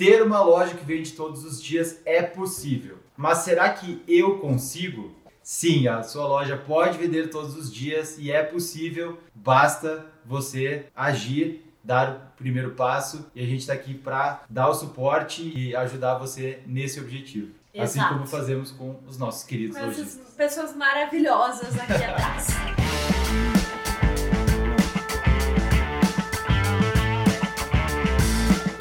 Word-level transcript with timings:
Ter 0.00 0.22
uma 0.22 0.42
loja 0.42 0.74
que 0.74 0.82
vende 0.82 1.12
todos 1.12 1.44
os 1.44 1.62
dias 1.62 2.00
é 2.06 2.22
possível, 2.22 2.96
mas 3.14 3.40
será 3.40 3.68
que 3.68 4.02
eu 4.08 4.38
consigo? 4.38 5.14
Sim, 5.42 5.88
a 5.88 6.02
sua 6.02 6.26
loja 6.26 6.56
pode 6.56 6.96
vender 6.96 7.28
todos 7.28 7.54
os 7.54 7.70
dias 7.70 8.16
e 8.16 8.32
é 8.32 8.42
possível, 8.42 9.18
basta 9.34 10.06
você 10.24 10.86
agir, 10.96 11.70
dar 11.84 12.32
o 12.32 12.36
primeiro 12.38 12.70
passo 12.70 13.30
e 13.34 13.42
a 13.42 13.46
gente 13.46 13.60
está 13.60 13.74
aqui 13.74 13.92
para 13.92 14.42
dar 14.48 14.70
o 14.70 14.74
suporte 14.74 15.42
e 15.54 15.76
ajudar 15.76 16.14
você 16.14 16.62
nesse 16.64 16.98
objetivo. 16.98 17.52
Assim 17.78 17.98
Exato. 17.98 18.14
como 18.14 18.26
fazemos 18.26 18.70
com 18.70 18.98
os 19.06 19.18
nossos 19.18 19.44
queridos 19.44 19.76
Com 19.76 19.84
lojistas. 19.84 20.34
pessoas 20.34 20.74
maravilhosas 20.74 21.78
aqui 21.78 22.04
atrás. 22.04 22.46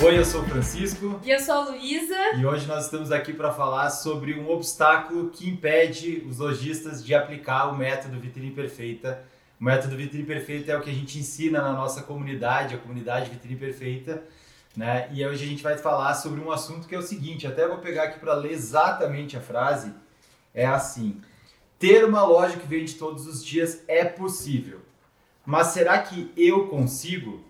Oi, 0.02 0.18
eu 0.18 0.24
sou 0.24 0.42
o 0.42 0.46
Francisco 0.46 1.20
E 1.26 1.30
eu 1.30 1.40
sou 1.42 1.56
a 1.56 1.66
Luísa. 1.66 2.16
e 2.38 2.46
hoje 2.46 2.66
nós 2.66 2.86
estamos 2.86 3.12
aqui 3.12 3.34
para 3.34 3.52
falar 3.52 3.90
sobre 3.90 4.34
um 4.34 4.50
obstáculo 4.50 5.30
que 5.30 5.50
impede 5.50 6.24
os 6.26 6.38
lojistas 6.38 7.04
de 7.04 7.14
aplicar 7.14 7.68
o 7.68 7.78
método 7.78 8.18
Vitrine 8.18 8.52
Perfeita. 8.52 9.22
O 9.60 9.64
método 9.66 9.98
Vitrine 9.98 10.24
Perfeita 10.24 10.72
é 10.72 10.78
o 10.78 10.82
que 10.82 10.90
a 10.90 10.94
gente 10.94 11.20
ensina 11.20 11.62
na 11.62 11.74
nossa 11.74 12.02
comunidade, 12.02 12.76
a 12.76 12.78
comunidade 12.78 13.30
Vitrine 13.30 13.58
Perfeita. 13.58 14.24
Né? 14.76 15.10
E 15.12 15.26
hoje 15.26 15.44
a 15.44 15.48
gente 15.48 15.62
vai 15.62 15.78
falar 15.78 16.14
sobre 16.14 16.40
um 16.40 16.50
assunto 16.50 16.88
que 16.88 16.96
é 16.96 16.98
o 16.98 17.04
seguinte, 17.04 17.46
até 17.46 17.68
vou 17.68 17.80
pegar 17.80 18.04
aqui 18.04 18.20
para 18.20 18.34
ler 18.36 18.54
exatamente 18.54 19.36
a 19.36 19.42
frase, 19.42 19.94
é 20.54 20.66
assim, 20.66 21.20
ter 21.78 22.06
uma 22.06 22.24
loja 22.24 22.56
que 22.56 22.68
vende 22.68 22.96
todos 22.96 23.28
os 23.28 23.44
dias 23.44 23.84
é 23.88 24.06
possível, 24.06 24.80
mas 25.46 25.68
será 25.68 26.00
que 26.00 26.32
eu 26.38 26.68
consigo? 26.68 27.44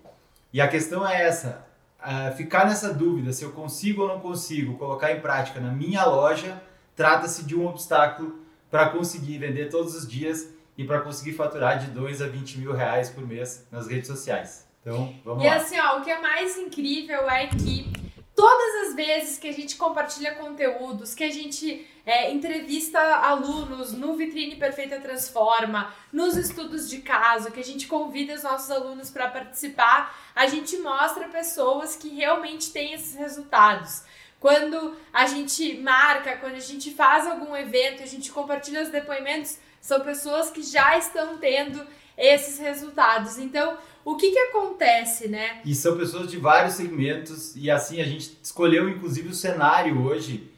E 0.51 0.59
a 0.59 0.67
questão 0.67 1.07
é 1.07 1.21
essa, 1.21 1.68
ah, 2.01 2.31
ficar 2.31 2.65
nessa 2.65 2.93
dúvida 2.93 3.33
se 3.33 3.43
eu 3.43 3.51
consigo 3.51 4.03
ou 4.03 4.07
não 4.07 4.19
consigo 4.19 4.77
colocar 4.77 5.11
em 5.11 5.19
prática 5.19 5.59
na 5.59 5.71
minha 5.71 6.05
loja, 6.05 6.61
trata-se 6.95 7.43
de 7.43 7.55
um 7.55 7.65
obstáculo 7.67 8.39
para 8.69 8.89
conseguir 8.89 9.37
vender 9.37 9.69
todos 9.69 9.95
os 9.95 10.07
dias 10.07 10.49
e 10.77 10.83
para 10.85 11.01
conseguir 11.01 11.33
faturar 11.33 11.79
de 11.79 11.87
2 11.87 12.21
a 12.21 12.27
20 12.27 12.59
mil 12.59 12.71
reais 12.73 13.09
por 13.09 13.25
mês 13.27 13.67
nas 13.71 13.87
redes 13.87 14.07
sociais. 14.07 14.67
Então, 14.81 15.13
vamos 15.25 15.43
E 15.43 15.47
lá. 15.47 15.55
assim, 15.55 15.77
ó, 15.79 15.97
o 15.99 16.01
que 16.01 16.09
é 16.09 16.21
mais 16.21 16.57
incrível 16.57 17.29
é 17.29 17.47
que 17.47 17.91
todas 18.35 18.87
as 18.89 18.95
vezes 18.95 19.37
que 19.37 19.47
a 19.49 19.51
gente 19.51 19.75
compartilha 19.75 20.35
conteúdos, 20.35 21.13
que 21.13 21.23
a 21.23 21.31
gente 21.31 21.85
é, 22.09 22.33
entrevista 22.33 22.99
alunos 22.99 23.93
no 23.93 24.15
Vitrine 24.15 24.55
Perfeita 24.55 24.99
Transforma, 24.99 25.93
nos 26.11 26.35
estudos 26.35 26.89
de 26.89 27.01
caso, 27.01 27.51
que 27.51 27.59
a 27.59 27.63
gente 27.63 27.85
convida 27.85 28.33
os 28.33 28.41
nossos 28.41 28.71
alunos 28.71 29.11
para 29.11 29.27
participar, 29.27 30.19
a 30.35 30.47
gente 30.47 30.75
mostra 30.77 31.27
pessoas 31.27 31.95
que 31.95 32.09
realmente 32.09 32.71
têm 32.71 32.93
esses 32.93 33.13
resultados. 33.13 34.01
Quando 34.39 34.95
a 35.13 35.27
gente 35.27 35.77
marca, 35.77 36.35
quando 36.37 36.55
a 36.55 36.59
gente 36.59 36.89
faz 36.91 37.27
algum 37.27 37.55
evento, 37.55 38.01
a 38.01 38.07
gente 38.07 38.31
compartilha 38.31 38.81
os 38.81 38.89
depoimentos, 38.89 39.59
são 39.79 39.99
pessoas 39.99 40.49
que 40.49 40.63
já 40.63 40.97
estão 40.97 41.37
tendo 41.37 41.85
esses 42.17 42.57
resultados. 42.57 43.37
Então, 43.37 43.77
o 44.03 44.15
que 44.15 44.31
que 44.31 44.39
acontece, 44.39 45.27
né? 45.27 45.61
E 45.63 45.75
são 45.75 45.95
pessoas 45.95 46.31
de 46.31 46.37
vários 46.37 46.73
segmentos 46.73 47.55
e 47.55 47.69
assim 47.69 48.01
a 48.01 48.05
gente 48.05 48.35
escolheu 48.41 48.89
inclusive 48.89 49.29
o 49.29 49.33
cenário 49.35 50.03
hoje 50.03 50.48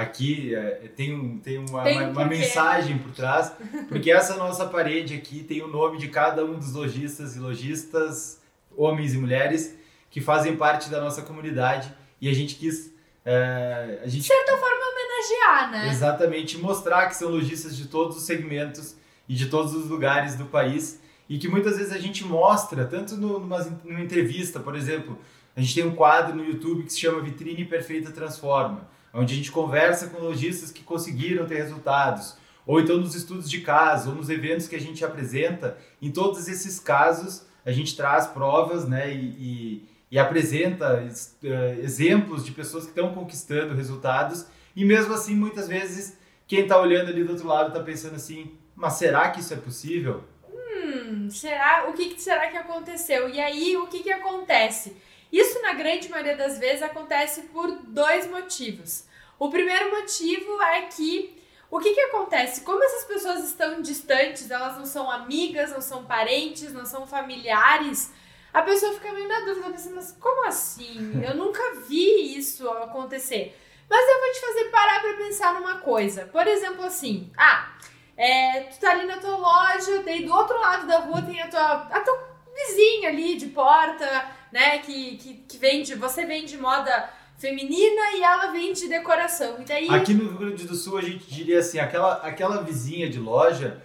aqui 0.00 0.54
é, 0.54 0.90
tem, 0.96 1.38
tem 1.38 1.58
uma, 1.58 1.82
Tem 1.82 2.08
uma, 2.08 2.22
um 2.22 2.28
mensagem 2.28 2.98
por 2.98 3.12
trás 3.12 3.52
porque 3.88 4.10
essa 4.10 4.36
nossa 4.36 4.66
parede 4.66 5.14
aqui 5.14 5.42
tem 5.42 5.62
o 5.62 5.68
nome 5.68 5.98
de 5.98 6.08
cada 6.08 6.44
um 6.44 6.54
dos 6.54 6.72
lojistas 6.72 7.36
e 7.36 7.38
lojistas 7.38 8.40
homens 8.76 9.14
e 9.14 9.18
mulheres 9.18 9.76
que 10.10 10.20
fazem 10.20 10.56
parte 10.56 10.90
da 10.90 11.00
nossa 11.00 11.22
comunidade 11.22 11.92
e 12.20 12.28
a 12.28 12.34
gente 12.34 12.56
quis 12.56 12.92
é, 13.24 14.00
a 14.02 14.06
De 14.06 14.12
gente 14.12 14.26
certa 14.26 14.56
forma, 14.56 14.80
homenagear, 14.90 15.70
né? 15.70 15.88
Exatamente, 15.90 16.58
mostrar 16.58 17.06
que 17.06 17.16
são 17.16 17.28
lojistas 17.28 17.76
de 17.76 17.86
todos 17.88 18.16
os 18.16 18.22
segmentos 18.24 18.96
e 19.28 19.34
de 19.34 19.46
todos 19.46 19.74
os 19.74 19.88
lugares 19.88 20.34
do 20.34 20.46
país 20.46 21.00
e 21.28 21.38
que 21.38 21.46
muitas 21.46 21.76
vezes 21.78 21.92
a 21.92 21.98
gente 21.98 22.24
mostra, 22.24 22.84
tanto 22.84 23.16
no, 23.16 23.38
numa, 23.38 23.58
numa 23.84 24.00
entrevista, 24.00 24.58
por 24.58 24.74
exemplo, 24.74 25.18
a 25.54 25.60
gente 25.60 25.74
tem 25.74 25.84
um 25.84 25.94
quadro 25.94 26.34
no 26.34 26.44
YouTube 26.44 26.84
que 26.84 26.92
se 26.92 27.00
chama 27.00 27.20
Vitrine 27.20 27.64
Perfeita 27.64 28.10
Transforma, 28.10 28.88
onde 29.12 29.34
a 29.34 29.36
gente 29.36 29.50
conversa 29.50 30.08
com 30.08 30.18
lojistas 30.20 30.70
que 30.70 30.82
conseguiram 30.82 31.46
ter 31.46 31.56
resultados, 31.56 32.36
ou 32.66 32.80
então 32.80 32.96
nos 32.98 33.14
estudos 33.14 33.50
de 33.50 33.60
caso, 33.60 34.10
ou 34.10 34.16
nos 34.16 34.28
eventos 34.30 34.68
que 34.68 34.76
a 34.76 34.80
gente 34.80 35.04
apresenta, 35.04 35.76
em 36.00 36.10
todos 36.10 36.46
esses 36.48 36.78
casos 36.78 37.44
a 37.64 37.72
gente 37.72 37.94
traz 37.96 38.26
provas 38.26 38.88
né, 38.88 39.12
e, 39.12 39.18
e, 39.38 39.88
e 40.12 40.18
apresenta 40.18 41.02
es- 41.06 41.36
eh, 41.44 41.78
exemplos 41.82 42.44
de 42.44 42.52
pessoas 42.52 42.84
que 42.84 42.90
estão 42.90 43.12
conquistando 43.12 43.74
resultados 43.74 44.46
e 44.74 44.84
mesmo 44.84 45.12
assim, 45.12 45.34
muitas 45.34 45.68
vezes, 45.68 46.16
quem 46.46 46.60
está 46.60 46.80
olhando 46.80 47.08
ali 47.10 47.22
do 47.24 47.32
outro 47.32 47.46
lado 47.46 47.68
está 47.68 47.80
pensando 47.80 48.14
assim, 48.16 48.52
mas 48.74 48.94
será 48.94 49.28
que 49.30 49.40
isso 49.40 49.52
é 49.52 49.56
possível? 49.56 50.24
Hum, 50.48 51.28
será? 51.30 51.86
O 51.88 51.92
que, 51.92 52.10
que 52.14 52.22
será 52.22 52.48
que 52.48 52.56
aconteceu? 52.56 53.28
E 53.28 53.38
aí, 53.40 53.76
o 53.76 53.86
que, 53.88 54.02
que 54.02 54.10
acontece? 54.12 54.96
Isso, 55.32 55.60
na 55.62 55.72
grande 55.74 56.08
maioria 56.08 56.36
das 56.36 56.58
vezes, 56.58 56.82
acontece 56.82 57.42
por 57.42 57.70
dois 57.82 58.26
motivos. 58.28 59.04
O 59.38 59.48
primeiro 59.48 59.90
motivo 59.90 60.60
é 60.62 60.82
que 60.82 61.38
o 61.70 61.78
que, 61.78 61.94
que 61.94 62.00
acontece? 62.00 62.62
Como 62.62 62.82
essas 62.82 63.04
pessoas 63.04 63.44
estão 63.44 63.80
distantes, 63.80 64.50
elas 64.50 64.76
não 64.76 64.84
são 64.84 65.08
amigas, 65.10 65.70
não 65.70 65.80
são 65.80 66.04
parentes, 66.04 66.72
não 66.72 66.84
são 66.84 67.06
familiares, 67.06 68.12
a 68.52 68.62
pessoa 68.62 68.92
fica 68.94 69.12
meio 69.12 69.28
na 69.28 69.40
dúvida, 69.40 69.70
pensando, 69.70 69.94
mas 69.94 70.16
como 70.18 70.46
assim? 70.46 71.22
Eu 71.26 71.36
nunca 71.36 71.62
vi 71.86 72.36
isso 72.36 72.68
acontecer. 72.68 73.56
Mas 73.88 74.08
eu 74.08 74.20
vou 74.20 74.32
te 74.32 74.40
fazer 74.40 74.64
parar 74.70 75.00
pra 75.00 75.14
pensar 75.14 75.54
numa 75.54 75.78
coisa. 75.78 76.24
Por 76.26 76.46
exemplo, 76.46 76.84
assim, 76.84 77.32
ah, 77.36 77.72
é, 78.16 78.60
tu 78.70 78.78
tá 78.78 78.92
ali 78.92 79.04
na 79.04 79.18
tua 79.18 79.36
loja, 79.36 80.04
daí 80.04 80.24
do 80.24 80.32
outro 80.32 80.56
lado 80.60 80.86
da 80.86 81.00
rua 81.00 81.20
tem 81.22 81.42
a 81.42 81.48
tua, 81.48 81.88
a 81.90 82.00
tua 82.00 82.28
vizinha 82.54 83.08
ali 83.08 83.34
de 83.34 83.46
porta, 83.46 84.28
né, 84.52 84.78
que, 84.78 85.16
que, 85.16 85.34
que 85.48 85.58
vende, 85.58 85.94
você 85.94 86.24
vende 86.24 86.56
moda 86.56 87.10
feminina 87.38 88.12
e 88.16 88.22
ela 88.22 88.52
vende 88.52 88.88
decoração. 88.88 89.56
E 89.60 89.64
daí... 89.64 89.88
Aqui 89.88 90.12
no 90.12 90.28
Rio 90.28 90.38
Grande 90.38 90.66
do 90.66 90.74
Sul 90.74 90.98
a 90.98 91.02
gente 91.02 91.24
diria 91.26 91.58
assim, 91.60 91.78
aquela, 91.78 92.14
aquela 92.16 92.62
vizinha 92.62 93.08
de 93.08 93.18
loja 93.18 93.82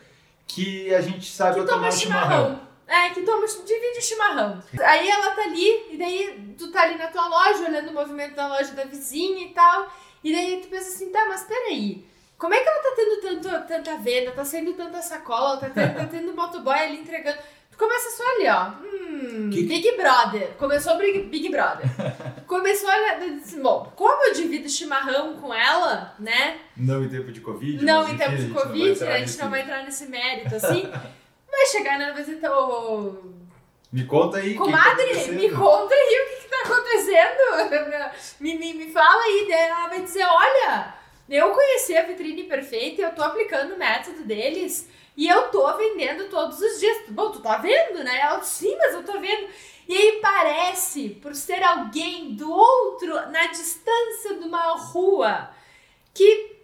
que 0.48 0.94
a 0.94 1.02
gente 1.02 1.32
sabe 1.32 1.62
que 1.62 1.66
tomar 1.66 1.80
toma 1.80 1.92
chimarrão. 1.92 2.44
chimarrão. 2.46 2.66
É, 2.88 3.10
que 3.10 3.22
toma, 3.24 3.48
divide 3.48 3.98
o 3.98 4.02
chimarrão. 4.02 4.64
Aí 4.80 5.10
ela 5.10 5.32
tá 5.32 5.42
ali, 5.44 5.94
e 5.94 5.98
daí 5.98 6.54
tu 6.58 6.72
tá 6.72 6.84
ali 6.84 6.98
na 6.98 7.08
tua 7.08 7.28
loja, 7.28 7.66
olhando 7.68 7.90
o 7.90 7.94
movimento 7.94 8.36
da 8.36 8.48
loja 8.48 8.74
da 8.74 8.84
vizinha 8.84 9.48
e 9.48 9.50
tal. 9.50 9.92
E 10.24 10.32
daí 10.32 10.62
tu 10.62 10.68
pensa 10.68 10.90
assim, 10.90 11.10
tá, 11.10 11.26
mas 11.28 11.44
peraí. 11.44 12.06
Como 12.38 12.54
é 12.54 12.60
que 12.60 12.68
ela 12.68 12.82
tá 12.82 12.94
tendo 12.96 13.22
tanto, 13.22 13.68
tanta 13.68 13.98
venda, 13.98 14.32
tá 14.32 14.44
saindo 14.44 14.74
tanta 14.74 15.02
sacola, 15.02 15.58
tá 15.58 15.70
tendo, 15.70 15.96
tá 15.96 16.06
tendo 16.06 16.36
motoboy 16.36 16.78
ali 16.78 17.00
entregando. 17.00 17.38
Tu 17.76 17.80
começa 17.80 18.10
só 18.12 18.24
ali, 18.36 18.48
ó. 18.48 18.68
Hum, 18.86 19.50
Que- 19.52 19.64
Big 19.64 19.98
Brother. 19.98 20.54
Começou 20.58 20.98
Big, 20.98 21.24
Big 21.24 21.50
Brother. 21.50 21.86
Começou 22.48 22.90
a. 22.90 22.96
Bom, 23.62 23.92
como 23.96 24.24
eu 24.28 24.34
divido 24.34 24.70
chimarrão 24.70 25.36
com 25.38 25.54
ela, 25.54 26.16
né? 26.20 26.60
Não 26.78 27.04
em 27.04 27.10
tempo 27.10 27.32
de 27.32 27.42
Covid. 27.42 27.84
Não, 27.84 28.08
em 28.08 28.16
tempo 28.18 28.32
a 28.32 28.36
de 28.36 28.42
gente 28.44 28.54
não 28.54 28.56
vai 28.62 28.64
Covid, 28.68 29.00
né? 29.04 29.08
A 29.08 29.18
gente 29.18 29.22
nesse- 29.28 29.42
não 29.42 29.50
vai 29.50 29.62
entrar 29.62 29.84
nesse 29.84 30.06
mérito, 30.08 30.56
assim. 30.56 30.90
Vai 31.58 31.66
chegar 31.68 31.98
na 31.98 32.12
visita, 32.12 32.52
ô, 32.54 33.16
Me 33.90 34.04
conta 34.06 34.38
aí. 34.40 34.44
o 34.44 34.46
que 34.46 34.52
que 34.52 34.58
tá 34.58 34.64
Comadre, 34.66 35.04
acontecendo. 35.06 35.36
me 35.40 35.50
conta 35.52 35.96
aí 35.96 36.22
o 36.22 36.30
que, 36.30 36.44
que 36.44 36.50
tá 36.50 36.58
acontecendo. 36.66 38.12
Me, 38.42 38.58
me, 38.58 38.74
me 38.74 38.92
fala 38.92 39.24
aí. 39.24 39.46
Daí 39.50 39.64
ela 39.70 39.88
vai 39.88 40.02
dizer: 40.02 40.26
olha, 40.26 40.94
eu 41.30 41.52
conheci 41.52 41.96
a 41.96 42.04
vitrine 42.04 42.44
perfeita, 42.44 43.02
eu 43.04 43.12
tô 43.16 43.24
aplicando 43.24 43.74
o 43.76 43.78
método 43.80 44.24
deles 44.24 44.90
e 45.16 45.28
eu 45.28 45.50
tô 45.50 45.76
vendendo 45.78 46.30
todos 46.30 46.60
os 46.60 46.80
dias. 46.80 47.04
Bom, 47.10 47.32
tu 47.32 47.40
tá 47.40 47.58
vendo, 47.58 48.04
né? 48.04 48.20
Ela 48.20 48.42
sim, 48.42 48.76
mas 48.78 48.94
eu 48.94 49.04
tô 49.04 49.14
vendo. 49.20 49.48
E 49.88 49.96
aí 49.96 50.20
parece, 50.22 51.10
por 51.22 51.36
ser 51.36 51.64
alguém 51.64 52.34
do 52.36 52.52
outro, 52.52 53.14
na 53.30 53.48
distância 53.48 54.36
de 54.36 54.46
uma 54.46 54.74
rua, 54.78 55.50
que 56.14 56.56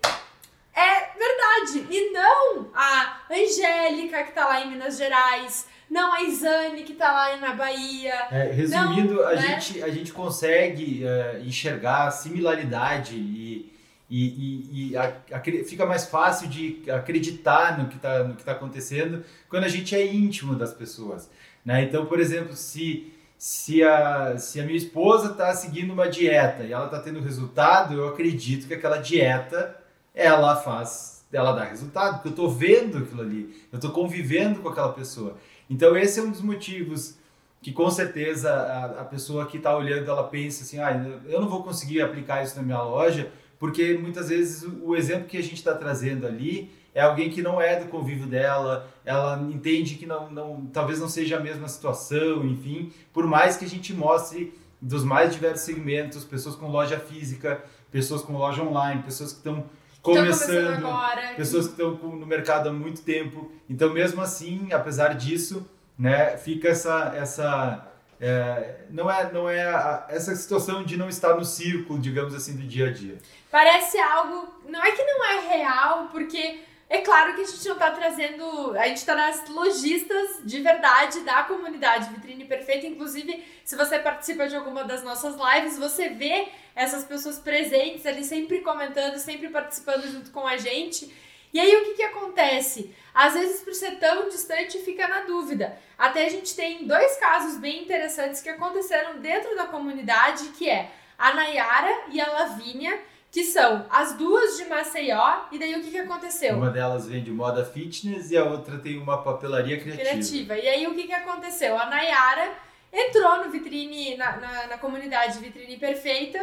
é 0.73 1.11
verdade. 1.17 1.87
E 1.89 2.11
não 2.11 2.71
a 2.73 3.21
Angélica, 3.29 4.23
que 4.23 4.31
tá 4.31 4.47
lá 4.47 4.61
em 4.61 4.71
Minas 4.71 4.97
Gerais, 4.97 5.67
não 5.89 6.13
a 6.13 6.23
Isane, 6.23 6.83
que 6.83 6.93
tá 6.93 7.11
lá 7.11 7.37
na 7.37 7.53
Bahia. 7.53 8.13
É, 8.31 8.43
resumindo, 8.51 9.15
Não, 9.15 9.27
a, 9.27 9.33
né? 9.35 9.59
gente, 9.59 9.83
a 9.83 9.89
gente 9.89 10.13
consegue 10.13 11.05
é, 11.05 11.41
enxergar 11.45 12.07
a 12.07 12.11
similaridade 12.11 13.15
e, 13.15 13.70
e, 14.11 14.27
e, 14.27 14.89
e 14.91 14.97
a- 14.97 15.15
acre- 15.31 15.63
fica 15.63 15.85
mais 15.85 16.05
fácil 16.05 16.47
de 16.49 16.83
acreditar 16.91 17.79
no 17.79 17.87
que 17.87 17.95
está 17.95 18.23
tá 18.45 18.51
acontecendo 18.51 19.23
quando 19.49 19.63
a 19.63 19.69
gente 19.69 19.95
é 19.95 20.05
íntimo 20.05 20.53
das 20.55 20.73
pessoas. 20.73 21.29
Né? 21.65 21.83
Então, 21.83 22.05
por 22.05 22.19
exemplo, 22.19 22.53
se, 22.55 23.11
se, 23.37 23.81
a, 23.83 24.37
se 24.37 24.59
a 24.59 24.65
minha 24.65 24.77
esposa 24.77 25.31
está 25.31 25.53
seguindo 25.53 25.93
uma 25.93 26.09
dieta 26.09 26.63
e 26.63 26.73
ela 26.73 26.85
está 26.85 26.99
tendo 26.99 27.21
resultado, 27.21 27.93
eu 27.93 28.07
acredito 28.09 28.67
que 28.67 28.73
aquela 28.73 28.97
dieta 28.97 29.75
ela 30.13 30.57
faz, 30.57 31.23
ela 31.31 31.53
dá 31.53 31.63
resultado, 31.63 32.15
porque 32.15 32.27
eu 32.27 32.31
estou 32.31 32.49
vendo 32.49 32.97
aquilo 32.97 33.21
ali, 33.21 33.63
eu 33.71 33.77
estou 33.77 33.91
convivendo 33.91 34.59
com 34.59 34.67
aquela 34.69 34.91
pessoa. 34.91 35.37
Então, 35.69 35.95
esse 35.95 36.19
é 36.19 36.23
um 36.23 36.31
dos 36.31 36.41
motivos 36.41 37.15
que 37.61 37.71
com 37.71 37.89
certeza 37.91 38.51
a, 38.51 38.85
a 39.01 39.05
pessoa 39.05 39.45
que 39.45 39.57
está 39.57 39.77
olhando 39.77 40.09
ela 40.09 40.23
pensa 40.25 40.63
assim, 40.63 40.79
ah, 40.79 40.91
eu 41.29 41.39
não 41.39 41.47
vou 41.47 41.63
conseguir 41.63 42.01
aplicar 42.01 42.43
isso 42.43 42.55
na 42.57 42.63
minha 42.63 42.81
loja, 42.81 43.31
porque 43.61 43.93
muitas 43.93 44.29
vezes 44.29 44.67
o 44.81 44.95
exemplo 44.95 45.27
que 45.27 45.37
a 45.37 45.43
gente 45.43 45.53
está 45.53 45.75
trazendo 45.75 46.25
ali 46.25 46.71
é 46.95 47.01
alguém 47.01 47.29
que 47.29 47.43
não 47.43 47.61
é 47.61 47.79
do 47.79 47.89
convívio 47.89 48.25
dela, 48.25 48.91
ela 49.05 49.39
entende 49.53 49.93
que 49.93 50.07
não, 50.07 50.31
não, 50.31 50.65
talvez 50.73 50.99
não 50.99 51.07
seja 51.07 51.37
a 51.37 51.39
mesma 51.39 51.67
situação, 51.67 52.43
enfim, 52.43 52.91
por 53.13 53.27
mais 53.27 53.57
que 53.57 53.63
a 53.63 53.69
gente 53.69 53.93
mostre 53.93 54.51
dos 54.81 55.03
mais 55.03 55.31
diversos 55.31 55.63
segmentos, 55.63 56.23
pessoas 56.23 56.55
com 56.55 56.71
loja 56.71 56.97
física, 56.99 57.63
pessoas 57.91 58.23
com 58.23 58.33
loja 58.33 58.63
online, 58.63 59.03
pessoas 59.03 59.31
que 59.31 59.37
estão 59.37 59.63
começando, 60.01 60.83
agora. 60.83 61.35
pessoas 61.35 61.67
que 61.67 61.73
estão 61.73 61.91
no 61.93 62.25
mercado 62.25 62.67
há 62.67 62.73
muito 62.73 63.03
tempo. 63.03 63.51
Então, 63.69 63.93
mesmo 63.93 64.23
assim, 64.23 64.73
apesar 64.73 65.13
disso, 65.13 65.69
né, 65.95 66.35
fica 66.35 66.67
essa 66.67 67.13
essa 67.15 67.90
é, 68.21 68.75
não 68.91 69.09
é 69.09 69.33
não 69.33 69.49
é 69.49 69.63
a, 69.63 70.05
essa 70.09 70.35
situação 70.35 70.83
de 70.83 70.95
não 70.95 71.09
estar 71.09 71.35
no 71.35 71.43
círculo, 71.43 71.99
digamos 71.99 72.35
assim, 72.35 72.55
do 72.55 72.61
dia 72.61 72.87
a 72.87 72.93
dia. 72.93 73.17
Parece 73.49 73.97
algo, 73.97 74.47
não 74.67 74.83
é 74.83 74.91
que 74.91 75.03
não 75.03 75.25
é 75.25 75.39
real, 75.57 76.07
porque 76.11 76.59
é 76.87 76.99
claro 76.99 77.33
que 77.33 77.41
a 77.41 77.45
gente 77.45 77.65
não 77.65 77.73
está 77.73 77.89
trazendo. 77.89 78.77
A 78.77 78.87
gente 78.87 78.97
está 78.97 79.15
nas 79.15 79.47
lojistas 79.49 80.41
de 80.43 80.59
verdade 80.59 81.21
da 81.21 81.41
comunidade 81.43 82.09
Vitrine 82.09 82.45
Perfeita. 82.45 82.85
Inclusive, 82.85 83.43
se 83.63 83.75
você 83.75 83.97
participa 83.97 84.47
de 84.47 84.55
alguma 84.55 84.83
das 84.83 85.01
nossas 85.01 85.35
lives, 85.35 85.79
você 85.79 86.09
vê 86.09 86.49
essas 86.75 87.03
pessoas 87.03 87.39
presentes 87.39 88.05
ali, 88.05 88.23
sempre 88.23 88.59
comentando, 88.59 89.17
sempre 89.17 89.49
participando 89.49 90.03
junto 90.11 90.31
com 90.31 90.45
a 90.45 90.57
gente. 90.57 91.11
E 91.53 91.59
aí, 91.59 91.75
o 91.75 91.85
que, 91.85 91.95
que 91.95 92.03
acontece? 92.03 92.95
Às 93.13 93.33
vezes, 93.33 93.61
por 93.61 93.73
ser 93.73 93.99
tão 93.99 94.29
distante, 94.29 94.79
fica 94.79 95.07
na 95.07 95.21
dúvida. 95.21 95.77
Até 95.97 96.25
a 96.25 96.29
gente 96.29 96.55
tem 96.55 96.85
dois 96.87 97.17
casos 97.17 97.57
bem 97.57 97.83
interessantes 97.83 98.41
que 98.41 98.49
aconteceram 98.49 99.19
dentro 99.19 99.55
da 99.55 99.65
comunidade, 99.65 100.49
que 100.57 100.69
é 100.69 100.91
a 101.17 101.33
Nayara 101.33 102.05
e 102.09 102.21
a 102.21 102.29
Lavínia 102.31 102.99
que 103.31 103.45
são 103.45 103.85
as 103.89 104.13
duas 104.17 104.57
de 104.57 104.65
Maceió, 104.65 105.45
e 105.53 105.57
daí 105.57 105.73
o 105.75 105.81
que, 105.81 105.89
que 105.89 105.97
aconteceu? 105.97 106.57
Uma 106.57 106.69
delas 106.69 107.07
vende 107.07 107.31
moda 107.31 107.63
fitness 107.63 108.29
e 108.29 108.37
a 108.37 108.43
outra 108.43 108.77
tem 108.77 108.97
uma 108.97 109.23
papelaria 109.23 109.79
criativa. 109.79 110.09
Criativa. 110.09 110.57
E 110.57 110.67
aí 110.67 110.85
o 110.85 110.93
que, 110.93 111.07
que 111.07 111.13
aconteceu? 111.13 111.79
A 111.79 111.85
Nayara 111.85 112.51
entrou 112.91 113.43
no 113.43 113.51
vitrine, 113.51 114.17
na, 114.17 114.37
na, 114.37 114.67
na, 114.67 114.77
comunidade 114.77 115.39
Vitrine 115.39 115.77
Perfeita, 115.77 116.39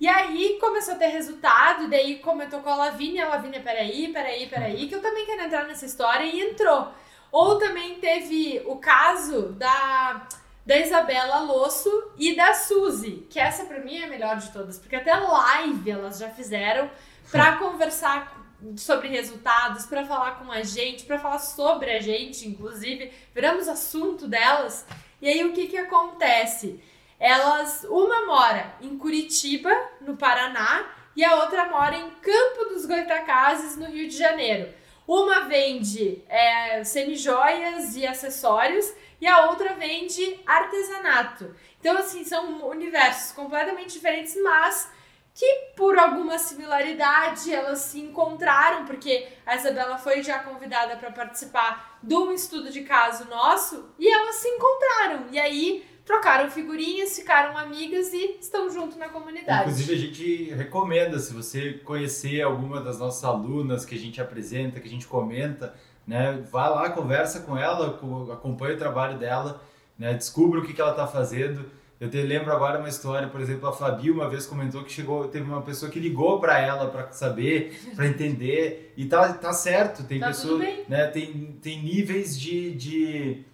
e 0.00 0.08
aí 0.08 0.58
começou 0.60 0.94
a 0.94 0.98
ter 0.98 1.08
resultado, 1.08 1.88
daí 1.88 2.18
comentou 2.18 2.60
com 2.60 2.70
a 2.70 2.76
Lavínia, 2.76 3.26
a 3.26 3.28
Lavínia, 3.30 3.60
peraí, 3.60 4.12
peraí, 4.12 4.46
peraí, 4.48 4.88
que 4.88 4.94
eu 4.94 5.02
também 5.02 5.24
quero 5.26 5.42
entrar 5.42 5.64
nessa 5.66 5.86
história, 5.86 6.24
e 6.24 6.40
entrou. 6.40 6.92
Ou 7.30 7.58
também 7.58 7.98
teve 7.98 8.62
o 8.66 8.76
caso 8.76 9.52
da 9.52 10.26
da 10.64 10.78
Isabela 10.78 11.40
Losso 11.40 12.12
e 12.16 12.36
da 12.36 12.54
Suzy, 12.54 13.26
que 13.28 13.38
essa 13.38 13.64
para 13.64 13.80
mim 13.80 13.96
é 13.96 14.04
a 14.04 14.08
melhor 14.08 14.36
de 14.36 14.50
todas, 14.52 14.78
porque 14.78 14.94
até 14.94 15.12
live 15.12 15.90
elas 15.90 16.18
já 16.18 16.30
fizeram 16.30 16.88
para 17.30 17.56
conversar 17.58 18.40
sobre 18.76 19.08
resultados, 19.08 19.86
para 19.86 20.06
falar 20.06 20.38
com 20.38 20.52
a 20.52 20.62
gente, 20.62 21.04
para 21.04 21.18
falar 21.18 21.40
sobre 21.40 21.90
a 21.90 22.00
gente, 22.00 22.46
inclusive, 22.46 23.12
viramos 23.34 23.66
assunto 23.66 24.28
delas. 24.28 24.86
E 25.22 25.28
aí 25.28 25.44
o 25.44 25.52
que 25.52 25.68
que 25.68 25.76
acontece? 25.76 26.82
Elas, 27.18 27.84
uma 27.84 28.26
mora 28.26 28.74
em 28.80 28.98
Curitiba, 28.98 29.70
no 30.00 30.16
Paraná, 30.16 30.84
e 31.14 31.24
a 31.24 31.36
outra 31.36 31.66
mora 31.66 31.94
em 31.94 32.10
Campo 32.10 32.64
dos 32.70 32.84
Goitacazes, 32.84 33.76
no 33.76 33.86
Rio 33.86 34.08
de 34.08 34.18
Janeiro. 34.18 34.68
Uma 35.06 35.42
vende 35.42 36.24
é, 36.28 36.82
semijoias 36.82 37.94
e 37.94 38.04
acessórios 38.04 38.92
e 39.20 39.26
a 39.28 39.46
outra 39.46 39.74
vende 39.74 40.40
artesanato. 40.44 41.54
Então, 41.78 41.96
assim, 41.98 42.24
são 42.24 42.68
universos 42.68 43.30
completamente 43.30 43.92
diferentes, 43.92 44.36
mas 44.42 44.90
que 45.34 45.72
por 45.76 45.98
alguma 45.98 46.38
similaridade 46.38 47.52
elas 47.52 47.78
se 47.80 48.00
encontraram, 48.00 48.84
porque 48.84 49.28
a 49.46 49.56
Isabela 49.56 49.96
foi 49.96 50.22
já 50.22 50.38
convidada 50.40 50.96
para 50.96 51.10
participar 51.10 51.98
de 52.02 52.14
um 52.14 52.32
estudo 52.32 52.70
de 52.70 52.82
caso 52.82 53.28
nosso 53.28 53.90
e 53.98 54.08
elas 54.12 54.36
se 54.36 54.48
encontraram. 54.48 55.26
E 55.30 55.38
aí 55.38 55.84
trocaram 56.04 56.50
figurinhas, 56.50 57.16
ficaram 57.16 57.56
amigas 57.56 58.12
e 58.12 58.36
estão 58.40 58.68
junto 58.70 58.98
na 58.98 59.08
comunidade. 59.08 59.70
Inclusive, 59.70 59.94
a 59.94 59.98
gente 59.98 60.54
recomenda, 60.54 61.18
se 61.18 61.32
você 61.32 61.74
conhecer 61.84 62.42
alguma 62.42 62.80
das 62.80 62.98
nossas 62.98 63.24
alunas 63.24 63.84
que 63.84 63.94
a 63.94 63.98
gente 63.98 64.20
apresenta, 64.20 64.80
que 64.80 64.88
a 64.88 64.90
gente 64.90 65.06
comenta, 65.06 65.74
né? 66.06 66.44
Vá 66.50 66.68
lá, 66.68 66.90
conversa 66.90 67.40
com 67.40 67.56
ela, 67.56 68.00
acompanha 68.32 68.74
o 68.74 68.78
trabalho 68.78 69.18
dela, 69.18 69.62
né? 69.98 70.12
Descubra 70.14 70.60
o 70.60 70.64
que, 70.64 70.74
que 70.74 70.80
ela 70.80 70.90
está 70.90 71.06
fazendo. 71.06 71.70
Eu 72.02 72.10
te 72.10 72.20
lembro 72.20 72.52
agora 72.52 72.80
uma 72.80 72.88
história, 72.88 73.28
por 73.28 73.40
exemplo, 73.40 73.68
a 73.68 73.72
Fabi 73.72 74.10
uma 74.10 74.28
vez 74.28 74.44
comentou 74.44 74.82
que 74.82 74.90
chegou, 74.90 75.28
teve 75.28 75.44
uma 75.44 75.62
pessoa 75.62 75.88
que 75.88 76.00
ligou 76.00 76.40
para 76.40 76.58
ela 76.58 76.88
para 76.88 77.12
saber, 77.12 77.80
para 77.94 78.08
entender, 78.08 78.92
e 78.96 79.04
tá, 79.04 79.32
tá 79.34 79.52
certo, 79.52 80.02
tem 80.02 80.18
tá 80.18 80.26
pessoas, 80.26 80.66
né, 80.88 81.06
tem, 81.06 81.56
tem 81.62 81.80
níveis 81.80 82.36
de, 82.36 82.72
de 82.72 83.44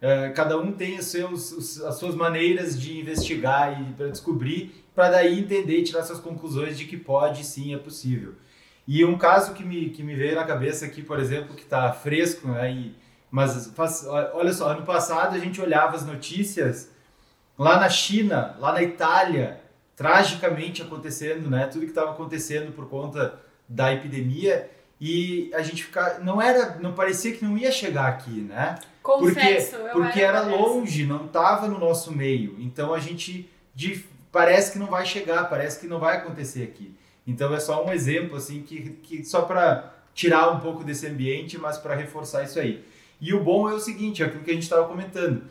é, 0.00 0.30
cada 0.30 0.58
um 0.58 0.72
tem 0.72 0.98
os 0.98 1.04
seus, 1.04 1.52
os, 1.52 1.82
as 1.82 1.96
suas 1.96 2.14
maneiras 2.14 2.80
de 2.80 2.98
investigar 2.98 3.78
e 3.78 3.92
para 3.92 4.08
descobrir, 4.08 4.86
para 4.94 5.10
daí 5.10 5.38
entender 5.38 5.80
e 5.80 5.84
tirar 5.84 6.02
suas 6.02 6.18
conclusões 6.18 6.78
de 6.78 6.86
que 6.86 6.96
pode 6.96 7.44
sim, 7.44 7.74
é 7.74 7.76
possível. 7.76 8.32
E 8.86 9.04
um 9.04 9.18
caso 9.18 9.52
que 9.52 9.62
me, 9.62 9.90
que 9.90 10.02
me 10.02 10.14
veio 10.14 10.34
na 10.34 10.44
cabeça 10.44 10.86
aqui, 10.86 11.02
por 11.02 11.20
exemplo, 11.20 11.54
que 11.54 11.62
está 11.62 11.92
fresco, 11.92 12.48
né? 12.48 12.72
E, 12.72 12.96
mas 13.30 13.70
olha 14.32 14.54
só, 14.54 14.70
ano 14.70 14.86
passado 14.86 15.36
a 15.36 15.38
gente 15.38 15.60
olhava 15.60 15.94
as 15.94 16.06
notícias 16.06 16.96
lá 17.58 17.80
na 17.80 17.88
China, 17.88 18.54
lá 18.58 18.72
na 18.72 18.82
Itália, 18.82 19.60
tragicamente 19.96 20.80
acontecendo, 20.80 21.50
né? 21.50 21.66
Tudo 21.66 21.84
que 21.84 21.90
estava 21.90 22.12
acontecendo 22.12 22.72
por 22.72 22.88
conta 22.88 23.40
da 23.68 23.92
epidemia 23.92 24.70
e 25.00 25.50
a 25.52 25.62
gente 25.62 25.84
ficar 25.84 26.20
não 26.20 26.40
era, 26.40 26.76
não 26.76 26.92
parecia 26.92 27.32
que 27.32 27.44
não 27.44 27.58
ia 27.58 27.72
chegar 27.72 28.06
aqui, 28.06 28.40
né? 28.42 28.78
Confesso, 29.02 29.76
porque 29.76 29.90
porque 29.90 30.20
era, 30.20 30.38
era 30.38 30.46
longe, 30.46 31.04
não 31.04 31.26
estava 31.26 31.66
no 31.66 31.78
nosso 31.78 32.12
meio. 32.12 32.56
Então 32.60 32.94
a 32.94 33.00
gente 33.00 33.50
de, 33.74 34.04
parece 34.30 34.72
que 34.72 34.78
não 34.78 34.86
vai 34.86 35.04
chegar, 35.04 35.48
parece 35.48 35.80
que 35.80 35.86
não 35.86 35.98
vai 35.98 36.16
acontecer 36.16 36.62
aqui. 36.62 36.94
Então 37.26 37.52
é 37.54 37.60
só 37.60 37.84
um 37.84 37.92
exemplo 37.92 38.36
assim 38.36 38.62
que, 38.62 38.90
que 39.02 39.24
só 39.24 39.42
para 39.42 39.94
tirar 40.14 40.50
um 40.50 40.60
pouco 40.60 40.82
desse 40.82 41.06
ambiente, 41.06 41.58
mas 41.58 41.76
para 41.76 41.94
reforçar 41.94 42.44
isso 42.44 42.58
aí. 42.58 42.84
E 43.20 43.34
o 43.34 43.42
bom 43.42 43.68
é 43.68 43.74
o 43.74 43.80
seguinte, 43.80 44.22
é 44.22 44.26
aquilo 44.26 44.44
que 44.44 44.50
a 44.50 44.54
gente 44.54 44.62
estava 44.62 44.86
comentando. 44.86 45.42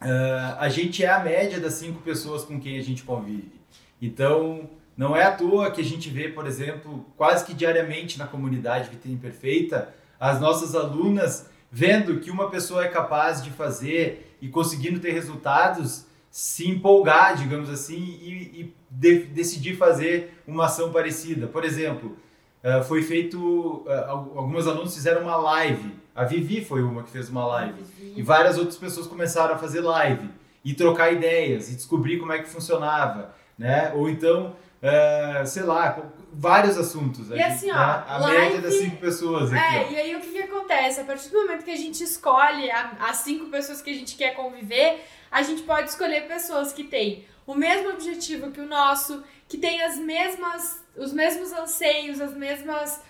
Uh, 0.00 0.56
a 0.58 0.68
gente 0.68 1.04
é 1.04 1.10
a 1.10 1.20
média 1.20 1.60
das 1.60 1.74
cinco 1.74 2.00
pessoas 2.00 2.44
com 2.44 2.58
quem 2.58 2.78
a 2.78 2.82
gente 2.82 3.02
convive. 3.02 3.52
Então, 4.00 4.68
não 4.96 5.14
é 5.14 5.24
à 5.24 5.32
toa 5.32 5.70
que 5.70 5.80
a 5.80 5.84
gente 5.84 6.08
vê, 6.08 6.28
por 6.28 6.46
exemplo, 6.46 7.06
quase 7.16 7.44
que 7.44 7.52
diariamente 7.52 8.18
na 8.18 8.26
comunidade 8.26 8.88
Vitrine 8.90 9.16
Perfeita, 9.16 9.94
as 10.18 10.40
nossas 10.40 10.74
alunas 10.74 11.48
vendo 11.70 12.18
que 12.20 12.30
uma 12.30 12.50
pessoa 12.50 12.84
é 12.84 12.88
capaz 12.88 13.42
de 13.42 13.50
fazer 13.50 14.36
e 14.40 14.48
conseguindo 14.48 14.98
ter 14.98 15.12
resultados, 15.12 16.06
se 16.30 16.68
empolgar, 16.68 17.36
digamos 17.36 17.70
assim, 17.70 18.18
e, 18.20 18.60
e 18.60 18.74
de, 18.90 19.24
decidir 19.24 19.76
fazer 19.76 20.42
uma 20.46 20.66
ação 20.66 20.92
parecida. 20.92 21.46
Por 21.46 21.64
exemplo, 21.64 22.16
uh, 22.64 22.82
foi 22.84 23.02
feito, 23.02 23.38
uh, 23.86 24.10
alguns 24.36 24.66
alunos 24.66 24.94
fizeram 24.94 25.22
uma 25.22 25.36
live, 25.36 25.94
a 26.14 26.24
Vivi 26.24 26.64
foi 26.64 26.82
uma 26.82 27.02
que 27.02 27.10
fez 27.10 27.28
uma 27.28 27.46
live, 27.46 27.82
e 28.16 28.22
várias 28.22 28.58
outras 28.58 28.76
pessoas 28.76 29.06
começaram 29.06 29.54
a 29.54 29.58
fazer 29.58 29.80
live 29.80 30.28
e 30.64 30.74
trocar 30.74 31.12
ideias 31.12 31.70
e 31.70 31.76
descobrir 31.76 32.18
como 32.18 32.32
é 32.32 32.38
que 32.38 32.48
funcionava, 32.48 33.34
né? 33.58 33.92
Ou 33.94 34.08
então, 34.08 34.54
uh, 34.82 35.46
sei 35.46 35.62
lá, 35.62 36.10
vários 36.32 36.76
assuntos. 36.76 37.30
E 37.30 37.42
assim, 37.42 37.70
ó, 37.70 37.74
né? 37.74 38.04
a 38.06 38.18
live... 38.18 38.38
média 38.38 38.60
das 38.60 38.74
cinco 38.74 38.96
pessoas 38.96 39.52
aqui. 39.52 39.76
É, 39.76 39.86
ó. 39.86 39.90
e 39.90 39.96
aí 39.96 40.16
o 40.16 40.20
que, 40.20 40.30
que 40.30 40.42
acontece? 40.42 41.00
A 41.00 41.04
partir 41.04 41.30
do 41.30 41.38
momento 41.38 41.64
que 41.64 41.70
a 41.70 41.76
gente 41.76 42.02
escolhe 42.02 42.70
a, 42.70 42.92
as 43.08 43.18
cinco 43.18 43.46
pessoas 43.46 43.80
que 43.80 43.90
a 43.90 43.94
gente 43.94 44.16
quer 44.16 44.34
conviver, 44.34 45.04
a 45.30 45.42
gente 45.42 45.62
pode 45.62 45.88
escolher 45.88 46.26
pessoas 46.26 46.72
que 46.72 46.84
têm 46.84 47.24
o 47.46 47.54
mesmo 47.54 47.90
objetivo 47.90 48.50
que 48.50 48.60
o 48.60 48.66
nosso, 48.66 49.22
que 49.50 49.58
têm 49.58 49.82
as 49.82 49.96
mesmas, 49.96 50.80
os 50.96 51.12
mesmos 51.12 51.52
anseios, 51.52 52.20
as 52.20 52.32
mesmas 52.34 53.02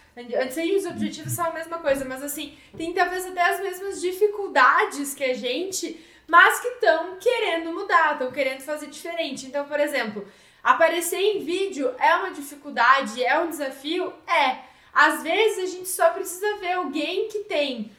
anseios 0.43 0.85
e 0.87 0.89
objetivos 0.89 1.33
são 1.33 1.45
a 1.45 1.53
mesma 1.53 1.79
coisa, 1.79 2.03
mas 2.07 2.23
assim, 2.23 2.57
tem 2.79 2.95
talvez 2.95 3.27
até 3.27 3.43
as 3.43 3.61
mesmas 3.61 4.01
dificuldades 4.01 5.13
que 5.13 5.23
a 5.23 5.35
gente, 5.35 6.03
mas 6.27 6.59
que 6.61 6.69
estão 6.69 7.19
querendo 7.21 7.75
mudar, 7.75 8.15
estão 8.15 8.33
querendo 8.33 8.63
fazer 8.63 8.87
diferente. 8.87 9.45
Então, 9.45 9.67
por 9.67 9.79
exemplo, 9.79 10.27
aparecer 10.65 11.21
em 11.21 11.45
vídeo 11.45 11.95
é 11.99 12.17
uma 12.17 12.31
dificuldade, 12.31 13.23
é 13.23 13.39
um 13.39 13.51
desafio? 13.51 14.11
É. 14.27 14.61
Às 14.95 15.23
vezes 15.23 15.59
a 15.59 15.77
gente 15.77 15.91
só 15.91 16.09
precisa 16.09 16.57
ver 16.57 16.73
alguém 16.73 17.29
que 17.29 17.41
tem 17.41 17.93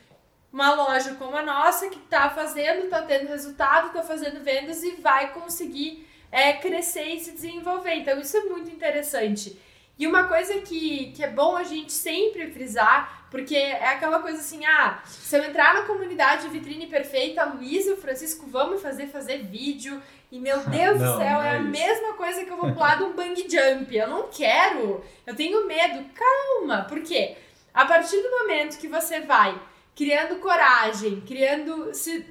uma 0.52 0.74
loja 0.74 1.14
como 1.14 1.38
a 1.38 1.44
nossa 1.44 1.90
que 1.90 2.00
está 2.00 2.28
fazendo, 2.32 2.86
está 2.86 3.04
tendo 3.04 3.28
resultado, 3.28 3.88
está 3.88 4.02
fazendo 4.02 4.44
vendas 4.44 4.82
e 4.82 4.96
vai 4.96 5.32
conseguir 5.32 6.10
é, 6.32 6.54
crescer 6.54 7.16
e 7.16 7.20
se 7.20 7.32
desenvolver. 7.32 7.96
Então 7.96 8.20
isso 8.20 8.38
é 8.38 8.42
muito 8.42 8.70
interessante. 8.70 9.60
E 10.00 10.08
uma 10.08 10.24
coisa 10.24 10.62
que, 10.62 11.12
que 11.12 11.24
é 11.24 11.28
bom 11.28 11.56
a 11.56 11.64
gente 11.64 11.92
sempre 11.92 12.50
frisar, 12.52 13.28
porque 13.30 13.56
é 13.56 13.86
aquela 13.86 14.20
coisa 14.20 14.40
assim, 14.40 14.66
ah, 14.66 15.00
se 15.06 15.38
eu 15.38 15.44
entrar 15.44 15.76
na 15.76 15.84
comunidade 15.84 16.48
Vitrine 16.48 16.88
Perfeita, 16.88 17.44
a 17.44 17.46
Luísa 17.46 17.92
e 17.92 17.94
o 17.94 17.98
Francisco 17.98 18.48
me 18.70 18.80
fazer 18.80 19.08
fazer 19.08 19.44
vídeo, 19.44 20.02
e 20.32 20.40
meu 20.40 20.60
Deus 20.68 21.00
Não, 21.00 21.14
do 21.14 21.18
céu, 21.20 21.42
é, 21.42 21.54
é 21.54 21.58
a 21.58 21.60
mesma 21.60 22.14
coisa 22.14 22.44
que 22.44 22.50
eu 22.50 22.58
vou 22.58 22.72
pular 22.72 22.98
de 22.98 23.04
um 23.04 23.14
bang 23.14 23.36
jump. 23.42 23.96
Eu 23.96 24.08
não 24.08 24.28
quero, 24.30 25.04
eu 25.28 25.36
tenho 25.36 25.68
medo. 25.68 26.04
Calma, 26.16 26.86
por 26.86 27.02
quê? 27.02 27.36
A 27.74 27.86
partir 27.86 28.22
do 28.22 28.32
momento 28.32 28.80
que 28.80 28.88
você 28.88 29.20
vai 29.20 29.60
criando 29.96 30.40
coragem, 30.40 31.22
criando, 31.22 31.94
se, 31.94 32.31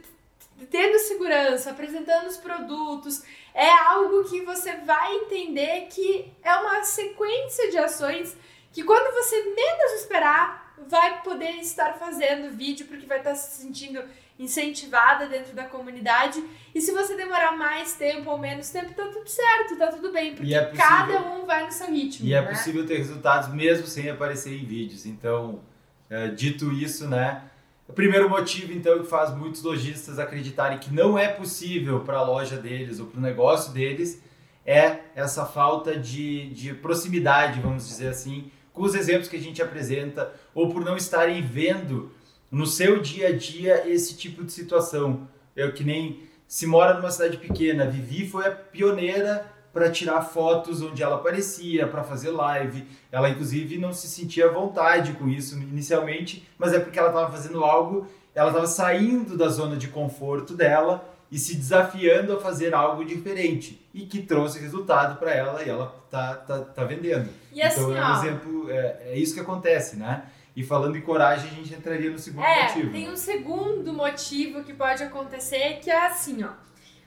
tendo 0.67 0.99
segurança, 0.99 1.71
apresentando 1.71 2.27
os 2.27 2.37
produtos, 2.37 3.23
é 3.55 3.71
algo 3.71 4.25
que 4.25 4.43
você 4.43 4.77
vai 4.79 5.15
entender 5.17 5.87
que 5.91 6.33
é 6.43 6.55
uma 6.57 6.83
sequência 6.85 7.71
de 7.71 7.79
ações 7.79 8.37
que 8.73 8.83
quando 8.85 9.13
você 9.15 9.37
menos 9.43 10.01
esperar, 10.01 10.75
vai 10.89 11.23
poder 11.23 11.57
estar 11.57 11.95
fazendo 11.95 12.57
vídeo 12.57 12.87
porque 12.87 13.07
vai 13.07 13.19
estar 13.19 13.35
se 13.35 13.61
sentindo 13.63 14.03
incentivada 14.39 15.27
dentro 15.27 15.53
da 15.55 15.65
comunidade. 15.65 16.43
E 16.75 16.81
se 16.81 16.93
você 16.93 17.15
demorar 17.15 17.53
mais 17.57 17.93
tempo 17.93 18.31
ou 18.31 18.39
menos 18.39 18.71
tempo, 18.71 18.95
tá 18.95 19.07
tudo 19.09 19.29
certo, 19.29 19.77
tá 19.77 19.89
tudo 19.89 20.11
bem, 20.11 20.35
porque 20.35 20.55
é 20.55 20.63
possível- 20.65 20.87
cada 20.87 21.19
um 21.33 21.45
vai 21.45 21.67
no 21.67 21.73
seu 21.73 21.89
ritmo. 21.89 22.27
E 22.27 22.33
é 22.33 22.41
né? 22.41 22.49
possível 22.49 22.87
ter 22.87 22.97
resultados 22.97 23.53
mesmo 23.53 23.87
sem 23.87 24.09
aparecer 24.09 24.55
em 24.55 24.65
vídeos. 24.65 25.05
Então, 25.05 25.61
é, 26.09 26.29
dito 26.29 26.73
isso, 26.73 27.07
né? 27.07 27.43
O 27.91 27.93
primeiro 27.93 28.31
motivo, 28.31 28.73
então, 28.73 29.01
que 29.01 29.09
faz 29.09 29.35
muitos 29.37 29.65
lojistas 29.65 30.21
acreditarem 30.21 30.79
que 30.79 30.95
não 30.95 31.19
é 31.19 31.27
possível 31.27 31.99
para 31.99 32.19
a 32.19 32.23
loja 32.23 32.57
deles 32.57 33.01
ou 33.01 33.07
para 33.07 33.19
o 33.19 33.21
negócio 33.21 33.73
deles 33.73 34.23
é 34.65 35.01
essa 35.13 35.45
falta 35.45 35.97
de, 35.97 36.51
de 36.51 36.73
proximidade, 36.73 37.59
vamos 37.59 37.89
dizer 37.89 38.07
assim, 38.07 38.49
com 38.73 38.83
os 38.83 38.95
exemplos 38.95 39.27
que 39.29 39.35
a 39.35 39.41
gente 39.41 39.61
apresenta, 39.61 40.33
ou 40.55 40.73
por 40.73 40.85
não 40.85 40.97
estarem 40.97 41.43
vendo 41.43 42.13
no 42.49 42.65
seu 42.65 43.01
dia 43.01 43.27
a 43.27 43.33
dia 43.33 43.91
esse 43.91 44.17
tipo 44.17 44.45
de 44.45 44.53
situação. 44.53 45.29
Eu 45.57 45.73
que 45.73 45.83
nem 45.83 46.23
se 46.47 46.69
mora 46.69 46.95
numa 46.95 47.11
cidade 47.11 47.39
pequena, 47.39 47.91
Vivi 47.91 48.25
foi 48.25 48.47
a 48.47 48.53
pioneira 48.53 49.53
para 49.73 49.91
tirar 49.91 50.23
fotos 50.23 50.83
onde 50.83 51.03
ela 51.03 51.17
aparecia, 51.17 51.87
para 51.87 52.03
fazer 52.03 52.31
live. 52.31 52.85
Ela, 53.13 53.29
inclusive, 53.31 53.79
não 53.79 53.93
se 53.93 54.09
sentia 54.09 54.47
à 54.47 54.51
vontade 54.53 55.13
com 55.13 55.29
isso 55.29 55.57
inicialmente, 55.57 56.49
mas 56.59 56.73
é 56.73 56.81
porque 56.81 56.99
ela 56.99 57.09
estava 57.09 57.31
fazendo 57.31 57.65
algo, 57.65 58.07
ela 58.35 58.49
estava 58.51 58.67
saindo 58.67 59.37
da 59.37 59.49
zona 59.49 59.77
de 59.77 59.89
conforto 59.89 60.55
dela 60.55 61.09
e 61.31 61.39
se 61.39 61.55
desafiando 61.57 62.33
a 62.37 62.41
fazer 62.41 62.75
algo 62.75 63.05
diferente 63.05 63.81
e 63.95 64.01
que 64.07 64.21
trouxe 64.23 64.59
resultado 64.59 65.19
para 65.19 65.33
ela 65.33 65.63
e 65.63 65.69
ela 65.69 65.95
tá, 66.11 66.35
tá, 66.35 66.59
tá 66.61 66.85
vendendo. 66.85 67.29
E 67.53 67.63
assim, 67.63 67.81
então 67.83 67.97
é 67.97 68.01
um 68.05 68.13
ó, 68.13 68.19
exemplo, 68.19 68.71
é, 68.71 69.03
é 69.13 69.19
isso 69.19 69.35
que 69.35 69.41
acontece, 69.41 69.97
né? 69.97 70.25
E 70.57 70.65
falando 70.65 70.97
em 70.97 71.01
coragem, 71.01 71.49
a 71.49 71.55
gente 71.55 71.73
entraria 71.73 72.11
no 72.11 72.19
segundo 72.19 72.45
É, 72.45 72.65
motivo. 72.67 72.91
tem 72.91 73.09
um 73.09 73.17
segundo 73.17 73.93
motivo 73.93 74.65
que 74.65 74.73
pode 74.75 75.03
acontecer 75.05 75.79
que 75.81 75.89
é 75.89 76.07
assim, 76.07 76.43
ó. 76.43 76.49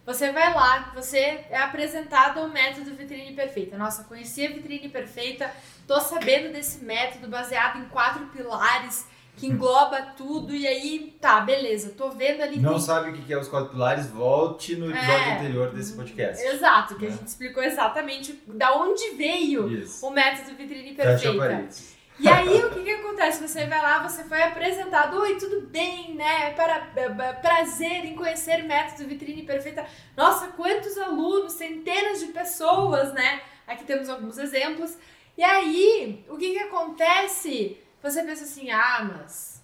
Você 0.06 0.32
vai 0.34 0.54
lá, 0.54 0.92
você 0.94 1.18
é 1.50 1.58
apresentado 1.58 2.40
ao 2.42 2.50
método 2.50 2.94
Vitrine 2.94 3.34
Perfeita. 3.34 3.78
Nossa, 3.78 4.04
conheci 4.04 4.46
a 4.46 4.50
Vitrine 4.50 4.90
Perfeita, 4.90 5.50
tô 5.88 6.00
sabendo 6.02 6.52
desse 6.52 6.84
método 6.84 7.28
baseado 7.30 7.80
em 7.80 7.86
quatro 7.86 8.26
pilares 8.28 9.08
que 9.38 9.48
engloba 9.48 10.00
tudo 10.16 10.54
e 10.54 10.68
aí, 10.68 11.16
tá, 11.20 11.40
beleza, 11.40 11.94
tô 11.98 12.12
vendo 12.12 12.42
ali 12.44 12.60
Não 12.60 12.74
tem- 12.74 12.82
sabe 12.82 13.10
o 13.10 13.14
que 13.14 13.34
é 13.34 13.38
os 13.38 13.48
quatro 13.48 13.70
pilares? 13.70 14.06
Volte 14.08 14.76
no 14.76 14.92
episódio 14.92 15.12
É. 15.32 15.38
anterior 15.40 15.72
desse 15.72 15.94
podcast. 15.96 16.44
Exato, 16.46 16.96
que 16.98 17.06
a 17.06 17.10
É. 17.10 17.12
gente 17.12 17.26
explicou 17.28 17.64
exatamente 17.64 18.34
da 18.46 18.76
onde 18.76 19.12
veio 19.16 19.68
Isso. 19.72 20.06
o 20.06 20.12
método 20.12 20.56
Vitrine 20.56 20.94
Fecha 20.94 21.10
Perfeita. 21.10 21.38
paredes. 21.40 21.93
E 22.20 22.28
aí, 22.28 22.64
o 22.64 22.70
que 22.70 22.84
que 22.84 22.92
acontece? 22.92 23.46
Você 23.46 23.66
vai 23.66 23.82
lá, 23.82 24.08
você 24.08 24.24
foi 24.24 24.42
apresentado, 24.42 25.20
oi, 25.20 25.36
tudo 25.38 25.62
bem, 25.62 26.14
né? 26.14 26.52
Para, 26.52 26.80
b- 26.80 27.10
b- 27.10 27.34
prazer 27.42 28.06
em 28.06 28.16
conhecer 28.16 28.64
método 28.64 29.08
Vitrine 29.10 29.44
Perfeita. 29.44 29.86
Nossa, 30.16 30.48
quantos 30.50 30.98
alunos, 30.98 31.54
centenas 31.54 32.20
de 32.20 32.28
pessoas, 32.28 33.12
né? 33.14 33.42
Aqui 33.66 33.84
temos 33.84 34.10
alguns 34.10 34.38
exemplos. 34.38 34.96
E 35.38 35.44
aí, 35.44 36.24
o 36.30 36.38
que 36.38 36.52
que 36.54 36.60
acontece? 36.60 37.78
Você 38.02 38.22
pensa 38.24 38.44
assim, 38.44 38.70
ah, 38.70 39.10
mas 39.12 39.64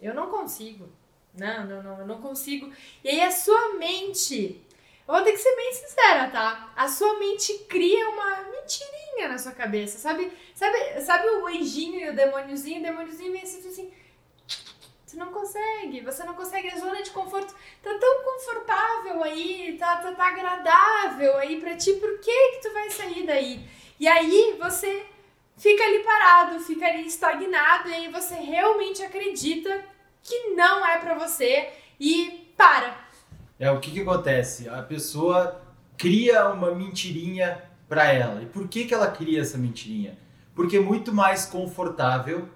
eu 0.00 0.14
não 0.14 0.28
consigo. 0.30 0.88
Não, 1.34 1.66
não, 1.66 1.82
não, 1.82 2.00
eu 2.00 2.06
não 2.06 2.20
consigo. 2.20 2.72
E 3.04 3.08
aí 3.10 3.20
a 3.22 3.30
sua 3.30 3.74
mente, 3.74 4.64
eu 5.06 5.14
vou 5.14 5.22
ter 5.22 5.32
que 5.32 5.38
ser 5.38 5.54
bem 5.54 5.72
sincera, 5.74 6.28
tá? 6.30 6.72
A 6.74 6.88
sua 6.88 7.18
mente 7.18 7.52
cria 7.68 8.08
uma 8.08 8.42
mentirinha 8.50 9.28
na 9.28 9.38
sua 9.38 9.52
cabeça, 9.52 9.98
sabe? 9.98 10.32
Sabe, 10.60 11.00
sabe 11.00 11.26
o 11.26 11.46
anjinho 11.46 11.98
e 12.00 12.10
o 12.10 12.14
demôniozinho? 12.14 12.80
O 12.80 12.82
demôniozinho 12.82 13.32
vem 13.32 13.40
assim, 13.40 13.62
fala 13.62 13.72
assim, 13.72 13.90
você 15.06 15.16
não 15.16 15.32
consegue, 15.32 16.02
você 16.02 16.22
não 16.22 16.34
consegue, 16.34 16.68
a 16.68 16.78
zona 16.78 17.02
de 17.02 17.10
conforto 17.12 17.54
tá 17.82 17.98
tão 17.98 18.22
confortável 18.22 19.24
aí, 19.24 19.74
tá, 19.78 19.96
tá, 19.96 20.12
tá 20.12 20.28
agradável 20.28 21.38
aí 21.38 21.58
pra 21.58 21.78
ti, 21.78 21.94
por 21.94 22.20
que 22.20 22.50
que 22.50 22.60
tu 22.60 22.74
vai 22.74 22.90
sair 22.90 23.24
daí? 23.24 23.66
E 23.98 24.06
aí 24.06 24.58
você 24.60 25.06
fica 25.56 25.82
ali 25.82 26.00
parado, 26.00 26.60
fica 26.60 26.84
ali 26.84 27.06
estagnado, 27.06 27.88
e 27.88 27.94
aí 27.94 28.12
você 28.12 28.34
realmente 28.34 29.02
acredita 29.02 29.82
que 30.22 30.50
não 30.50 30.86
é 30.86 30.98
pra 30.98 31.14
você 31.14 31.70
e 31.98 32.52
para. 32.54 32.98
É 33.58 33.70
o 33.70 33.80
que 33.80 33.90
que 33.92 34.02
acontece? 34.02 34.68
A 34.68 34.82
pessoa 34.82 35.62
cria 35.96 36.50
uma 36.50 36.74
mentirinha 36.74 37.64
para 37.88 38.12
ela. 38.12 38.42
E 38.42 38.46
por 38.46 38.68
que 38.68 38.84
que 38.84 38.92
ela 38.92 39.10
cria 39.10 39.40
essa 39.40 39.56
mentirinha? 39.56 40.18
Porque 40.54 40.76
é 40.76 40.80
muito 40.80 41.12
mais 41.12 41.46
confortável 41.46 42.48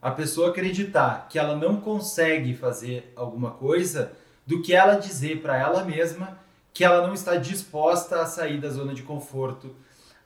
a 0.00 0.10
pessoa 0.10 0.50
acreditar 0.50 1.28
que 1.28 1.38
ela 1.38 1.54
não 1.54 1.80
consegue 1.80 2.54
fazer 2.54 3.12
alguma 3.14 3.52
coisa 3.52 4.12
do 4.46 4.60
que 4.60 4.74
ela 4.74 4.96
dizer 4.96 5.40
para 5.40 5.56
ela 5.56 5.84
mesma 5.84 6.38
que 6.74 6.84
ela 6.84 7.06
não 7.06 7.14
está 7.14 7.36
disposta 7.36 8.20
a 8.20 8.26
sair 8.26 8.60
da 8.60 8.70
zona 8.70 8.94
de 8.94 9.02
conforto, 9.02 9.76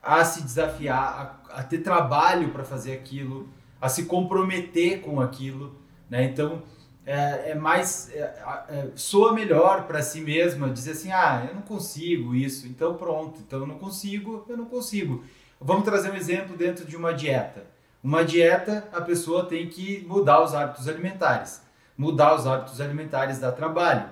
a 0.01 0.23
se 0.23 0.41
desafiar, 0.41 1.41
a, 1.49 1.59
a 1.59 1.63
ter 1.63 1.79
trabalho 1.79 2.49
para 2.49 2.63
fazer 2.63 2.93
aquilo, 2.93 3.49
a 3.81 3.89
se 3.89 4.05
comprometer 4.05 5.01
com 5.01 5.19
aquilo, 5.19 5.75
né? 6.09 6.23
Então 6.23 6.63
é, 7.05 7.51
é 7.51 7.55
mais 7.55 8.09
é, 8.13 8.21
é, 8.69 8.91
soa 8.95 9.33
melhor 9.33 9.85
para 9.85 10.01
si 10.01 10.21
mesma 10.21 10.69
dizer 10.69 10.91
assim, 10.91 11.11
ah, 11.11 11.45
eu 11.47 11.55
não 11.55 11.61
consigo 11.61 12.33
isso, 12.33 12.67
então 12.67 12.95
pronto, 12.95 13.39
então 13.45 13.59
eu 13.59 13.67
não 13.67 13.77
consigo, 13.77 14.45
eu 14.49 14.57
não 14.57 14.65
consigo. 14.65 15.23
Vamos 15.59 15.83
trazer 15.83 16.11
um 16.11 16.15
exemplo 16.15 16.55
dentro 16.55 16.85
de 16.85 16.95
uma 16.95 17.13
dieta. 17.13 17.65
Uma 18.03 18.23
dieta, 18.23 18.87
a 18.93 19.01
pessoa 19.01 19.45
tem 19.45 19.67
que 19.67 20.05
mudar 20.07 20.41
os 20.43 20.53
hábitos 20.53 20.87
alimentares. 20.87 21.61
Mudar 21.97 22.35
os 22.35 22.45
hábitos 22.45 22.79
alimentares 22.79 23.39
dá 23.39 23.51
trabalho, 23.51 24.05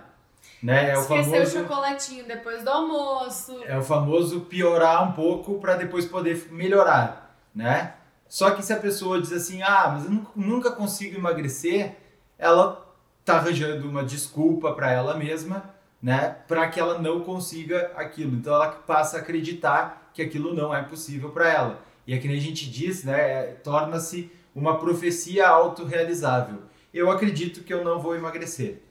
né? 0.62 0.90
É 0.92 0.98
o 0.98 1.02
Esquecer 1.02 1.24
famoso 1.32 1.58
o 1.58 1.62
chocolatinho 1.62 2.26
depois 2.26 2.64
do 2.64 2.70
almoço. 2.70 3.62
é 3.64 3.78
o 3.78 3.84
famoso 3.84 4.42
piorar 4.42 5.08
um 5.08 5.12
pouco 5.12 5.60
para 5.60 5.76
depois 5.76 6.06
poder 6.06 6.48
melhorar, 6.52 7.36
né? 7.54 7.94
Só 8.28 8.50
que 8.52 8.64
se 8.66 8.74
a 8.74 8.78
pessoa 8.78 9.22
diz 9.22 9.32
assim, 9.32 9.62
ah, 9.62 9.90
mas 9.94 10.06
eu 10.06 10.12
nu- 10.12 10.28
nunca 10.36 10.72
consigo 10.72 11.16
emagrecer, 11.16 11.96
ela 12.40 12.84
tá 13.24 13.36
arranjando 13.38 13.88
uma 13.88 14.04
desculpa 14.04 14.74
para 14.74 14.92
ela 14.92 15.14
mesma, 15.16 15.64
né? 16.06 16.36
Para 16.48 16.68
que 16.70 16.80
ela 16.80 17.00
não 17.00 17.22
consiga 17.22 17.92
aquilo. 17.96 18.36
Então 18.36 18.54
ela 18.54 18.70
passa 18.70 19.18
a 19.18 19.20
acreditar 19.22 20.12
que 20.14 20.22
aquilo 20.22 20.54
não 20.54 20.74
é 20.74 20.84
possível 20.84 21.30
para 21.32 21.50
ela. 21.52 21.82
E 22.06 22.14
é 22.14 22.20
que 22.20 22.28
nem 22.28 22.38
a 22.38 22.42
gente 22.42 22.70
diz, 22.70 23.04
né? 23.04 23.20
é, 23.20 23.44
Torna-se 23.64 24.32
uma 24.54 24.78
profecia 24.78 25.48
autorrealizável. 25.48 26.60
Eu 26.94 27.10
acredito 27.10 27.64
que 27.64 27.74
eu 27.74 27.84
não 27.84 28.00
vou 28.00 28.16
emagrecer. 28.16 28.84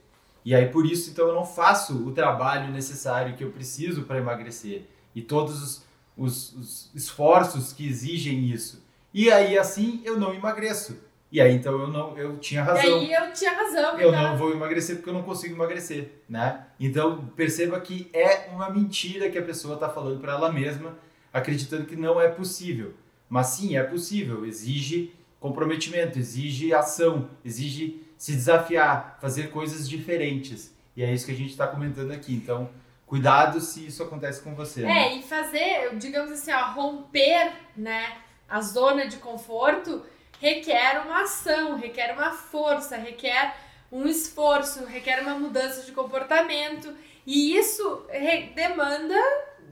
E 0.44 0.54
aí 0.54 0.66
por 0.68 0.84
isso 0.84 1.10
então 1.10 1.28
eu 1.28 1.34
não 1.34 1.46
faço 1.46 1.96
o 2.06 2.10
trabalho 2.12 2.72
necessário 2.72 3.36
que 3.36 3.44
eu 3.44 3.50
preciso 3.52 4.02
para 4.02 4.18
emagrecer 4.18 4.82
e 5.14 5.22
todos 5.22 5.62
os, 5.62 5.84
os- 6.16 6.52
os 6.54 6.90
esforços 6.94 7.72
que 7.72 7.86
exigem 7.88 8.50
isso. 8.50 8.82
E 9.14 9.30
aí 9.30 9.56
assim 9.56 10.02
eu 10.04 10.18
não 10.18 10.34
emagreço. 10.34 10.98
E 11.34 11.40
aí 11.40 11.52
então 11.52 11.72
eu 11.80 11.88
não 11.88 12.16
eu 12.16 12.36
tinha 12.38 12.60
E 12.60 12.64
razão. 12.64 12.94
aí 13.00 13.12
eu 13.12 13.32
tinha 13.32 13.50
razão. 13.52 13.98
Eu 13.98 14.12
não 14.12 14.36
vou 14.36 14.52
emagrecer 14.52 14.94
porque 14.94 15.10
eu 15.10 15.14
não 15.14 15.24
consigo 15.24 15.52
emagrecer, 15.56 16.22
né? 16.28 16.64
Então 16.78 17.26
perceba 17.34 17.80
que 17.80 18.08
é 18.12 18.48
uma 18.52 18.70
mentira 18.70 19.28
que 19.28 19.36
a 19.36 19.42
pessoa 19.42 19.74
está 19.74 19.88
falando 19.88 20.20
para 20.20 20.34
ela 20.34 20.52
mesma, 20.52 20.96
acreditando 21.32 21.86
que 21.86 21.96
não 21.96 22.20
é 22.20 22.28
possível. 22.28 22.94
Mas 23.28 23.48
sim, 23.48 23.76
é 23.76 23.82
possível. 23.82 24.46
Exige 24.46 25.12
comprometimento, 25.40 26.20
exige 26.20 26.72
ação, 26.72 27.28
exige 27.44 28.00
se 28.16 28.30
desafiar, 28.32 29.18
fazer 29.20 29.50
coisas 29.50 29.88
diferentes. 29.88 30.72
E 30.96 31.02
é 31.02 31.12
isso 31.12 31.26
que 31.26 31.32
a 31.32 31.36
gente 31.36 31.50
está 31.50 31.66
comentando 31.66 32.12
aqui. 32.12 32.32
Então, 32.32 32.70
cuidado 33.06 33.60
se 33.60 33.84
isso 33.88 34.04
acontece 34.04 34.40
com 34.40 34.54
você. 34.54 34.82
né? 34.82 35.08
É, 35.08 35.18
e 35.18 35.22
fazer, 35.22 35.96
digamos 35.96 36.30
assim, 36.30 36.52
ó, 36.52 36.70
romper, 36.72 37.52
né, 37.76 38.18
a 38.48 38.60
zona 38.60 39.08
de 39.08 39.16
conforto 39.16 40.02
requer 40.44 41.00
uma 41.06 41.22
ação, 41.22 41.74
requer 41.76 42.12
uma 42.12 42.30
força, 42.30 42.98
requer 42.98 43.56
um 43.90 44.06
esforço, 44.06 44.84
requer 44.84 45.22
uma 45.22 45.38
mudança 45.38 45.80
de 45.86 45.92
comportamento. 45.92 46.94
E 47.26 47.56
isso 47.56 48.06
demanda 48.54 49.18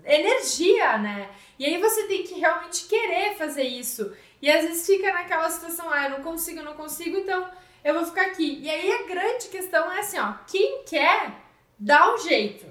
energia, 0.03 0.97
né? 0.97 1.29
E 1.59 1.67
aí 1.67 1.77
você 1.77 2.05
tem 2.05 2.23
que 2.23 2.41
realmente 2.41 2.87
querer 2.87 3.37
fazer 3.37 3.65
isso. 3.65 4.17
E 4.41 4.51
às 4.51 4.65
vezes 4.65 4.87
fica 4.87 5.13
naquela 5.13 5.51
situação, 5.51 5.91
ah, 5.91 6.05
eu 6.05 6.11
não 6.13 6.23
consigo, 6.23 6.61
eu 6.61 6.65
não 6.65 6.75
consigo, 6.75 7.19
então 7.19 7.51
eu 7.85 7.93
vou 7.93 8.07
ficar 8.07 8.23
aqui. 8.23 8.59
E 8.63 8.71
aí 8.71 8.91
a 8.93 9.03
grande 9.03 9.49
questão 9.49 9.93
é 9.93 10.01
assim, 10.01 10.19
ó, 10.19 10.33
quem 10.47 10.85
quer, 10.85 11.33
dá 11.79 12.15
um 12.15 12.17
jeito. 12.17 12.65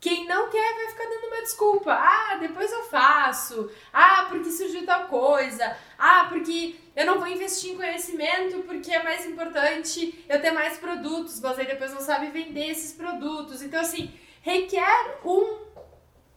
Quem 0.00 0.26
não 0.28 0.50
quer 0.50 0.74
vai 0.74 0.88
ficar 0.88 1.04
dando 1.04 1.26
uma 1.28 1.42
desculpa. 1.42 1.92
Ah, 1.94 2.36
depois 2.38 2.70
eu 2.70 2.82
faço. 2.84 3.70
Ah, 3.92 4.26
porque 4.28 4.50
surgiu 4.50 4.84
tal 4.84 5.08
coisa. 5.08 5.76
Ah, 5.98 6.26
porque 6.28 6.76
eu 6.96 7.06
não 7.06 7.18
vou 7.18 7.28
investir 7.28 7.72
em 7.72 7.76
conhecimento 7.76 8.62
porque 8.62 8.92
é 8.92 9.02
mais 9.02 9.26
importante 9.26 10.24
eu 10.28 10.40
ter 10.40 10.50
mais 10.50 10.78
produtos, 10.78 11.40
mas 11.40 11.58
aí 11.58 11.66
depois 11.66 11.92
não 11.92 12.00
sabe 12.00 12.28
vender 12.28 12.70
esses 12.70 12.92
produtos. 12.92 13.62
Então, 13.62 13.80
assim, 13.80 14.12
requer 14.40 15.18
um, 15.24 15.58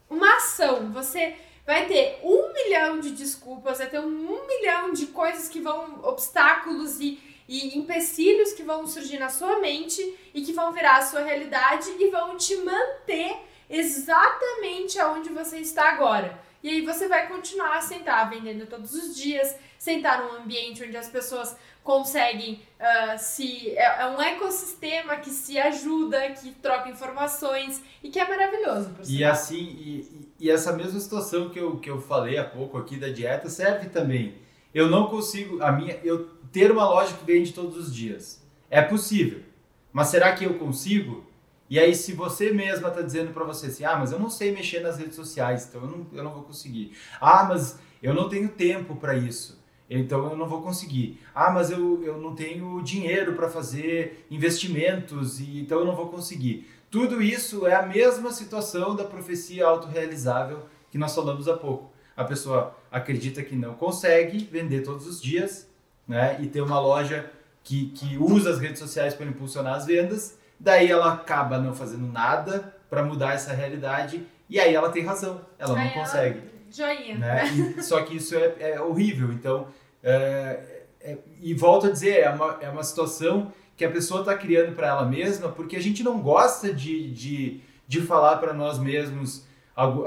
uma 0.10 0.36
ação. 0.36 0.92
Você 0.92 1.36
vai 1.66 1.86
ter 1.86 2.20
um 2.24 2.54
milhão 2.54 3.00
de 3.00 3.12
desculpas, 3.12 3.78
vai 3.78 3.88
ter 3.88 4.00
um 4.00 4.48
milhão 4.48 4.94
de 4.94 5.08
coisas 5.08 5.48
que 5.48 5.60
vão, 5.60 6.00
obstáculos 6.04 7.00
e 7.00 7.20
e 7.48 7.78
empecilhos 7.78 8.52
que 8.52 8.64
vão 8.64 8.86
surgir 8.86 9.18
na 9.18 9.30
sua 9.30 9.60
mente 9.60 10.02
e 10.34 10.42
que 10.42 10.52
vão 10.52 10.74
virar 10.74 10.98
a 10.98 11.06
sua 11.06 11.22
realidade 11.22 11.90
e 11.98 12.10
vão 12.10 12.36
te 12.36 12.58
manter 12.58 13.38
exatamente 13.70 15.00
aonde 15.00 15.30
você 15.30 15.60
está 15.60 15.90
agora. 15.90 16.38
E 16.64 16.70
aí 16.70 16.82
você 16.82 17.08
vai 17.08 17.28
continuar 17.28 17.78
a 17.78 17.82
sentar 17.82 18.30
vendendo 18.30 18.66
todos 18.66 18.94
os 18.94 19.16
dias, 19.16 19.56
sentar 19.78 20.24
num 20.24 20.42
ambiente 20.42 20.84
onde 20.84 20.98
as 20.98 21.08
pessoas 21.10 21.56
conseguem 21.84 22.62
uh, 22.80 23.18
se. 23.18 23.70
É, 23.78 24.02
é, 24.02 24.08
um 24.08 24.22
ecossistema 24.22 25.16
que 25.18 25.30
se 25.30 25.58
ajuda, 25.58 26.32
que 26.32 26.52
troca 26.52 26.90
informações 26.90 27.82
e 28.04 28.10
que 28.10 28.20
é 28.20 28.28
maravilhoso. 28.28 28.92
e 29.08 29.24
assim, 29.24 29.56
e, 29.56 30.30
e, 30.40 30.52
essa 30.52 30.74
mesma 30.74 31.00
situação 31.00 31.50
que 31.50 31.60
eu, 31.60 31.78
que 31.78 31.90
eu 31.90 32.02
falei 32.02 32.38
há 32.38 32.44
pouco 32.44 32.78
aqui 32.78 32.98
da 32.98 33.10
dieta 33.10 33.50
serve 33.50 33.90
também. 33.90 34.36
Eu 34.74 34.90
não 34.90 35.08
consigo. 35.08 35.62
A 35.64 35.72
minha, 35.72 35.98
eu 36.04 36.28
ter 36.52 36.72
uma 36.72 36.88
loja 36.88 37.14
que 37.14 37.26
vende 37.26 37.54
todos 37.54 37.78
os 37.78 37.94
dias. 37.94 38.44
É 38.70 38.82
possível. 38.82 39.42
Mas 39.94 40.08
será 40.08 40.34
que 40.34 40.44
eu 40.44 40.56
consigo? 40.56 41.27
E 41.70 41.78
aí, 41.80 41.94
se 41.94 42.14
você 42.14 42.52
mesma 42.52 42.88
está 42.88 43.02
dizendo 43.02 43.34
para 43.34 43.44
você 43.44 43.68
assim, 43.68 43.84
ah, 43.84 43.98
mas 43.98 44.12
eu 44.12 44.20
não 44.20 44.30
sei 44.30 44.52
mexer 44.52 44.80
nas 44.80 44.98
redes 44.98 45.16
sociais, 45.16 45.68
então 45.68 45.82
eu 45.82 45.88
não, 45.88 46.08
eu 46.14 46.24
não 46.24 46.34
vou 46.34 46.44
conseguir. 46.44 46.94
Ah, 47.20 47.44
mas 47.44 47.80
eu 48.02 48.14
não 48.14 48.30
tenho 48.30 48.50
tempo 48.50 48.96
para 48.96 49.16
isso, 49.18 49.62
então 49.90 50.30
eu 50.30 50.38
não 50.38 50.48
vou 50.48 50.62
conseguir. 50.62 51.22
Ah, 51.36 51.52
mas 51.52 51.70
eu, 51.70 52.04
eu 52.04 52.22
não 52.22 52.34
tenho 52.34 52.82
dinheiro 52.82 53.34
para 53.34 53.50
fazer 53.50 54.26
investimentos, 54.32 55.40
e 55.40 55.60
então 55.60 55.80
eu 55.80 55.86
não 55.86 55.96
vou 55.96 56.08
conseguir. 56.08 56.70
Tudo 56.90 57.22
isso 57.22 57.68
é 57.68 57.76
a 57.76 57.86
mesma 57.86 58.32
situação 58.32 58.96
da 58.96 59.04
profecia 59.04 59.66
autorrealizável 59.66 60.66
que 60.90 60.98
nós 60.98 61.14
falamos 61.14 61.48
há 61.50 61.58
pouco. 61.58 61.92
A 62.16 62.24
pessoa 62.24 62.76
acredita 62.90 63.44
que 63.44 63.56
não 63.56 63.74
consegue 63.74 64.48
vender 64.50 64.82
todos 64.82 65.06
os 65.06 65.22
dias, 65.22 65.70
né? 66.08 66.38
E 66.42 66.48
ter 66.48 66.62
uma 66.62 66.80
loja 66.80 67.30
que, 67.62 67.88
que 67.88 68.18
usa 68.18 68.52
as 68.52 68.60
redes 68.60 68.80
sociais 68.80 69.14
para 69.14 69.26
impulsionar 69.26 69.76
as 69.76 69.86
vendas, 69.86 70.38
daí 70.60 70.92
ela 70.92 71.14
acaba 71.14 71.58
não 71.58 71.74
fazendo 71.74 72.12
nada 72.12 72.76
para 72.90 73.04
mudar 73.04 73.34
essa 73.34 73.54
realidade 73.54 74.26
e 74.50 74.60
aí 74.60 74.74
ela 74.74 74.90
tem 74.90 75.04
razão, 75.04 75.42
ela 75.60 75.78
aí 75.78 75.86
não 75.86 75.94
consegue. 75.94 76.42
joinha. 76.72 77.18
Né? 77.18 77.48
E, 77.78 77.84
só 77.84 78.02
que 78.02 78.16
isso 78.18 78.36
é, 78.36 78.56
é 78.60 78.82
horrível. 78.82 79.32
Então, 79.32 79.68
é, 80.04 80.84
é, 81.02 81.18
e 81.42 81.54
volto 81.54 81.88
a 81.88 81.92
dizer, 81.92 82.20
é 82.20 82.30
uma, 82.30 82.58
é 82.62 82.70
uma 82.70 82.84
situação 82.84 83.52
que 83.76 83.86
a 83.86 83.92
pessoa 83.92 84.22
está 84.22 84.36
criando 84.36 84.76
para 84.76 84.88
ela 84.88 85.06
mesma 85.06 85.50
porque 85.50 85.76
a 85.76 85.82
gente 85.82 86.04
não 86.04 86.20
gosta 86.20 86.74
de, 86.74 87.12
de, 87.12 87.62
de 87.88 88.02
falar 88.02 88.38
para 88.38 88.54
nós 88.54 88.80
mesmos 88.80 89.46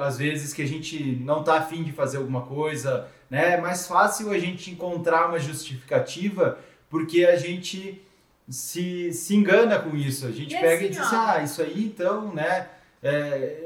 às 0.00 0.18
vezes 0.18 0.52
que 0.52 0.62
a 0.62 0.66
gente 0.66 1.16
não 1.22 1.40
está 1.40 1.58
afim 1.58 1.84
de 1.84 1.92
fazer 1.92 2.16
alguma 2.16 2.42
coisa, 2.42 3.06
né? 3.30 3.54
É 3.54 3.60
mais 3.60 3.86
fácil 3.86 4.32
a 4.32 4.38
gente 4.38 4.68
encontrar 4.68 5.28
uma 5.28 5.38
justificativa 5.38 6.58
porque 6.88 7.24
a 7.24 7.36
gente 7.36 8.04
se, 8.50 9.12
se 9.12 9.34
engana 9.36 9.78
com 9.78 9.96
isso. 9.96 10.26
A 10.26 10.30
gente 10.30 10.54
e 10.54 10.58
pega 10.58 10.74
assim, 10.74 10.84
e 10.84 10.88
diz 10.88 11.00
assim, 11.00 11.16
ah, 11.16 11.42
isso 11.42 11.62
aí 11.62 11.84
então, 11.84 12.34
né? 12.34 12.68
É, 13.02 13.64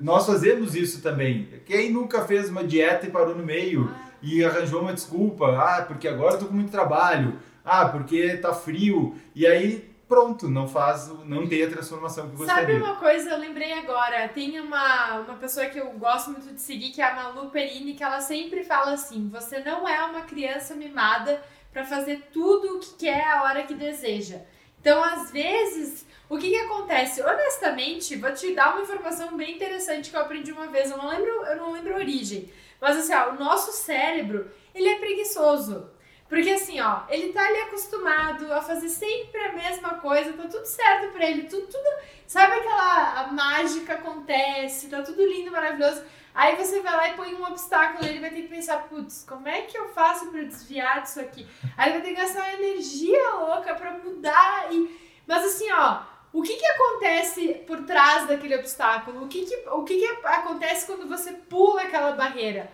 nós 0.00 0.24
fazemos 0.24 0.74
isso 0.74 1.02
também. 1.02 1.48
Quem 1.66 1.90
nunca 1.90 2.24
fez 2.24 2.48
uma 2.48 2.64
dieta 2.64 3.06
e 3.06 3.10
parou 3.10 3.34
no 3.34 3.44
meio 3.44 3.90
ah. 3.92 4.10
e 4.22 4.44
arranjou 4.44 4.80
uma 4.80 4.94
desculpa? 4.94 5.46
Ah, 5.58 5.82
porque 5.82 6.06
agora 6.06 6.34
eu 6.34 6.38
tô 6.38 6.46
com 6.46 6.54
muito 6.54 6.70
trabalho. 6.70 7.38
Ah, 7.64 7.88
porque 7.88 8.36
tá 8.36 8.54
frio. 8.54 9.16
E 9.34 9.46
aí 9.46 9.92
pronto, 10.06 10.48
não 10.48 10.68
faz, 10.68 11.10
não 11.24 11.46
tem 11.46 11.62
a 11.64 11.68
transformação 11.68 12.28
que 12.28 12.36
gostaria. 12.36 12.62
Sabe 12.62 12.74
uma 12.74 12.96
coisa, 12.96 13.30
eu 13.30 13.38
lembrei 13.38 13.72
agora, 13.72 14.28
tem 14.28 14.60
uma, 14.60 15.20
uma 15.20 15.34
pessoa 15.34 15.66
que 15.66 15.78
eu 15.78 15.90
gosto 15.92 16.30
muito 16.30 16.52
de 16.52 16.60
seguir, 16.60 16.90
que 16.90 17.00
é 17.00 17.10
a 17.10 17.14
Malu 17.14 17.50
Perini, 17.50 17.94
que 17.94 18.04
ela 18.04 18.20
sempre 18.20 18.62
fala 18.64 18.92
assim, 18.92 19.28
você 19.28 19.60
não 19.60 19.88
é 19.88 20.04
uma 20.04 20.20
criança 20.20 20.74
mimada 20.74 21.42
para 21.74 21.84
fazer 21.84 22.28
tudo 22.32 22.76
o 22.76 22.80
que 22.80 22.94
quer 22.94 23.26
a 23.26 23.42
hora 23.42 23.64
que 23.64 23.74
deseja. 23.74 24.40
Então, 24.80 25.02
às 25.02 25.32
vezes, 25.32 26.06
o 26.28 26.38
que, 26.38 26.50
que 26.50 26.56
acontece? 26.56 27.20
Honestamente, 27.20 28.14
vou 28.16 28.32
te 28.32 28.54
dar 28.54 28.74
uma 28.74 28.82
informação 28.82 29.36
bem 29.36 29.56
interessante 29.56 30.08
que 30.08 30.16
eu 30.16 30.20
aprendi 30.20 30.52
uma 30.52 30.68
vez, 30.68 30.90
eu 30.90 30.96
não 30.96 31.08
lembro, 31.08 31.28
eu 31.28 31.56
não 31.56 31.72
lembro 31.72 31.94
a 31.94 31.98
origem, 31.98 32.48
mas 32.80 32.96
assim, 32.96 33.12
ó, 33.12 33.30
o 33.30 33.38
nosso 33.38 33.72
cérebro, 33.72 34.48
ele 34.72 34.88
é 34.88 34.98
preguiçoso. 34.98 35.90
Porque 36.34 36.50
assim, 36.50 36.80
ó, 36.80 37.02
ele 37.08 37.32
tá 37.32 37.46
ali 37.46 37.60
acostumado 37.60 38.52
a 38.52 38.60
fazer 38.60 38.88
sempre 38.88 39.40
a 39.40 39.52
mesma 39.52 39.90
coisa, 40.00 40.32
tá 40.32 40.48
tudo 40.48 40.66
certo 40.66 41.12
pra 41.12 41.24
ele, 41.24 41.44
tudo, 41.44 41.68
tudo. 41.68 41.88
Sabe 42.26 42.54
aquela 42.54 43.20
a 43.20 43.26
mágica 43.28 43.94
acontece, 43.94 44.88
tá 44.88 45.00
tudo 45.02 45.24
lindo, 45.24 45.52
maravilhoso. 45.52 46.02
Aí 46.34 46.56
você 46.56 46.80
vai 46.80 46.92
lá 46.92 47.08
e 47.10 47.14
põe 47.14 47.32
um 47.36 47.44
obstáculo, 47.44 48.04
ele 48.04 48.18
vai 48.18 48.30
ter 48.30 48.42
que 48.42 48.48
pensar, 48.48 48.88
putz, 48.88 49.24
como 49.28 49.46
é 49.46 49.62
que 49.62 49.78
eu 49.78 49.90
faço 49.90 50.28
para 50.32 50.42
desviar 50.42 51.02
disso 51.02 51.20
aqui? 51.20 51.46
Aí 51.76 51.92
vai 51.92 52.00
ter 52.00 52.08
que 52.08 52.20
gastar 52.20 52.40
uma 52.40 52.54
energia 52.54 53.30
louca 53.34 53.72
para 53.72 53.92
mudar 53.92 54.72
e 54.72 55.22
mas 55.28 55.44
assim, 55.44 55.70
ó, 55.70 56.02
o 56.32 56.42
que 56.42 56.56
que 56.56 56.66
acontece 56.66 57.62
por 57.64 57.84
trás 57.84 58.26
daquele 58.26 58.56
obstáculo? 58.56 59.22
O 59.22 59.28
que 59.28 59.46
que, 59.46 59.68
o 59.68 59.84
que 59.84 60.00
que 60.00 60.26
acontece 60.26 60.84
quando 60.84 61.08
você 61.08 61.32
pula 61.32 61.82
aquela 61.82 62.10
barreira? 62.10 62.72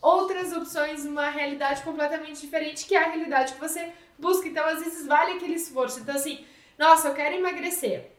Outras 0.00 0.52
opções 0.52 1.04
numa 1.04 1.28
realidade 1.28 1.82
completamente 1.82 2.40
diferente, 2.40 2.86
que 2.86 2.94
é 2.94 3.04
a 3.04 3.08
realidade 3.08 3.54
que 3.54 3.60
você 3.60 3.92
busca. 4.18 4.48
Então, 4.48 4.64
às 4.66 4.80
vezes, 4.80 5.06
vale 5.06 5.32
aquele 5.32 5.54
esforço. 5.54 6.00
Então, 6.00 6.14
assim, 6.14 6.44
nossa, 6.78 7.08
eu 7.08 7.14
quero 7.14 7.34
emagrecer. 7.34 8.10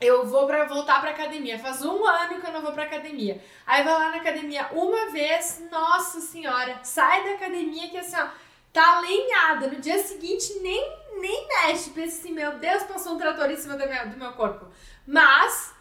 Eu 0.00 0.26
vou 0.26 0.46
para 0.46 0.64
voltar 0.64 1.00
para 1.00 1.10
academia. 1.10 1.58
Faz 1.58 1.84
um 1.84 2.04
ano 2.04 2.40
que 2.40 2.46
eu 2.46 2.52
não 2.52 2.60
vou 2.60 2.72
para 2.72 2.82
academia. 2.82 3.40
Aí 3.64 3.84
vai 3.84 3.92
lá 3.92 4.10
na 4.10 4.16
academia 4.16 4.68
uma 4.72 5.10
vez, 5.10 5.62
nossa 5.70 6.20
senhora, 6.20 6.80
sai 6.82 7.22
da 7.24 7.34
academia 7.34 7.88
que 7.88 7.98
assim, 7.98 8.16
ó, 8.16 8.26
tá 8.72 8.98
alinhada. 8.98 9.68
No 9.68 9.80
dia 9.80 10.02
seguinte 10.02 10.58
nem 10.60 11.02
nem 11.20 11.46
mexe, 11.46 11.90
pensa 11.90 12.18
assim, 12.18 12.32
meu 12.32 12.58
Deus, 12.58 12.82
passou 12.82 13.14
um 13.14 13.18
trator 13.18 13.48
em 13.48 13.56
cima 13.56 13.76
do 13.76 13.86
meu, 13.86 14.08
do 14.08 14.16
meu 14.16 14.32
corpo. 14.32 14.66
Mas 15.06 15.72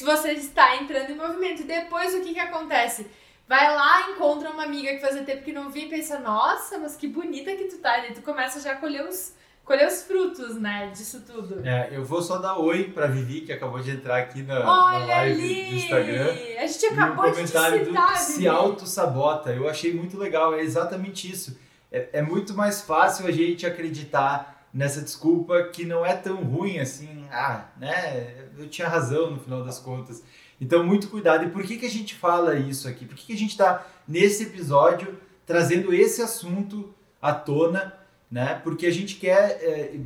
você 0.00 0.32
está 0.32 0.76
entrando 0.76 1.10
em 1.10 1.16
movimento. 1.16 1.64
Depois 1.64 2.14
o 2.14 2.22
que 2.22 2.32
que 2.32 2.40
acontece? 2.40 3.10
Vai 3.48 3.74
lá, 3.74 4.10
encontra 4.10 4.50
uma 4.50 4.64
amiga 4.64 4.92
que 4.94 5.00
fazia 5.00 5.22
tempo 5.24 5.42
que 5.42 5.52
não 5.52 5.70
via 5.70 5.84
e 5.84 5.88
pensa, 5.88 6.18
nossa, 6.18 6.78
mas 6.78 6.96
que 6.96 7.08
bonita 7.08 7.54
que 7.54 7.64
tu 7.64 7.78
tá. 7.78 8.06
E 8.06 8.14
tu 8.14 8.22
começa 8.22 8.60
já 8.60 8.72
a 8.72 8.76
colher 8.76 9.06
os, 9.06 9.34
colher 9.64 9.86
os 9.86 10.02
frutos, 10.02 10.56
né, 10.56 10.90
disso 10.94 11.22
tudo. 11.26 11.60
É, 11.66 11.90
eu 11.92 12.04
vou 12.04 12.22
só 12.22 12.38
dar 12.38 12.56
oi 12.58 12.84
pra 12.84 13.06
Vivi, 13.06 13.42
que 13.42 13.52
acabou 13.52 13.80
de 13.80 13.90
entrar 13.90 14.18
aqui 14.18 14.42
na, 14.42 14.60
na 14.60 14.98
live 14.98 15.12
ali. 15.12 15.64
do 15.70 15.74
Instagram. 15.76 16.34
A 16.58 16.66
gente 16.66 16.86
acabou 16.86 17.24
de 17.26 17.30
comentário 17.32 17.84
citar, 17.84 18.12
do 18.12 18.18
Se 18.18 18.48
auto-sabota. 18.48 19.50
Eu 19.50 19.68
achei 19.68 19.92
muito 19.92 20.16
legal, 20.16 20.54
é 20.54 20.62
exatamente 20.62 21.30
isso. 21.30 21.58
É, 21.90 22.08
é 22.14 22.22
muito 22.22 22.54
mais 22.54 22.80
fácil 22.80 23.26
a 23.26 23.30
gente 23.30 23.66
acreditar 23.66 24.66
nessa 24.72 25.02
desculpa 25.02 25.64
que 25.64 25.84
não 25.84 26.06
é 26.06 26.14
tão 26.14 26.36
ruim 26.36 26.78
assim, 26.78 27.26
ah, 27.30 27.66
né, 27.76 28.48
eu 28.56 28.68
tinha 28.68 28.88
razão 28.88 29.30
no 29.30 29.38
final 29.38 29.62
das 29.62 29.78
contas. 29.78 30.22
Então, 30.60 30.84
muito 30.84 31.08
cuidado. 31.08 31.44
E 31.44 31.50
por 31.50 31.62
que, 31.62 31.76
que 31.76 31.86
a 31.86 31.90
gente 31.90 32.14
fala 32.14 32.54
isso 32.54 32.86
aqui? 32.88 33.04
Por 33.04 33.16
que, 33.16 33.26
que 33.26 33.32
a 33.32 33.38
gente 33.38 33.50
está, 33.50 33.86
nesse 34.06 34.44
episódio, 34.44 35.18
trazendo 35.46 35.92
esse 35.92 36.22
assunto 36.22 36.94
à 37.20 37.32
tona? 37.32 37.94
Né? 38.30 38.60
Porque 38.62 38.86
a 38.86 38.90
gente 38.90 39.16
quer. 39.16 39.58
É, 39.60 39.98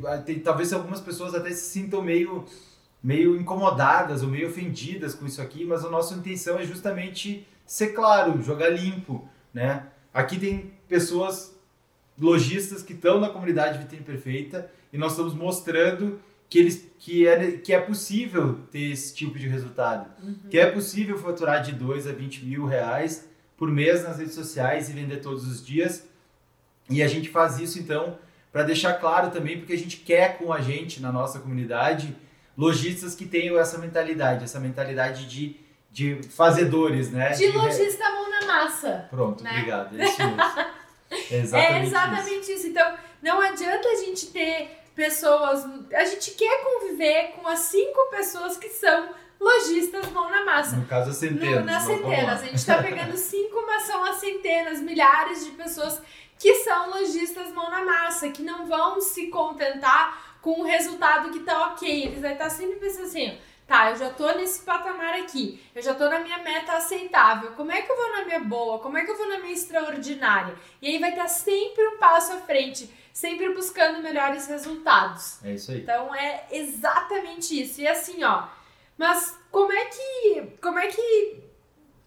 talvez 0.43 0.73
algumas 0.73 0.99
pessoas 0.99 1.33
até 1.33 1.49
se 1.51 1.69
sintam 1.69 2.01
meio, 2.01 2.45
meio 3.01 3.39
incomodadas 3.39 4.23
ou 4.23 4.29
meio 4.29 4.49
ofendidas 4.49 5.13
com 5.13 5.25
isso 5.25 5.41
aqui, 5.41 5.63
mas 5.63 5.85
a 5.85 5.89
nossa 5.89 6.13
intenção 6.13 6.59
é 6.59 6.65
justamente 6.65 7.47
ser 7.65 7.89
claro, 7.89 8.41
jogar 8.41 8.69
limpo. 8.69 9.27
Né? 9.53 9.85
Aqui 10.13 10.39
tem 10.39 10.73
pessoas, 10.87 11.55
lojistas, 12.17 12.81
que 12.81 12.93
estão 12.93 13.19
na 13.19 13.29
comunidade 13.29 13.77
Vitrine 13.77 14.03
Perfeita 14.03 14.71
e 14.91 14.97
nós 14.97 15.11
estamos 15.11 15.33
mostrando 15.33 16.19
que, 16.49 16.59
eles, 16.59 16.89
que, 16.99 17.27
é, 17.27 17.51
que 17.51 17.73
é 17.73 17.79
possível 17.79 18.59
ter 18.71 18.91
esse 18.91 19.13
tipo 19.13 19.37
de 19.37 19.47
resultado. 19.47 20.09
Uhum. 20.23 20.49
Que 20.49 20.59
é 20.59 20.69
possível 20.69 21.17
faturar 21.17 21.61
de 21.61 21.73
2 21.73 22.07
a 22.07 22.11
20 22.11 22.45
mil 22.45 22.65
reais 22.65 23.27
por 23.57 23.69
mês 23.69 24.03
nas 24.03 24.17
redes 24.19 24.35
sociais 24.35 24.89
e 24.89 24.93
vender 24.93 25.17
todos 25.17 25.47
os 25.47 25.65
dias. 25.65 26.07
E 26.89 27.03
a 27.03 27.07
gente 27.07 27.29
faz 27.29 27.59
isso 27.59 27.79
então 27.79 28.17
para 28.51 28.63
deixar 28.63 28.93
claro 28.93 29.29
também, 29.29 29.57
porque 29.57 29.73
a 29.73 29.77
gente 29.77 29.97
quer 29.97 30.37
com 30.37 30.53
a 30.53 30.61
gente 30.61 31.01
na 31.01 31.11
nossa 31.11 31.39
comunidade 31.39 32.15
lojistas 32.57 33.13
que 33.13 33.25
tenham 33.25 33.59
essa 33.59 33.77
mentalidade, 33.77 34.43
essa 34.43 34.59
mentalidade 34.59 35.27
de, 35.27 35.55
de 35.91 36.19
fazedores, 36.29 37.11
né? 37.11 37.31
De, 37.31 37.51
de 37.51 37.57
lojista 37.57 38.09
mão 38.09 38.29
na 38.29 38.47
massa. 38.47 39.07
Pronto, 39.11 39.43
né? 39.43 39.51
obrigado. 39.51 39.99
É 39.99 40.05
isso 40.05 40.17
mesmo. 40.17 40.41
É 40.41 40.77
É 41.31 41.39
exatamente, 41.39 41.87
exatamente 41.87 42.41
isso. 42.41 42.51
isso. 42.51 42.67
Então, 42.67 42.97
não 43.21 43.39
adianta 43.39 43.87
a 43.87 43.95
gente 43.95 44.27
ter 44.27 44.77
pessoas. 44.97 45.63
A 45.93 46.03
gente 46.05 46.31
quer 46.31 46.63
conviver 46.63 47.33
com 47.35 47.47
as 47.47 47.59
cinco 47.59 48.09
pessoas 48.09 48.57
que 48.57 48.67
são 48.69 49.09
lojistas 49.39 50.09
mão 50.09 50.29
na 50.29 50.43
massa. 50.43 50.75
No 50.75 50.85
caso, 50.87 51.11
as 51.11 51.17
centenas. 51.17 51.59
No, 51.59 51.65
nas 51.65 51.83
centenas. 51.83 52.41
A 52.41 52.45
gente 52.45 52.65
tá 52.65 52.81
pegando 52.81 53.15
cinco, 53.15 53.63
mas 53.67 53.83
são 53.83 54.03
as 54.03 54.15
centenas, 54.15 54.81
milhares 54.81 55.45
de 55.45 55.51
pessoas 55.51 56.01
que 56.39 56.55
são 56.55 56.89
lojistas 56.89 57.53
mão 57.53 57.69
na 57.69 57.85
massa, 57.85 58.29
que 58.29 58.41
não 58.41 58.65
vão 58.65 58.99
se 58.99 59.27
contentar 59.27 60.39
com 60.41 60.61
um 60.61 60.63
resultado 60.63 61.29
que 61.31 61.39
tá 61.41 61.67
ok. 61.67 62.05
Eles 62.05 62.21
vai 62.21 62.33
estar 62.33 62.49
sempre 62.49 62.77
pensando 62.77 63.05
assim, 63.05 63.37
tá, 63.67 63.91
eu 63.91 63.97
já 63.97 64.09
tô 64.09 64.31
nesse 64.33 64.61
patamar 64.61 65.13
aqui, 65.15 65.61
eu 65.75 65.81
já 65.81 65.93
tô 65.93 66.07
na 66.09 66.19
minha 66.19 66.37
meta 66.39 66.73
aceitável, 66.73 67.51
como 67.51 67.71
é 67.71 67.81
que 67.81 67.91
eu 67.91 67.95
vou 67.95 68.11
na 68.11 68.25
minha 68.25 68.39
boa, 68.39 68.79
como 68.79 68.97
é 68.97 69.03
que 69.03 69.11
eu 69.11 69.17
vou 69.17 69.27
na 69.27 69.39
minha 69.39 69.53
extraordinária? 69.53 70.55
E 70.81 70.87
aí 70.87 70.99
vai 70.99 71.09
estar 71.09 71.27
sempre 71.27 71.85
um 71.87 71.97
passo 71.97 72.33
à 72.33 72.37
frente, 72.37 72.89
sempre 73.17 73.51
buscando 73.51 73.99
melhores 74.03 74.45
resultados. 74.45 75.43
É 75.43 75.55
isso 75.55 75.71
aí. 75.71 75.79
Então 75.79 76.13
é 76.13 76.45
exatamente 76.51 77.59
isso. 77.59 77.81
E 77.81 77.87
assim, 77.87 78.23
ó, 78.23 78.47
mas 78.95 79.35
como 79.49 79.71
é 79.71 79.85
que. 79.85 80.43
Como 80.61 80.77
é 80.77 80.85
que. 80.85 81.43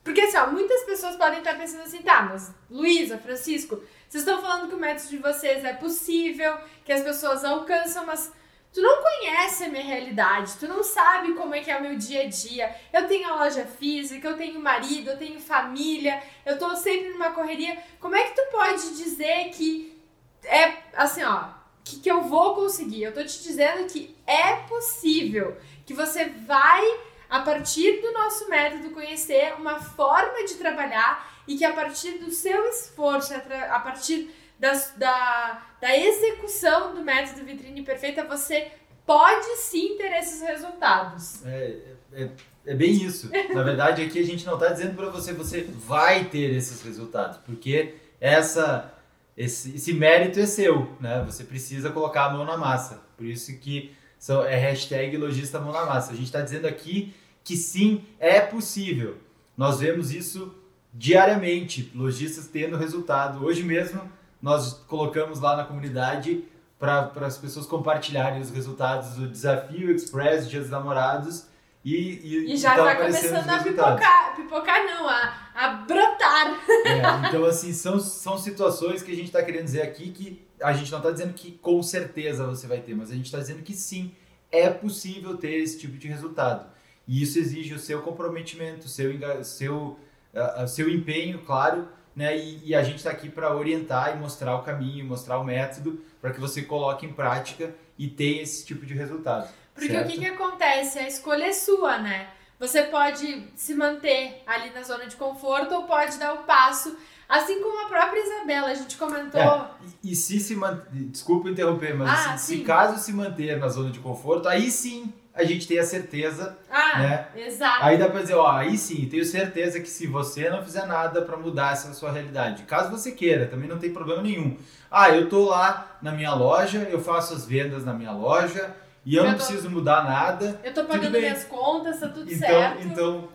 Porque 0.05 0.21
assim, 0.21 0.37
ó, 0.37 0.47
muitas 0.47 0.85
pessoas 0.85 1.17
podem 1.17 1.41
estar 1.41 1.59
pensando 1.59 1.83
assim, 1.83 2.01
tá, 2.03 2.23
mas 2.23 2.55
Luísa, 2.71 3.19
Francisco, 3.19 3.83
vocês 4.09 4.23
estão 4.23 4.41
falando 4.41 4.69
que 4.69 4.77
o 4.77 4.79
método 4.79 5.09
de 5.09 5.19
vocês 5.19 5.65
é 5.65 5.73
possível, 5.73 6.57
que 6.85 6.93
as 6.93 7.03
pessoas 7.03 7.45
alcançam, 7.45 8.07
mas 8.07 8.33
tu 8.73 8.81
não 8.81 9.03
conhece 9.03 9.65
a 9.65 9.69
minha 9.69 9.85
realidade, 9.85 10.59
tu 10.61 10.69
não 10.69 10.85
sabe 10.85 11.35
como 11.35 11.57
é 11.57 11.61
que 11.61 11.73
é 11.73 11.77
o 11.77 11.83
meu 11.83 11.97
dia 11.97 12.23
a 12.23 12.29
dia. 12.29 12.73
Eu 12.93 13.09
tenho 13.09 13.29
a 13.29 13.35
loja 13.35 13.65
física, 13.65 14.29
eu 14.29 14.37
tenho 14.37 14.61
marido, 14.61 15.11
eu 15.11 15.19
tenho 15.19 15.41
família, 15.41 16.23
eu 16.47 16.57
tô 16.57 16.77
sempre 16.77 17.09
numa 17.09 17.33
correria. 17.33 17.77
Como 17.99 18.15
é 18.15 18.23
que 18.29 18.37
tu 18.37 18.49
pode 18.53 18.97
dizer 18.97 19.51
que 19.51 20.00
é 20.45 20.75
assim, 20.95 21.23
ó, 21.23 21.45
que, 21.85 22.01
que 22.01 22.11
eu 22.11 22.23
vou 22.23 22.55
conseguir? 22.55 23.03
Eu 23.03 23.13
tô 23.15 23.23
te 23.25 23.43
dizendo 23.43 23.87
que 23.91 24.17
é 24.27 24.57
possível, 24.69 25.57
que 25.87 25.95
você 25.95 26.27
vai, 26.47 26.83
a 27.29 27.41
partir 27.41 28.01
do 28.01 28.13
nosso 28.13 28.49
método, 28.49 28.91
conhecer 28.91 29.55
uma 29.59 29.81
forma 29.81 30.45
de 30.45 30.55
trabalhar 30.55 31.29
e 31.49 31.57
que 31.57 31.65
a 31.65 31.73
partir 31.73 32.19
do 32.19 32.31
seu 32.31 32.65
esforço, 32.69 33.33
a 33.35 33.79
partir 33.81 34.31
das- 34.59 34.93
da, 34.97 35.63
da 35.81 35.97
execução 35.99 36.95
do 36.95 37.03
método 37.03 37.45
Vitrine 37.45 37.83
Perfeita, 37.83 38.25
você 38.25 38.71
pode 39.07 39.57
sim 39.57 39.97
ter 39.97 40.13
esses 40.19 40.41
resultados. 40.43 41.45
É, 41.47 41.77
é, 42.13 42.29
é 42.67 42.75
bem 42.75 42.93
isso. 42.93 43.31
Na 43.53 43.63
verdade, 43.63 44.03
aqui 44.03 44.19
a 44.21 44.25
gente 44.25 44.45
não 44.47 44.55
está 44.55 44.69
dizendo 44.69 44.95
para 44.95 45.09
você, 45.09 45.33
você 45.33 45.63
vai 45.63 46.25
ter 46.27 46.55
esses 46.55 46.83
resultados, 46.83 47.39
porque 47.39 47.95
essa, 48.21 48.93
esse, 49.37 49.77
esse 49.77 49.93
mérito 49.93 50.39
é 50.39 50.47
seu, 50.47 50.97
né? 51.01 51.23
Você 51.25 51.45
precisa 51.45 51.91
colocar 51.91 52.27
a 52.27 52.31
mão 52.31 52.45
na 52.45 52.57
massa. 52.57 53.03
Por 53.17 53.27
isso 53.27 53.57
que 53.59 53.95
são, 54.19 54.45
é 54.45 54.57
hashtag 54.57 55.17
lojista 55.17 55.59
mão 55.59 55.73
na 55.73 55.87
massa. 55.87 56.13
A 56.13 56.15
gente 56.15 56.27
está 56.27 56.41
dizendo 56.41 56.67
aqui 56.67 57.15
que 57.43 57.57
sim, 57.57 58.05
é 58.19 58.41
possível. 58.41 59.17
Nós 59.57 59.81
vemos 59.81 60.11
isso 60.13 60.55
diariamente, 60.93 61.91
lojistas 61.95 62.49
tendo 62.49 62.77
resultado. 62.77 63.45
Hoje 63.45 63.63
mesmo 63.63 64.03
nós 64.43 64.73
colocamos 64.87 65.41
lá 65.41 65.57
na 65.57 65.65
comunidade 65.65 66.45
para 66.79 67.11
as 67.21 67.37
pessoas 67.37 67.67
compartilharem 67.67 68.41
os 68.41 68.51
resultados 68.51 69.15
do 69.15 69.29
desafio 69.29 69.91
Express 69.95 70.49
Dia 70.49 70.61
dos 70.61 70.71
Namorados 70.71 71.50
e, 71.85 71.95
e, 71.95 72.53
E 72.53 72.57
já 72.57 72.77
tá 72.77 72.85
tá 72.85 72.93
aparecendo 72.93 73.43
começando 73.43 73.51
a 73.51 73.63
pipocar, 73.63 74.37
pipocar 74.37 74.85
não, 74.85 75.09
a, 75.09 75.51
a 75.55 75.69
brotar. 75.87 76.61
É, 76.85 77.29
então, 77.29 77.45
assim, 77.47 77.73
são, 77.73 77.99
são 77.99 78.37
situações 78.37 79.03
que 79.03 79.11
a 79.11 79.15
gente 79.15 79.27
está 79.27 79.43
querendo 79.43 79.65
dizer 79.65 79.83
aqui 79.83 80.11
que 80.11 80.47
a 80.63 80.73
gente 80.73 80.91
não 80.91 80.99
está 80.99 81.11
dizendo 81.11 81.33
que 81.33 81.53
com 81.53 81.83
certeza 81.83 82.47
você 82.47 82.67
vai 82.67 82.81
ter, 82.81 82.95
mas 82.95 83.11
a 83.11 83.15
gente 83.15 83.27
está 83.27 83.39
dizendo 83.39 83.63
que 83.63 83.73
sim, 83.73 84.13
é 84.53 84.69
possível 84.69 85.37
ter 85.37 85.55
esse 85.55 85.79
tipo 85.79 85.97
de 85.97 86.07
resultado. 86.07 86.71
E 87.09 87.23
isso 87.23 87.39
exige 87.39 87.75
o 87.75 87.79
seu 87.79 88.03
comprometimento, 88.03 88.87
o 88.87 88.89
seu, 88.89 89.11
seu, 89.43 89.99
ah, 90.35 90.67
seu 90.67 90.89
empenho, 90.89 91.41
claro, 91.41 91.89
né? 92.15 92.37
E, 92.37 92.61
e 92.69 92.75
a 92.75 92.83
gente 92.83 92.99
está 92.99 93.11
aqui 93.11 93.29
para 93.29 93.57
orientar 93.57 94.15
e 94.15 94.19
mostrar 94.19 94.55
o 94.57 94.63
caminho, 94.63 95.05
mostrar 95.05 95.39
o 95.39 95.45
método 95.45 96.01
para 96.21 96.31
que 96.31 96.41
você 96.41 96.63
coloque 96.63 97.07
em 97.07 97.13
prática 97.13 97.75
e 97.99 98.07
tenha 98.09 98.43
esse 98.43 98.65
tipo 98.65 98.85
de 98.85 98.95
resultado. 98.95 99.49
Porque 99.75 99.89
certo? 99.93 100.07
o 100.07 100.11
que, 100.11 100.19
que 100.19 100.27
acontece? 100.27 100.99
A 100.99 101.07
escolha 101.09 101.45
é 101.45 101.53
sua, 101.53 101.99
né? 101.99 102.29
Você 102.59 102.83
pode 102.85 103.47
se 103.57 103.75
manter 103.75 104.43
ali 104.47 104.71
na 104.71 104.83
zona 104.83 105.07
de 105.07 105.17
conforto 105.17 105.75
ou 105.75 105.85
pode 105.85 106.19
dar 106.19 106.35
o 106.35 106.39
passo. 106.45 106.95
Assim 107.29 107.63
como 107.63 107.87
a 107.87 107.89
própria 107.89 108.21
Isabela, 108.21 108.67
a 108.69 108.75
gente 108.75 108.97
comentou. 108.97 109.41
É, 109.41 109.69
e, 110.03 110.13
e 110.13 110.17
se 110.17 110.41
se 110.41 110.57
manter, 110.57 110.91
desculpa 110.93 111.49
interromper, 111.49 111.95
mas 111.95 112.09
Ah, 112.11 112.35
assim, 112.35 112.39
se 112.55 112.59
sim. 112.59 112.65
caso 112.65 112.99
se 112.99 113.13
manter 113.13 113.57
na 113.59 113.69
zona 113.69 113.91
de 113.91 114.01
conforto, 114.01 114.49
aí 114.49 114.71
sim 114.71 115.13
a 115.33 115.45
gente 115.45 115.67
tem 115.69 115.79
a 115.79 115.85
certeza, 115.85 116.59
Ah, 116.69 116.99
né? 116.99 117.29
exato. 117.37 117.85
Aí 117.85 117.97
dá 117.97 118.09
pra 118.11 118.21
dizer, 118.21 118.35
ó, 118.35 118.51
aí 118.51 118.77
sim, 118.77 119.07
tenho 119.09 119.25
certeza 119.25 119.79
que 119.81 119.89
se 119.89 120.07
você 120.09 120.51
não 120.51 120.63
fizer 120.63 120.85
nada 120.87 121.23
pra 121.23 121.37
mudar 121.37 121.73
essa 121.73 121.95
sua 121.95 122.11
realidade, 122.11 122.65
caso 122.65 122.91
você 122.91 123.13
queira, 123.13 123.47
também 123.47 123.69
não 123.69 123.79
tem 123.79 123.93
problema 123.93 124.21
nenhum. 124.23 124.59
Ah, 124.91 125.09
eu 125.11 125.29
tô 125.29 125.45
lá 125.49 125.99
na 126.03 126.11
minha 126.11 126.35
loja, 126.35 126.81
eu 126.91 127.01
faço 127.01 127.33
as 127.33 127.47
vendas 127.47 127.85
na 127.85 127.95
minha 127.95 128.11
loja 128.11 128.75
e 129.05 129.15
eu, 129.17 129.25
Eu 129.25 129.31
não 129.31 129.39
tô- 129.39 129.45
preciso 129.45 129.71
mudar 129.71 130.05
nada. 130.05 130.61
Eu 130.63 130.75
tô 130.75 130.85
pagando 130.85 131.19
minhas 131.19 131.45
contas, 131.45 132.01
tá 132.01 132.09
tudo 132.09 132.31
Então, 132.33 132.39
certo. 132.49 132.83
então, 132.87 133.29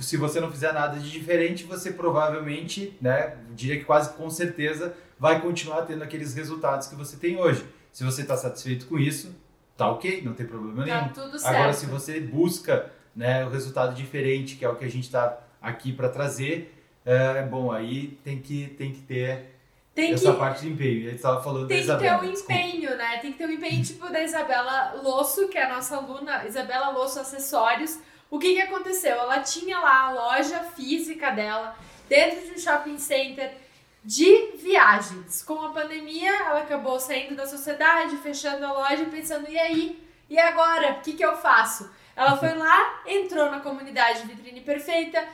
se 0.00 0.16
você 0.16 0.40
não 0.40 0.50
fizer 0.50 0.72
nada 0.72 0.98
de 0.98 1.10
diferente, 1.10 1.64
você 1.64 1.92
provavelmente, 1.92 2.96
né, 3.00 3.36
diria 3.54 3.78
que 3.78 3.84
quase 3.84 4.12
com 4.14 4.28
certeza, 4.30 4.94
vai 5.18 5.40
continuar 5.40 5.82
tendo 5.82 6.02
aqueles 6.02 6.34
resultados 6.34 6.86
que 6.88 6.94
você 6.94 7.16
tem 7.16 7.36
hoje. 7.38 7.64
Se 7.92 8.02
você 8.04 8.22
está 8.22 8.36
satisfeito 8.36 8.86
com 8.86 8.98
isso, 8.98 9.34
tá 9.76 9.88
ok, 9.90 10.22
não 10.24 10.34
tem 10.34 10.46
problema 10.46 10.84
nenhum. 10.84 10.98
Tá 11.08 11.08
tudo 11.22 11.38
certo. 11.38 11.54
Agora, 11.54 11.72
se 11.72 11.86
você 11.86 12.20
busca 12.20 12.90
né, 13.14 13.44
o 13.46 13.50
resultado 13.50 13.94
diferente, 13.94 14.56
que 14.56 14.64
é 14.64 14.68
o 14.68 14.74
que 14.74 14.84
a 14.84 14.90
gente 14.90 15.04
está 15.04 15.38
aqui 15.62 15.92
para 15.92 16.08
trazer, 16.08 16.74
é 17.04 17.42
bom, 17.42 17.70
aí 17.70 18.18
tem 18.24 18.40
que, 18.40 18.66
tem 18.76 18.92
que 18.92 19.00
ter 19.02 19.53
Tem 19.94 20.12
essa 20.12 20.32
que, 20.32 20.38
parte 20.38 20.62
de 20.62 20.68
empenho. 20.70 21.00
A 21.06 21.10
gente 21.10 21.16
estava 21.16 21.42
falando 21.42 21.68
tem 21.68 21.86
da 21.86 21.94
que 21.94 22.00
ter 22.00 22.06
Isabela. 22.06 22.22
um 22.22 22.34
empenho, 22.34 22.96
né? 22.96 23.18
Tem 23.18 23.32
que 23.32 23.38
ter 23.38 23.46
um 23.46 23.52
empenho 23.52 23.84
tipo 23.84 24.10
da 24.10 24.22
Isabela 24.22 25.00
Losso, 25.02 25.48
que 25.48 25.56
é 25.56 25.64
a 25.64 25.74
nossa 25.74 25.96
aluna, 25.96 26.44
Isabela 26.46 26.90
Losso 26.90 27.20
Acessórios. 27.20 27.98
O 28.28 28.38
que 28.38 28.54
que 28.54 28.60
aconteceu? 28.60 29.12
Ela 29.12 29.38
tinha 29.40 29.78
lá 29.78 30.08
a 30.08 30.12
loja 30.12 30.60
física 30.74 31.30
dela, 31.30 31.76
dentro 32.08 32.44
de 32.46 32.52
um 32.52 32.58
shopping 32.58 32.98
center, 32.98 33.52
de 34.02 34.56
viagens. 34.56 35.42
Com 35.44 35.62
a 35.62 35.70
pandemia, 35.70 36.30
ela 36.30 36.60
acabou 36.60 36.98
saindo 36.98 37.36
da 37.36 37.46
sociedade, 37.46 38.16
fechando 38.16 38.66
a 38.66 38.72
loja, 38.72 39.04
pensando, 39.04 39.48
e 39.48 39.56
aí? 39.56 40.04
E 40.28 40.36
agora? 40.38 40.94
O 40.94 41.00
que 41.02 41.12
que 41.12 41.24
eu 41.24 41.36
faço? 41.36 41.88
Ela 42.16 42.36
foi 42.36 42.54
lá, 42.54 43.02
entrou 43.06 43.50
na 43.50 43.60
comunidade 43.60 44.26
Vitrine 44.26 44.60
Perfeita, 44.60 45.24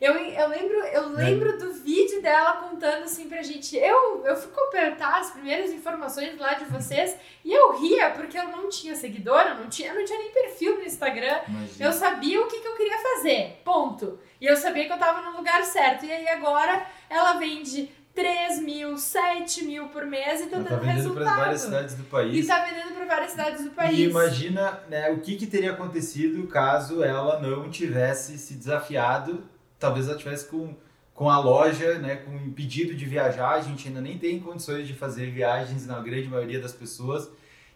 eu, 0.00 0.14
eu 0.14 0.48
lembro, 0.48 0.76
eu 0.86 1.08
lembro 1.10 1.58
do 1.58 1.72
vídeo 1.74 2.22
dela 2.22 2.54
contando 2.56 3.04
assim 3.04 3.28
pra 3.28 3.42
gente. 3.42 3.76
Eu, 3.76 4.24
eu 4.24 4.34
fui 4.36 4.50
completar 4.50 5.20
as 5.20 5.30
primeiras 5.30 5.70
informações 5.70 6.38
lá 6.38 6.54
de 6.54 6.64
vocês 6.66 7.14
e 7.44 7.52
eu 7.52 7.78
ria 7.78 8.10
porque 8.10 8.38
eu 8.38 8.48
não 8.48 8.68
tinha 8.68 8.94
seguidor, 8.96 9.40
eu 9.42 9.56
não 9.56 9.68
tinha, 9.68 9.88
eu 9.90 9.94
não 9.96 10.04
tinha 10.04 10.18
nem 10.18 10.30
perfil 10.32 10.76
no 10.76 10.82
Instagram. 10.84 11.40
Imagina. 11.48 11.84
Eu 11.86 11.92
sabia 11.92 12.40
o 12.40 12.46
que, 12.46 12.60
que 12.60 12.66
eu 12.68 12.76
queria 12.76 12.98
fazer, 12.98 13.60
ponto. 13.64 14.18
E 14.40 14.46
eu 14.46 14.56
sabia 14.56 14.86
que 14.86 14.92
eu 14.92 14.98
tava 14.98 15.20
no 15.30 15.36
lugar 15.36 15.62
certo. 15.64 16.06
E 16.06 16.12
aí 16.12 16.26
agora 16.28 16.86
ela 17.10 17.34
vende 17.34 17.90
3 18.14 18.60
mil, 18.60 18.96
7 18.96 19.64
mil 19.64 19.88
por 19.88 20.04
mês 20.06 20.40
e 20.40 20.46
tá 20.46 20.56
Ela 20.56 20.64
tá 20.64 20.70
dando 20.76 20.84
vendendo 20.84 21.14
para 21.14 21.24
várias 21.24 21.62
resultado. 21.62 21.88
cidades 21.88 21.94
do 21.94 22.02
E 22.02 22.06
país. 22.06 22.46
tá 22.46 22.58
vendendo 22.64 22.94
pra 22.94 23.04
várias 23.04 23.30
cidades 23.32 23.64
do 23.64 23.70
país. 23.70 23.98
E 23.98 24.04
imagina 24.04 24.80
né, 24.88 25.10
o 25.10 25.20
que, 25.20 25.36
que 25.36 25.46
teria 25.46 25.72
acontecido 25.72 26.46
caso 26.48 27.04
ela 27.04 27.38
não 27.38 27.70
tivesse 27.70 28.38
se 28.38 28.54
desafiado. 28.54 29.44
Talvez 29.80 30.06
ela 30.06 30.16
tivesse 30.16 30.46
com, 30.46 30.76
com 31.14 31.28
a 31.28 31.38
loja, 31.38 31.98
né, 31.98 32.16
com 32.16 32.36
o 32.36 32.52
pedido 32.52 32.94
de 32.94 33.04
viajar. 33.04 33.54
A 33.54 33.60
gente 33.60 33.88
ainda 33.88 34.00
nem 34.00 34.18
tem 34.18 34.38
condições 34.38 34.86
de 34.86 34.94
fazer 34.94 35.30
viagens 35.30 35.86
na 35.86 35.98
grande 35.98 36.28
maioria 36.28 36.60
das 36.60 36.72
pessoas. 36.72 37.28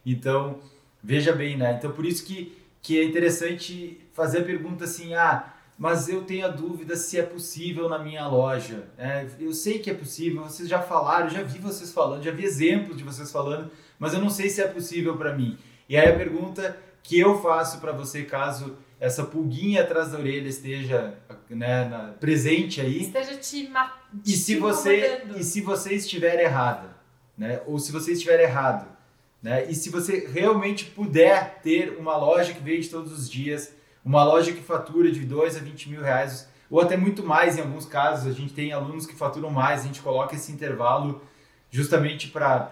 Então, 0.07 0.61
veja 1.03 1.33
bem, 1.33 1.57
né? 1.57 1.75
Então, 1.79 1.91
por 1.91 2.05
isso 2.05 2.25
que, 2.25 2.57
que 2.81 3.01
é 3.01 3.05
interessante 3.05 4.01
fazer 4.13 4.41
a 4.41 4.45
pergunta 4.45 4.85
assim: 4.85 5.15
ah, 5.15 5.55
mas 5.77 6.09
eu 6.09 6.23
tenho 6.23 6.47
a 6.47 6.49
dúvida 6.49 6.95
se 6.95 7.19
é 7.19 7.23
possível 7.23 7.89
na 7.89 7.99
minha 7.99 8.27
loja. 8.29 8.85
É, 8.97 9.27
eu 9.41 9.53
sei 9.53 9.79
que 9.79 9.91
é 9.91 9.95
possível, 9.95 10.43
vocês 10.45 10.69
já 10.69 10.81
falaram, 10.81 11.29
já 11.29 11.43
vi 11.43 11.59
vocês 11.59 11.93
falando, 11.93 12.23
já 12.23 12.31
vi 12.31 12.45
exemplos 12.45 12.97
de 12.97 13.03
vocês 13.03 13.33
falando, 13.33 13.71
mas 13.99 14.15
eu 14.15 14.21
não 14.21 14.31
sei 14.31 14.49
se 14.49 14.61
é 14.61 14.69
possível 14.69 15.17
para 15.17 15.35
mim. 15.35 15.59
E 15.89 15.97
aí 15.97 16.09
a 16.09 16.17
pergunta 16.17 16.77
que 17.03 17.19
eu 17.19 17.41
faço 17.43 17.81
para 17.81 17.93
você, 17.93 18.23
caso 18.23 18.77
essa 19.01 19.25
pulguinha 19.25 19.83
atrás 19.83 20.13
da 20.13 20.19
orelha 20.19 20.49
esteja 20.49 21.19
né, 21.51 21.85
na- 21.89 22.13
presente 22.21 22.81
aí, 22.81 23.03
Esteja 23.03 23.37
te, 23.37 23.69
ma 23.69 23.93
e 24.25 24.31
se 24.31 24.57
você 24.57 25.23
e 25.37 25.43
se 25.45 25.61
você 25.61 25.95
estiver 25.95 26.41
errada, 26.41 26.97
né? 27.37 27.61
Ou 27.67 27.79
se 27.79 27.91
você 27.93 28.13
estiver 28.13 28.41
errado, 28.41 28.87
né? 29.43 29.65
E 29.69 29.75
se 29.75 29.91
você 29.91 30.27
realmente 30.33 30.85
puder 30.87 31.61
ter 31.63 31.97
uma 31.99 32.17
loja 32.17 32.53
que 32.55 32.63
vende 32.63 32.89
todos 32.89 33.13
os 33.13 33.29
dias, 33.31 33.75
uma 34.05 34.23
loja 34.25 34.53
que 34.53 34.61
fatura 34.63 35.11
de 35.11 35.21
2 35.21 35.57
a 35.57 35.61
20 35.61 35.91
mil 35.91 36.03
reais, 36.03 36.49
ou 36.71 36.81
até 36.81 36.97
muito 36.97 37.23
mais 37.25 37.57
em 37.57 37.61
alguns 37.61 37.87
casos. 37.87 38.27
A 38.27 38.33
gente 38.35 38.53
tem 38.55 38.73
alunos 38.73 39.07
que 39.07 39.15
faturam 39.15 39.51
mais, 39.51 39.81
a 39.81 39.85
gente 39.85 40.01
coloca 40.01 40.35
esse 40.35 40.51
intervalo 40.53 41.23
justamente 41.71 42.29
para 42.29 42.69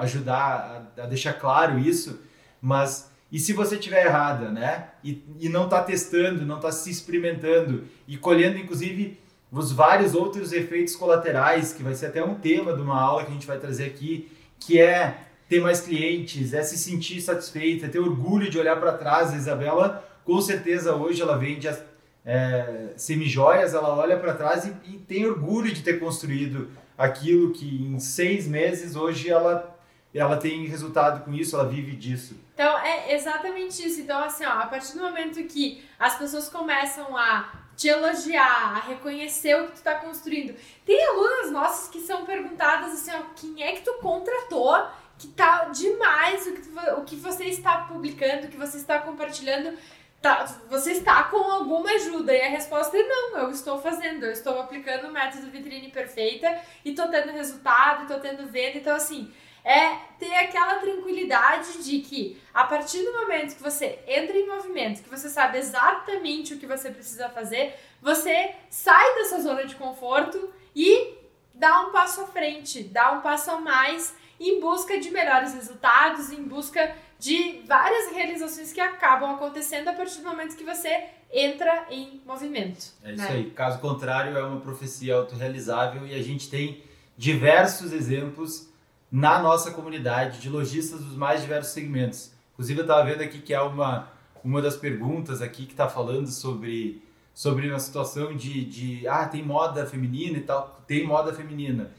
ajudar 0.00 0.86
a, 0.96 1.02
a, 1.02 1.06
deixar 1.06 1.32
claro 1.34 1.78
isso. 1.78 2.20
Mas 2.60 3.10
e 3.34 3.38
se 3.40 3.52
você 3.52 3.76
tiver 3.76 4.06
errada, 4.06 4.48
né? 4.48 4.90
E, 5.02 5.20
e 5.40 5.48
não 5.48 5.64
está 5.64 5.82
testando, 5.82 6.46
não 6.46 6.54
está 6.54 6.70
se 6.70 6.88
experimentando 6.88 7.82
e 8.06 8.16
colhendo, 8.16 8.56
inclusive, 8.58 9.18
os 9.50 9.72
vários 9.72 10.14
outros 10.14 10.52
efeitos 10.52 10.94
colaterais, 10.94 11.72
que 11.72 11.82
vai 11.82 11.96
ser 11.96 12.06
até 12.06 12.22
um 12.22 12.36
tema 12.36 12.72
de 12.72 12.80
uma 12.80 12.96
aula 12.96 13.24
que 13.24 13.32
a 13.32 13.34
gente 13.34 13.44
vai 13.48 13.58
trazer 13.58 13.86
aqui, 13.86 14.30
que 14.60 14.80
é 14.80 15.18
ter 15.48 15.60
mais 15.60 15.80
clientes, 15.80 16.54
é 16.54 16.62
se 16.62 16.78
sentir 16.78 17.20
satisfeita, 17.20 17.86
é 17.86 17.88
ter 17.88 17.98
orgulho 17.98 18.48
de 18.48 18.56
olhar 18.56 18.78
para 18.78 18.92
trás. 18.92 19.32
A 19.32 19.36
Isabela, 19.36 20.08
com 20.24 20.40
certeza, 20.40 20.94
hoje 20.94 21.20
ela 21.20 21.36
vende 21.36 21.66
as 21.66 21.82
é, 22.24 22.92
semijoias, 22.96 23.74
ela 23.74 23.96
olha 23.96 24.16
para 24.16 24.34
trás 24.34 24.64
e, 24.64 24.72
e, 24.88 24.98
tem 24.98 25.26
orgulho 25.26 25.72
de 25.72 25.82
ter 25.82 25.98
construído 25.98 26.68
aquilo 26.96 27.50
que 27.50 27.84
em 27.84 27.98
seis 27.98 28.46
meses 28.46 28.94
hoje 28.94 29.28
ela 29.28 29.73
ela 30.14 30.36
tem 30.36 30.66
resultado 30.66 31.24
com 31.24 31.32
isso, 31.34 31.56
ela 31.56 31.68
vive 31.68 31.96
disso. 31.96 32.38
Então 32.54 32.78
é 32.78 33.14
exatamente 33.14 33.84
isso. 33.84 34.00
Então 34.00 34.22
assim, 34.22 34.44
ó, 34.44 34.50
a 34.50 34.66
partir 34.66 34.94
do 34.94 35.02
momento 35.02 35.42
que 35.44 35.84
as 35.98 36.16
pessoas 36.16 36.48
começam 36.48 37.16
a 37.16 37.52
te 37.76 37.88
elogiar, 37.88 38.76
a 38.76 38.80
reconhecer 38.80 39.56
o 39.56 39.66
que 39.66 39.72
tu 39.72 39.76
está 39.76 39.96
construindo. 39.96 40.54
Tem 40.86 41.04
alunas 41.08 41.50
nossas 41.50 41.88
que 41.88 42.00
são 42.00 42.24
perguntadas 42.24 42.92
assim, 42.92 43.10
ó, 43.12 43.22
quem 43.34 43.62
é 43.62 43.72
que 43.72 43.82
tu 43.82 43.94
contratou 43.94 44.86
que 45.18 45.28
tá 45.28 45.66
demais 45.66 46.46
o 46.46 46.52
que, 46.54 46.62
tu, 46.62 46.90
o 46.98 47.04
que 47.04 47.16
você 47.16 47.44
está 47.44 47.78
publicando, 47.84 48.46
o 48.46 48.50
que 48.50 48.56
você 48.56 48.76
está 48.76 48.98
compartilhando, 48.98 49.76
tá, 50.20 50.44
você 50.68 50.92
está 50.92 51.24
com 51.24 51.36
alguma 51.36 51.90
ajuda? 51.90 52.34
E 52.34 52.42
a 52.42 52.48
resposta 52.48 52.96
é 52.96 53.02
não, 53.02 53.38
eu 53.38 53.50
estou 53.50 53.80
fazendo, 53.80 54.24
eu 54.24 54.32
estou 54.32 54.60
aplicando 54.60 55.08
o 55.08 55.12
método 55.12 55.50
vitrine 55.50 55.90
perfeita 55.90 56.60
e 56.84 56.90
estou 56.90 57.08
tendo 57.08 57.32
resultado, 57.32 58.02
estou 58.02 58.20
tendo 58.20 58.46
venda, 58.46 58.78
então 58.78 58.96
assim, 58.96 59.32
é 59.64 59.96
ter 60.18 60.34
aquela 60.34 60.78
tranquilidade 60.78 61.82
de 61.82 62.00
que 62.00 62.40
a 62.52 62.64
partir 62.64 63.02
do 63.02 63.12
momento 63.12 63.56
que 63.56 63.62
você 63.62 63.98
entra 64.06 64.36
em 64.36 64.46
movimento, 64.46 65.02
que 65.02 65.08
você 65.08 65.28
sabe 65.28 65.58
exatamente 65.58 66.54
o 66.54 66.58
que 66.58 66.66
você 66.66 66.90
precisa 66.90 67.28
fazer, 67.30 67.74
você 68.00 68.54
sai 68.68 69.14
dessa 69.14 69.40
zona 69.40 69.64
de 69.64 69.74
conforto 69.76 70.52
e 70.76 71.14
dá 71.54 71.80
um 71.86 71.92
passo 71.92 72.20
à 72.20 72.26
frente, 72.26 72.82
dá 72.82 73.12
um 73.12 73.20
passo 73.22 73.50
a 73.50 73.60
mais 73.60 74.14
em 74.38 74.60
busca 74.60 74.98
de 74.98 75.10
melhores 75.10 75.54
resultados, 75.54 76.30
em 76.30 76.42
busca 76.42 76.94
de 77.18 77.62
várias 77.66 78.12
realizações 78.12 78.72
que 78.72 78.80
acabam 78.80 79.34
acontecendo 79.34 79.88
a 79.88 79.92
partir 79.94 80.18
do 80.18 80.28
momento 80.28 80.56
que 80.56 80.64
você 80.64 81.04
entra 81.32 81.86
em 81.90 82.20
movimento. 82.26 82.92
É 83.02 83.12
isso 83.12 83.22
né? 83.22 83.28
aí. 83.30 83.50
Caso 83.50 83.80
contrário, 83.80 84.36
é 84.36 84.44
uma 84.44 84.60
profecia 84.60 85.14
autorrealizável 85.14 86.06
e 86.06 86.14
a 86.14 86.22
gente 86.22 86.50
tem 86.50 86.82
diversos 87.16 87.92
exemplos 87.92 88.68
na 89.14 89.38
nossa 89.38 89.70
comunidade 89.70 90.40
de 90.40 90.48
lojistas 90.48 91.00
dos 91.00 91.16
mais 91.16 91.40
diversos 91.40 91.72
segmentos. 91.72 92.32
Inclusive, 92.52 92.80
eu 92.80 92.82
estava 92.82 93.04
vendo 93.08 93.22
aqui 93.22 93.38
que 93.38 93.54
é 93.54 93.60
uma, 93.60 94.08
uma 94.42 94.60
das 94.60 94.76
perguntas 94.76 95.40
aqui 95.40 95.66
que 95.66 95.72
está 95.72 95.88
falando 95.88 96.26
sobre, 96.26 97.00
sobre 97.32 97.70
uma 97.70 97.78
situação 97.78 98.34
de, 98.34 98.64
de, 98.64 99.06
ah, 99.06 99.24
tem 99.28 99.40
moda 99.40 99.86
feminina 99.86 100.38
e 100.38 100.40
tal. 100.40 100.82
Tem 100.84 101.06
moda 101.06 101.32
feminina. 101.32 101.92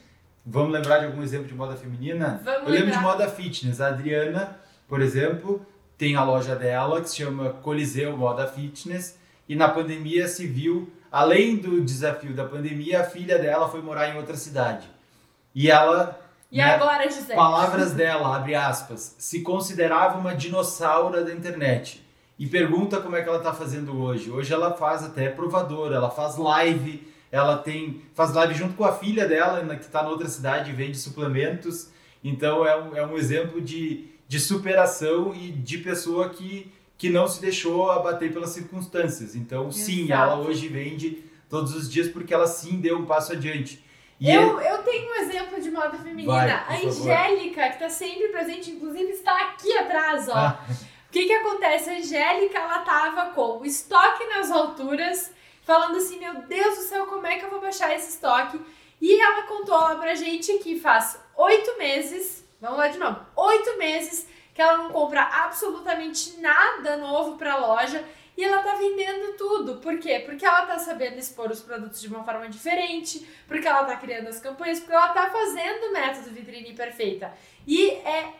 Vamos 0.46 0.74
lembrar 0.74 1.00
de 1.00 1.06
algum 1.06 1.24
exemplo 1.24 1.48
de 1.48 1.56
moda 1.56 1.78
feminina? 1.78 2.42
Vamos 2.44 2.64
eu 2.64 2.74
lembro 2.74 2.88
lembrar. 2.88 2.98
de 2.98 3.04
moda 3.06 3.30
fitness. 3.30 3.80
A 3.80 3.88
Adriana, 3.88 4.60
por 4.86 5.02
exemplo, 5.02 5.66
tem 5.98 6.18
a 6.18 6.24
loja 6.26 6.54
dela 6.54 7.00
que 7.00 7.10
se 7.10 7.16
chama 7.16 7.52
Coliseu 7.62 8.18
Moda 8.18 8.46
Fitness 8.46 9.18
e 9.48 9.56
na 9.56 9.70
pandemia 9.70 10.28
se 10.28 10.46
viu, 10.46 10.92
além 11.10 11.56
do 11.56 11.80
desafio 11.80 12.34
da 12.34 12.44
pandemia, 12.44 13.00
a 13.00 13.04
filha 13.06 13.40
dela 13.40 13.70
foi 13.70 13.82
morar 13.82 14.14
em 14.14 14.18
outra 14.18 14.36
cidade. 14.36 14.90
E 15.56 15.72
ela 15.72 16.25
e 16.56 16.58
né? 16.58 16.74
agora, 16.74 17.10
José? 17.10 17.36
Palavras 17.36 17.92
dela, 17.92 18.34
abre 18.34 18.56
aspas, 18.56 19.14
se 19.20 19.42
considerava 19.42 20.18
uma 20.18 20.34
dinossauro 20.34 21.22
da 21.22 21.34
internet. 21.34 22.02
E 22.40 22.48
pergunta 22.48 23.02
como 23.02 23.18
é 23.18 23.22
que 23.22 23.28
ela 23.28 23.40
está 23.40 23.54
fazendo 23.54 24.02
hoje. 24.02 24.32
Hoje 24.32 24.54
ela 24.54 24.74
faz 24.74 25.04
até 25.04 25.28
provadora, 25.28 25.98
ela 25.98 26.10
faz 26.10 26.38
live, 26.38 27.06
ela 27.30 27.58
tem 27.58 28.02
faz 28.14 28.32
live 28.32 28.54
junto 28.54 28.74
com 28.76 28.86
a 28.86 28.94
filha 28.94 29.28
dela, 29.28 29.64
né, 29.64 29.76
que 29.76 29.84
está 29.84 30.02
na 30.02 30.08
outra 30.08 30.30
cidade 30.30 30.70
e 30.70 30.74
vende 30.74 30.98
suplementos. 30.98 31.90
Então 32.24 32.66
é 32.66 32.82
um, 32.82 32.96
é 32.96 33.06
um 33.06 33.18
exemplo 33.18 33.60
de, 33.60 34.08
de 34.26 34.40
superação 34.40 35.36
e 35.36 35.52
de 35.52 35.80
pessoa 35.80 36.30
que, 36.30 36.72
que 36.98 37.10
não 37.10 37.28
se 37.28 37.42
deixou 37.42 37.92
abater 37.92 38.32
pelas 38.32 38.52
circunstâncias. 38.52 39.36
Então, 39.36 39.68
Exato. 39.68 39.76
sim, 39.76 40.10
ela 40.10 40.38
hoje 40.38 40.70
vende 40.70 41.22
todos 41.50 41.76
os 41.76 41.92
dias 41.92 42.08
porque 42.08 42.34
ela 42.34 42.48
sim 42.48 42.80
deu 42.80 42.98
um 42.98 43.06
passo 43.06 43.34
adiante. 43.34 43.84
E 44.20 44.32
eu, 44.32 44.60
é... 44.60 44.74
eu 44.74 44.78
tenho 44.80 45.12
um 45.12 45.16
exemplo 45.16 45.62
moda 45.76 45.98
feminina. 45.98 46.34
Vai, 46.34 46.50
a 46.52 46.88
Angélica, 46.88 47.62
favor. 47.62 47.70
que 47.70 47.84
está 47.84 47.90
sempre 47.90 48.30
presente, 48.30 48.72
inclusive 48.72 49.12
está 49.12 49.38
aqui 49.50 49.78
atrás, 49.78 50.28
ó. 50.30 50.34
Ah. 50.34 50.60
O 51.08 51.12
que 51.12 51.26
que 51.26 51.34
acontece? 51.34 51.90
A 51.90 51.94
Angélica, 51.94 52.58
ela 52.58 52.80
tava 52.80 53.32
com 53.32 53.60
o 53.60 53.66
estoque 53.66 54.26
nas 54.26 54.52
alturas, 54.52 55.32
falando 55.64 55.98
assim, 55.98 56.20
meu 56.20 56.42
Deus 56.42 56.78
do 56.78 56.84
céu, 56.84 57.06
como 57.06 57.28
é 57.28 57.38
que 57.38 57.46
eu 57.46 57.50
vou 57.50 57.62
baixar 57.62 57.94
esse 57.94 58.10
estoque? 58.10 58.60
E 59.02 59.20
ela 59.20 59.44
contou 59.44 59.76
lá 59.76 59.96
pra 59.96 60.16
gente 60.16 60.58
que 60.60 60.80
faz 60.80 61.20
oito 61.36 61.78
meses, 61.78 62.44
vamos 62.60 62.78
lá 62.78 62.88
de 62.88 62.98
novo, 62.98 63.20
oito 63.36 63.78
meses 63.78 64.28
que 64.54 64.62
ela 64.62 64.78
não 64.78 64.90
compra 64.90 65.22
absolutamente 65.22 66.40
nada 66.40 66.96
novo 66.96 67.38
pra 67.38 67.58
loja 67.58 68.04
e 68.38 68.44
ela 68.44 68.62
tá 68.62 68.76
vendendo 68.76 69.38
tudo. 69.38 69.78
Por 69.78 69.98
quê? 70.00 70.20
Porque 70.26 70.46
ela 70.46 70.66
tá 70.66 70.78
sabendo 70.78 71.18
expor 71.18 71.50
os 71.50 71.62
produtos 71.62 72.02
de 72.02 72.08
uma 72.08 72.24
forma 72.24 72.50
diferente, 72.50 73.28
porque 73.48 73.68
ela 73.68 73.86
tá 73.86 73.96
criando 73.96 74.28
as 74.28 74.40
campanhas, 74.40 74.80
porque 74.80 74.94
ela 74.94 75.10
tá 75.10 75.30
fazendo 75.30 75.88
o 75.88 75.94
método 75.94 76.32
vitrine 76.32 76.74
perfeita. 76.74 77.34
E 77.66 77.90
é 77.90 78.34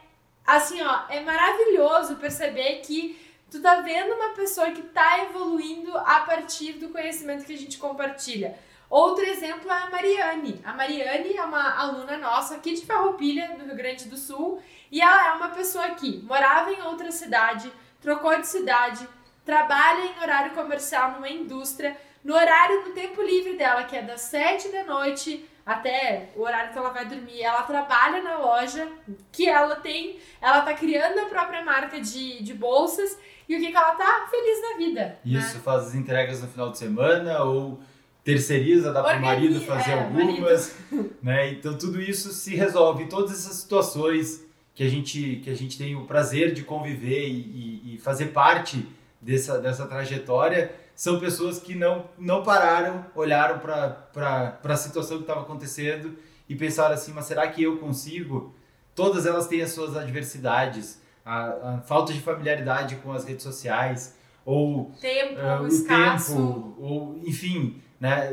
assim, 0.46 0.82
ó, 0.82 1.04
é 1.10 1.22
maravilhoso 1.22 2.18
perceber 2.18 2.82
que 2.82 3.20
tu 3.50 3.62
tá 3.62 3.82
vendo 3.82 4.14
uma 4.14 4.30
pessoa 4.30 4.72
que 4.72 4.82
tá 4.82 5.24
evoluindo 5.24 5.98
a 5.98 6.22
partir 6.22 6.74
do 6.74 6.90
conhecimento 6.90 7.46
que 7.46 7.54
a 7.54 7.58
gente 7.58 7.78
compartilha. 7.78 8.58
Outro 8.90 9.26
exemplo 9.26 9.72
é 9.72 9.82
a 9.82 9.90
Mariane. 9.90 10.62
A 10.64 10.74
Mariane 10.74 11.36
é 11.36 11.44
uma 11.44 11.76
aluna 11.80 12.18
nossa 12.18 12.56
aqui 12.56 12.74
de 12.74 12.86
Farroupilha, 12.86 13.56
no 13.58 13.66
Rio 13.66 13.76
Grande 13.76 14.08
do 14.08 14.18
Sul, 14.18 14.62
e 14.92 15.02
ela 15.02 15.28
é 15.28 15.32
uma 15.34 15.50
pessoa 15.50 15.90
que 15.92 16.22
morava 16.24 16.72
em 16.72 16.82
outra 16.82 17.12
cidade, 17.12 17.72
trocou 18.00 18.40
de 18.40 18.48
cidade, 18.48 19.08
trabalha 19.46 20.06
em 20.06 20.22
horário 20.22 20.52
comercial 20.54 21.12
numa 21.12 21.30
indústria, 21.30 21.96
no 22.24 22.34
horário 22.34 22.84
do 22.84 22.92
tempo 22.92 23.22
livre 23.22 23.56
dela, 23.56 23.84
que 23.84 23.96
é 23.96 24.02
das 24.02 24.22
7 24.22 24.70
da 24.70 24.84
noite 24.84 25.46
até 25.66 26.30
o 26.36 26.42
horário 26.42 26.72
que 26.72 26.78
ela 26.78 26.90
vai 26.90 27.06
dormir, 27.06 27.42
ela 27.42 27.64
trabalha 27.64 28.22
na 28.22 28.38
loja 28.38 28.88
que 29.32 29.48
ela 29.48 29.76
tem, 29.76 30.18
ela 30.42 30.62
tá 30.62 30.74
criando 30.74 31.20
a 31.20 31.26
própria 31.26 31.64
marca 31.64 32.00
de, 32.00 32.42
de 32.44 32.54
bolsas 32.54 33.18
e 33.48 33.56
o 33.56 33.60
que, 33.60 33.72
que 33.72 33.78
ela 33.78 33.96
tá 33.96 34.28
feliz 34.30 34.62
na 34.62 34.78
vida. 34.78 35.02
Né? 35.02 35.40
Isso, 35.40 35.56
né? 35.56 35.62
faz 35.64 35.88
as 35.88 35.96
entregas 35.96 36.42
no 36.42 36.48
final 36.48 36.72
de 36.72 36.78
semana 36.78 37.44
ou 37.44 37.80
terceiriza, 38.24 38.92
dá 38.92 39.04
para 39.04 39.18
o 39.18 39.22
marido 39.22 39.62
fazer 39.62 39.92
é, 39.92 40.04
algumas, 40.04 40.76
né? 41.22 41.52
Então 41.52 41.78
tudo 41.78 42.02
isso 42.02 42.32
se 42.32 42.56
resolve, 42.56 43.06
todas 43.06 43.32
essas 43.32 43.58
situações 43.58 44.44
que 44.74 44.84
a 44.84 44.90
gente 44.90 45.42
que 45.44 45.50
a 45.50 45.56
gente 45.56 45.78
tem 45.78 45.96
o 45.96 46.06
prazer 46.06 46.54
de 46.54 46.64
conviver 46.64 47.28
e, 47.28 47.84
e, 47.86 47.96
e 47.96 47.98
fazer 48.00 48.28
parte 48.28 48.86
dessa, 49.26 49.58
dessa 49.60 49.88
trajetória 49.88 50.72
são 50.94 51.20
pessoas 51.20 51.60
que 51.60 51.74
não, 51.74 52.06
não 52.18 52.44
pararam, 52.44 53.06
olharam 53.16 53.60
para 53.60 54.60
a 54.64 54.78
situação 54.78 55.18
que 55.18 55.24
estava 55.24 55.42
acontecendo 55.42 56.16
e 56.48 56.56
pensaram 56.56 56.94
assim, 56.94 57.12
mas 57.12 57.26
será 57.26 57.48
que 57.48 57.64
eu 57.64 57.78
consigo? 57.80 58.56
Todas 58.94 59.26
elas 59.26 59.48
têm 59.48 59.62
as 59.62 59.72
suas 59.72 59.98
adversidades, 59.98 61.02
a, 61.26 61.74
a 61.74 61.82
falta 61.82 62.14
de 62.14 62.22
familiaridade 62.22 62.98
com 62.98 63.12
as 63.12 63.26
redes 63.26 63.44
sociais, 63.44 64.16
ou 64.46 64.92
tempo, 65.02 65.42
uh, 65.42 65.64
o 65.64 65.68
escasso. 65.68 66.36
tempo, 66.36 66.76
ou 66.80 67.22
enfim, 67.26 67.82
né? 68.00 68.32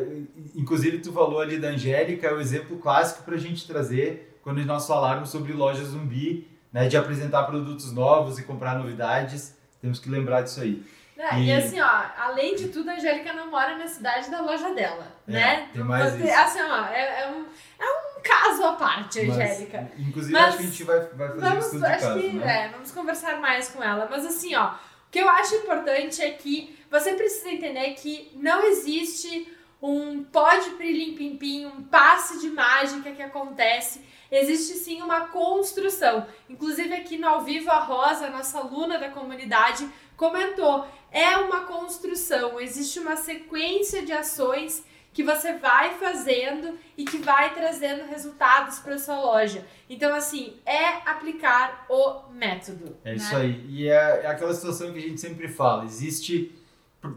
Inclusive 0.54 0.98
tu 0.98 1.10
falou 1.10 1.40
ali 1.40 1.58
da 1.58 1.68
Angélica, 1.68 2.28
é 2.28 2.34
o 2.34 2.40
exemplo 2.40 2.76
clássico 2.76 3.24
para 3.24 3.34
a 3.34 3.38
gente 3.38 3.66
trazer 3.66 4.38
quando 4.42 4.62
nós 4.66 4.86
falarmos 4.86 5.30
sobre 5.30 5.52
loja 5.54 5.82
zumbi, 5.84 6.46
né? 6.70 6.86
De 6.86 6.98
apresentar 6.98 7.44
produtos 7.44 7.92
novos 7.92 8.38
e 8.38 8.42
comprar 8.42 8.78
novidades. 8.78 9.56
Temos 9.82 9.98
que 9.98 10.08
lembrar 10.08 10.42
disso 10.42 10.60
aí. 10.60 10.82
É, 11.18 11.38
e... 11.38 11.46
e... 11.48 11.52
assim, 11.52 11.80
ó, 11.80 12.02
além 12.16 12.54
de 12.54 12.68
tudo, 12.68 12.88
a 12.88 12.94
Angélica 12.94 13.32
não 13.32 13.50
mora 13.50 13.76
na 13.76 13.86
cidade 13.86 14.30
da 14.30 14.40
loja 14.40 14.72
dela, 14.72 15.14
é, 15.28 15.32
né? 15.32 15.68
Tem 15.72 15.82
mais 15.82 16.14
Você, 16.14 16.24
isso. 16.24 16.38
Assim, 16.38 16.60
ó, 16.62 16.86
é, 16.86 17.22
é, 17.22 17.30
um, 17.30 17.44
é 17.78 17.84
um 17.84 18.22
caso 18.22 18.64
à 18.64 18.72
parte, 18.72 19.20
Angélica. 19.20 19.90
Mas, 19.90 20.08
inclusive, 20.08 20.32
Mas, 20.32 20.44
acho 20.44 20.56
que 20.56 20.62
a 20.62 20.66
gente 20.66 20.84
vai, 20.84 21.00
vai 21.00 21.28
fazer 21.28 21.40
vamos, 21.40 21.64
estudo 21.64 21.82
de 21.82 21.88
caso, 21.88 22.20
que, 22.20 22.32
né? 22.32 22.64
É, 22.64 22.68
vamos 22.68 22.90
conversar 22.92 23.40
mais 23.40 23.68
com 23.68 23.82
ela. 23.82 24.08
Mas 24.10 24.24
assim, 24.24 24.54
ó, 24.54 24.70
o 24.70 24.74
que 25.10 25.18
eu 25.18 25.28
acho 25.28 25.56
importante 25.56 26.22
é 26.22 26.30
que 26.30 26.78
você 26.90 27.14
precisa 27.14 27.50
entender 27.50 27.90
que 27.94 28.30
não 28.36 28.64
existe 28.64 29.52
um 29.82 30.22
pode 30.22 30.70
prilim 30.70 31.14
pim 31.14 31.36
pim, 31.36 31.66
um 31.66 31.82
passe 31.82 32.40
de 32.40 32.48
mágica 32.50 33.10
que 33.10 33.22
acontece 33.22 34.00
existe 34.30 34.74
sim 34.74 35.02
uma 35.02 35.26
construção. 35.26 36.26
Inclusive 36.48 36.94
aqui 36.94 37.18
no 37.18 37.28
ao 37.28 37.42
vivo 37.42 37.70
a 37.70 37.80
Rosa, 37.80 38.30
nossa 38.30 38.58
aluna 38.58 38.98
da 38.98 39.10
comunidade, 39.10 39.86
comentou, 40.16 40.86
é 41.10 41.36
uma 41.36 41.64
construção, 41.64 42.58
existe 42.58 42.98
uma 42.98 43.16
sequência 43.16 44.02
de 44.02 44.12
ações 44.12 44.82
que 45.12 45.22
você 45.22 45.52
vai 45.54 45.94
fazendo 45.98 46.78
e 46.96 47.04
que 47.04 47.18
vai 47.18 47.52
trazendo 47.52 48.08
resultados 48.08 48.78
para 48.78 48.98
sua 48.98 49.20
loja. 49.20 49.66
Então, 49.90 50.14
assim, 50.14 50.56
é 50.64 50.86
aplicar 51.04 51.84
o 51.90 52.32
método. 52.32 52.96
É 53.04 53.10
né? 53.10 53.16
isso 53.16 53.36
aí. 53.36 53.66
E 53.68 53.88
é, 53.88 54.22
é 54.22 54.26
aquela 54.26 54.54
situação 54.54 54.90
que 54.90 54.98
a 54.98 55.02
gente 55.02 55.20
sempre 55.20 55.48
fala: 55.48 55.84
existe. 55.84 56.52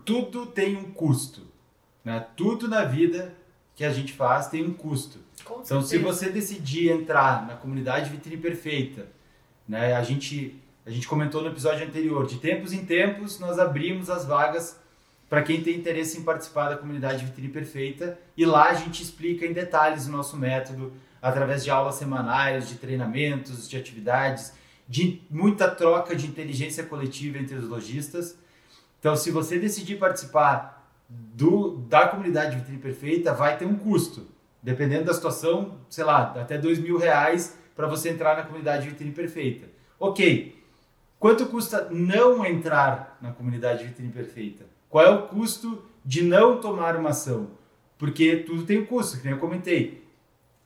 Tudo 0.04 0.47
tem 0.47 0.75
um 0.75 0.91
custo. 0.91 1.47
Né? 2.06 2.24
Tudo 2.38 2.68
na 2.68 2.86
vida 2.86 3.34
que 3.76 3.84
a 3.84 3.91
gente 3.91 4.13
faz 4.13 4.48
tem 4.48 4.63
um 4.63 4.74
custo. 4.74 5.20
Com 5.44 5.62
Então, 5.62 5.82
se 5.82 5.89
certeza. 5.89 6.13
você 6.13 6.30
decidir 6.30 6.89
entrar 6.89 7.46
na 7.46 7.56
comunidade 7.56 8.10
Vitrine 8.12 8.38
Perfeita, 8.38 9.08
né, 9.68 9.96
a 9.96 10.04
gente 10.04 10.62
a 10.86 10.91
gente 10.91 11.08
comentou 11.08 11.41
no 11.41 11.48
episódio 11.48 11.84
anterior, 11.88 12.28
de 12.28 12.38
tempos 12.38 12.72
em 12.72 12.86
tempos 12.86 13.39
nós 13.39 13.58
abrimos 13.58 14.08
as 14.08 14.24
vagas 14.24 14.80
para 15.28 15.41
quem 15.41 15.63
tem 15.63 15.76
interesse 15.76 16.20
em 16.20 16.24
participar 16.24 16.70
da 16.70 16.78
comunidade 16.78 17.26
Vitrine 17.26 17.50
Perfeita 17.50 18.20
e 18.38 18.46
lá 18.46 18.70
a 18.70 18.76
gente 18.76 19.02
explica 19.02 19.48
em 19.48 19.52
detalhes 19.52 20.06
o 20.06 20.12
nosso 20.12 20.38
método 20.38 20.94
através 21.20 21.63
de 21.63 21.72
aulas 21.72 21.96
semanais, 21.96 22.70
de 22.70 22.76
treinamentos, 22.76 23.68
de 23.68 23.76
atividades, 23.76 24.54
de 24.88 25.24
muita 25.28 25.68
troca 25.68 26.15
de 26.15 26.28
inteligência 26.28 26.84
coletiva 26.84 27.39
entre 27.39 27.56
os 27.56 27.68
lojistas. 27.68 28.38
Então, 29.00 29.15
se 29.15 29.32
você 29.32 29.58
decidir 29.58 29.98
participar 29.98 30.74
do, 31.34 31.78
da 31.89 32.08
comunidade 32.08 32.56
Vitrine 32.58 32.80
Perfeita, 32.80 33.34
vai 33.34 33.58
ter 33.58 33.65
um 33.65 33.75
custo. 33.75 34.28
Dependendo 34.62 35.06
da 35.06 35.13
situação, 35.13 35.78
sei 35.89 36.04
lá, 36.04 36.34
até 36.39 36.58
dois 36.58 36.80
mil 36.80 36.97
reais 36.97 37.58
para 37.75 37.88
você 37.88 38.10
entrar 38.10 38.36
na 38.36 38.43
comunidade 38.43 38.88
Vitrine 38.89 39.12
Perfeita. 39.12 39.67
Ok, 39.99 40.63
quanto 41.19 41.45
custa 41.47 41.88
não 41.91 42.45
entrar 42.45 43.17
na 43.21 43.32
comunidade 43.32 43.84
Vitrine 43.86 44.12
Perfeita? 44.12 44.65
Qual 44.89 45.06
é 45.06 45.10
o 45.10 45.23
custo 45.23 45.84
de 46.04 46.23
não 46.23 46.60
tomar 46.60 46.95
uma 46.95 47.10
ação? 47.10 47.49
Porque 47.97 48.38
tudo 48.38 48.63
tem 48.63 48.80
um 48.80 48.86
custo, 48.86 49.17
que 49.17 49.23
nem 49.23 49.34
eu 49.34 49.39
comentei. 49.39 50.06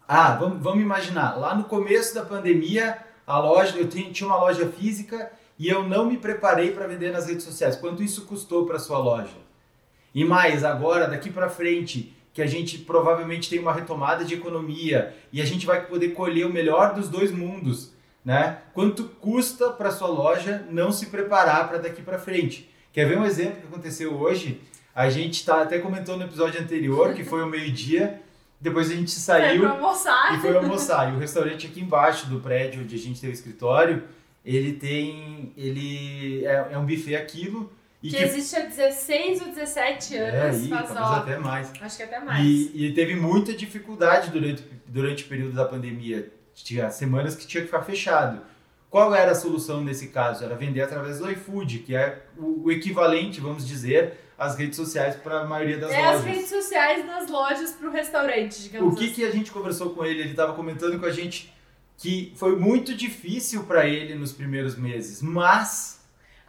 Ah, 0.07 0.35
vamos, 0.35 0.63
vamos 0.63 0.81
imaginar, 0.81 1.37
lá 1.37 1.53
no 1.53 1.65
começo 1.65 2.15
da 2.15 2.25
pandemia, 2.25 2.97
a 3.27 3.37
loja, 3.37 3.77
eu 3.77 3.87
tinha, 3.87 4.11
uma 4.25 4.37
loja 4.37 4.67
física 4.67 5.31
e 5.57 5.67
eu 5.67 5.87
não 5.87 6.05
me 6.05 6.17
preparei 6.17 6.71
para 6.71 6.87
vender 6.87 7.11
nas 7.11 7.27
redes 7.27 7.43
sociais. 7.43 7.75
Quanto 7.75 8.01
isso 8.01 8.25
custou 8.25 8.65
para 8.65 8.79
sua 8.79 8.97
loja? 8.97 9.37
E 10.13 10.25
mais, 10.25 10.63
agora, 10.63 11.07
daqui 11.07 11.29
para 11.29 11.49
frente, 11.49 12.13
que 12.33 12.41
a 12.41 12.47
gente 12.47 12.77
provavelmente 12.79 13.49
tem 13.49 13.59
uma 13.59 13.73
retomada 13.73 14.23
de 14.23 14.33
economia 14.33 15.13
e 15.31 15.41
a 15.41 15.45
gente 15.45 15.65
vai 15.65 15.85
poder 15.85 16.09
colher 16.09 16.45
o 16.45 16.53
melhor 16.53 16.93
dos 16.93 17.09
dois 17.09 17.31
mundos, 17.31 17.93
né? 18.23 18.59
Quanto 18.73 19.03
custa 19.03 19.69
para 19.71 19.91
sua 19.91 20.07
loja 20.07 20.65
não 20.69 20.91
se 20.91 21.07
preparar 21.07 21.67
para 21.67 21.79
daqui 21.79 22.01
para 22.01 22.19
frente? 22.19 22.69
Quer 22.93 23.07
ver 23.07 23.17
um 23.17 23.25
exemplo 23.25 23.61
que 23.61 23.67
aconteceu 23.67 24.13
hoje? 24.13 24.61
A 24.95 25.09
gente 25.09 25.45
tá, 25.45 25.61
até 25.61 25.79
comentou 25.79 26.17
no 26.17 26.23
episódio 26.23 26.61
anterior, 26.61 27.13
que 27.13 27.23
foi 27.23 27.43
o 27.43 27.47
meio-dia, 27.47 28.21
depois 28.59 28.91
a 28.91 28.95
gente 28.95 29.11
saiu 29.11 29.67
almoçar. 29.67 30.35
e 30.35 30.41
foi 30.41 30.55
almoçar. 30.55 31.11
E 31.11 31.15
o 31.15 31.19
restaurante 31.19 31.67
aqui 31.67 31.81
embaixo 31.81 32.27
do 32.27 32.39
prédio 32.39 32.81
onde 32.81 32.95
a 32.95 32.97
gente 32.97 33.21
tem 33.21 33.29
o 33.29 33.33
escritório, 33.33 34.03
ele 34.45 34.73
tem. 34.73 35.53
ele 35.55 36.45
é, 36.45 36.69
é 36.71 36.77
um 36.77 36.85
buffet 36.85 37.15
aquilo. 37.15 37.71
E 38.01 38.09
Que 38.09 38.17
existe 38.17 38.55
há 38.55 38.61
16 38.61 39.41
ou 39.41 39.47
17 39.47 40.15
é, 40.15 40.19
anos, 40.19 40.61
aí, 40.61 40.69
faz 40.69 40.87
talvez 40.87 41.05
ó, 41.05 41.15
até 41.15 41.37
mais. 41.37 41.71
acho 41.81 41.97
que 41.97 42.03
até 42.03 42.19
mais. 42.19 42.45
E, 42.45 42.71
e 42.73 42.93
teve 42.93 43.15
muita 43.15 43.53
dificuldade 43.53 44.31
durante, 44.31 44.63
durante 44.87 45.25
o 45.25 45.27
período 45.27 45.53
da 45.53 45.65
pandemia. 45.65 46.31
Tinha 46.55 46.89
semanas 46.91 47.35
que 47.35 47.45
tinha 47.45 47.61
que 47.61 47.67
ficar 47.67 47.83
fechado. 47.83 48.41
Qual 48.89 49.13
era 49.13 49.31
a 49.31 49.35
solução 49.35 49.83
nesse 49.83 50.07
caso? 50.07 50.43
Era 50.43 50.55
vender 50.55 50.81
através 50.81 51.19
do 51.19 51.29
iFood, 51.29 51.79
que 51.79 51.95
é 51.95 52.23
o, 52.37 52.63
o 52.65 52.71
equivalente, 52.71 53.39
vamos 53.39 53.67
dizer, 53.67 54.13
às 54.37 54.55
redes 54.55 54.77
sociais 54.77 55.15
para 55.17 55.41
a 55.41 55.45
maioria 55.45 55.77
das 55.77 55.91
é 55.91 56.01
as 56.03 56.15
lojas. 56.21 56.23
redes 56.25 56.49
sociais 56.49 57.05
das 57.05 57.29
lojas 57.29 57.71
pro 57.73 57.91
restaurante, 57.91 58.61
digamos 58.63 58.93
O 58.93 58.95
que, 58.97 59.05
assim. 59.05 59.13
que 59.13 59.25
a 59.25 59.31
gente 59.31 59.51
conversou 59.51 59.91
com 59.91 60.05
ele? 60.05 60.21
Ele 60.21 60.31
estava 60.31 60.53
comentando 60.53 60.97
com 60.99 61.05
a 61.05 61.11
gente 61.11 61.53
que 61.97 62.31
foi 62.37 62.55
muito 62.55 62.95
difícil 62.95 63.63
para 63.65 63.85
ele 63.85 64.15
nos 64.15 64.31
primeiros 64.31 64.75
meses, 64.77 65.21
mas 65.21 65.98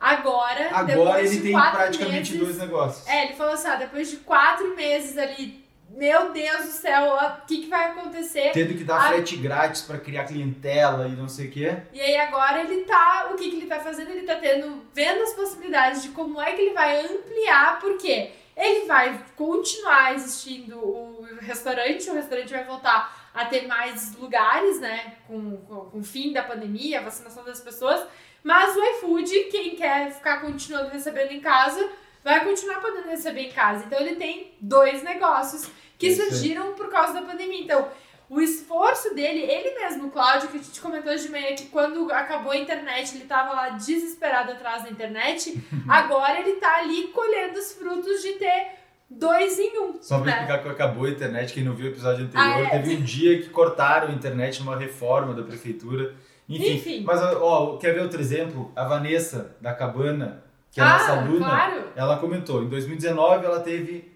Agora, 0.01 0.69
agora 0.73 0.85
depois 0.87 1.27
ele 1.27 1.37
de 1.37 1.43
tem 1.43 1.53
quatro 1.53 1.79
praticamente 1.79 2.33
meses, 2.33 2.39
dois 2.47 2.59
negócios. 2.59 3.07
É, 3.07 3.25
ele 3.27 3.35
falou 3.35 3.53
assim, 3.53 3.69
ó, 3.69 3.77
depois 3.77 4.11
de 4.11 4.17
quatro 4.17 4.75
meses 4.75 5.19
ali, 5.19 5.63
meu 5.91 6.33
Deus 6.33 6.65
do 6.67 6.73
céu, 6.73 7.13
o 7.15 7.47
que, 7.47 7.59
que 7.63 7.69
vai 7.69 7.91
acontecer? 7.91 8.51
Tendo 8.53 8.75
que 8.79 8.85
dar 8.85 8.97
Ah. 8.97 9.09
frete 9.09 9.37
grátis 9.37 9.83
para 9.83 9.99
criar 9.99 10.25
clientela 10.25 11.07
e 11.07 11.11
não 11.11 11.29
sei 11.29 11.49
o 11.49 11.51
quê. 11.51 11.77
E 11.93 12.01
aí 12.01 12.17
agora 12.17 12.61
ele 12.63 12.85
tá, 12.85 13.29
o 13.31 13.37
que, 13.37 13.51
que 13.51 13.57
ele 13.57 13.67
tá 13.67 13.81
fazendo? 13.81 14.11
Ele 14.11 14.23
tá 14.23 14.37
tendo, 14.37 14.83
vendo 14.95 15.23
as 15.23 15.35
possibilidades 15.35 16.03
de 16.03 16.09
como 16.11 16.41
é 16.41 16.53
que 16.53 16.63
ele 16.63 16.75
vai 16.75 17.05
ampliar, 17.05 17.79
porque 17.81 18.31
ele 18.57 18.87
vai 18.87 19.21
continuar 19.37 20.15
existindo 20.15 20.79
o 20.79 21.27
restaurante, 21.41 22.09
o 22.09 22.15
restaurante 22.15 22.51
vai 22.53 22.65
voltar 22.65 23.31
a 23.35 23.45
ter 23.45 23.67
mais 23.67 24.15
lugares, 24.17 24.81
né, 24.81 25.15
com, 25.27 25.57
com, 25.59 25.77
com 25.91 25.99
o 25.99 26.03
fim 26.05 26.33
da 26.33 26.43
pandemia, 26.43 26.99
a 26.99 27.03
vacinação 27.03 27.45
das 27.45 27.61
pessoas, 27.61 28.03
mas 28.43 28.77
o 28.77 28.83
iFood, 28.85 29.31
quem 29.51 29.75
quer 29.77 30.13
ficar 30.13 30.41
continuando 30.41 30.91
recebendo 30.91 31.33
em 31.33 31.41
casa, 31.41 31.89
vai 32.25 32.45
continuar 32.45 32.81
podendo 32.81 33.09
receber 33.09 33.43
em 33.43 33.53
casa. 33.53 33.85
Então 33.87 34.01
ele 34.01 34.17
tem 34.17 34.53
dois 34.61 35.03
negócios 35.03 35.69
que 35.99 36.09
É 36.09 36.15
surgiram 36.15 36.73
por 36.75 36.89
causa 36.89 37.13
da 37.15 37.23
pandemia. 37.23 37.61
Então, 37.63 37.89
o 38.29 38.41
esforço 38.41 39.13
dele, 39.15 39.41
ele 39.41 39.75
mesmo, 39.81 40.11
Cláudio, 40.11 40.49
que 40.49 40.57
a 40.59 40.63
gente 40.63 40.81
comentou 40.81 41.13
hoje 41.13 41.25
de 41.25 41.33
manhã, 41.33 41.55
que 41.55 41.67
quando 41.67 42.11
acabou 42.13 42.53
a 42.53 42.57
internet, 42.57 43.17
ele 43.17 43.25
tava 43.25 43.53
lá 43.53 43.69
desesperado 43.71 44.53
atrás 44.53 44.85
da 44.85 44.91
internet, 44.91 45.61
agora 45.89 46.41
ele 46.41 46.53
tá 46.55 46.77
ali 46.79 47.09
colhendo 47.09 47.59
os 47.59 47.73
frutos 47.73 48.23
de 48.23 48.33
ter 48.35 48.79
dois 49.11 49.59
em 49.59 49.79
um. 49.81 49.99
Só 50.01 50.19
pra 50.19 50.27
né? 50.27 50.33
explicar 50.33 50.63
que 50.63 50.69
acabou 50.69 51.05
a 51.07 51.11
internet, 51.11 51.53
quem 51.53 51.65
não 51.65 51.75
viu 51.75 51.87
o 51.87 51.91
episódio 51.91 52.25
anterior, 52.25 52.47
Ah, 52.55 52.61
é. 52.61 52.71
teve 52.71 52.97
um 52.97 53.03
dia 53.03 53.43
que 53.43 53.49
cortaram 53.51 54.09
a 54.09 54.13
internet 54.13 54.61
numa 54.61 54.77
reforma 54.79 55.35
da 55.35 55.43
prefeitura. 55.43 56.15
Enfim, 56.51 56.75
Enfim. 56.75 57.05
mas 57.05 57.21
ó, 57.23 57.77
quer 57.77 57.95
ver 57.95 58.03
outro 58.03 58.21
exemplo? 58.21 58.73
A 58.75 58.85
Vanessa 58.85 59.57
da 59.61 59.73
Cabana, 59.73 60.43
que 60.73 60.81
é 60.81 60.85
a 60.85 60.99
nossa 60.99 61.13
ah, 61.13 61.21
aluna, 61.23 61.47
claro. 61.47 61.85
ela 61.95 62.19
comentou, 62.19 62.65
em 62.65 62.69
2019 62.69 63.47
ela 63.47 63.61
teve 63.61 64.11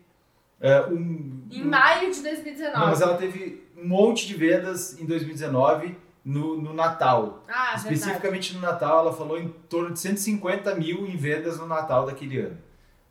é, 0.60 0.80
um... 0.86 1.46
Em 1.50 1.62
maio 1.62 2.10
de 2.10 2.16
Não, 2.16 2.22
2019. 2.24 2.86
mas 2.86 3.00
ela 3.00 3.16
teve 3.16 3.64
um 3.76 3.86
monte 3.86 4.26
de 4.26 4.34
vendas 4.34 5.00
em 5.00 5.06
2019 5.06 5.96
no, 6.24 6.56
no 6.56 6.72
Natal. 6.72 7.44
Ah, 7.46 7.76
verdade. 7.76 7.94
Especificamente 7.94 8.54
no 8.54 8.60
Natal, 8.60 9.00
ela 9.00 9.12
falou 9.12 9.38
em 9.38 9.48
torno 9.68 9.92
de 9.92 10.00
150 10.00 10.74
mil 10.74 11.06
em 11.06 11.16
vendas 11.16 11.58
no 11.58 11.66
Natal 11.66 12.06
daquele 12.06 12.40
ano. 12.40 12.58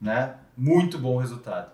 Né? 0.01 0.35
Muito 0.57 0.97
bom 0.97 1.17
resultado. 1.17 1.71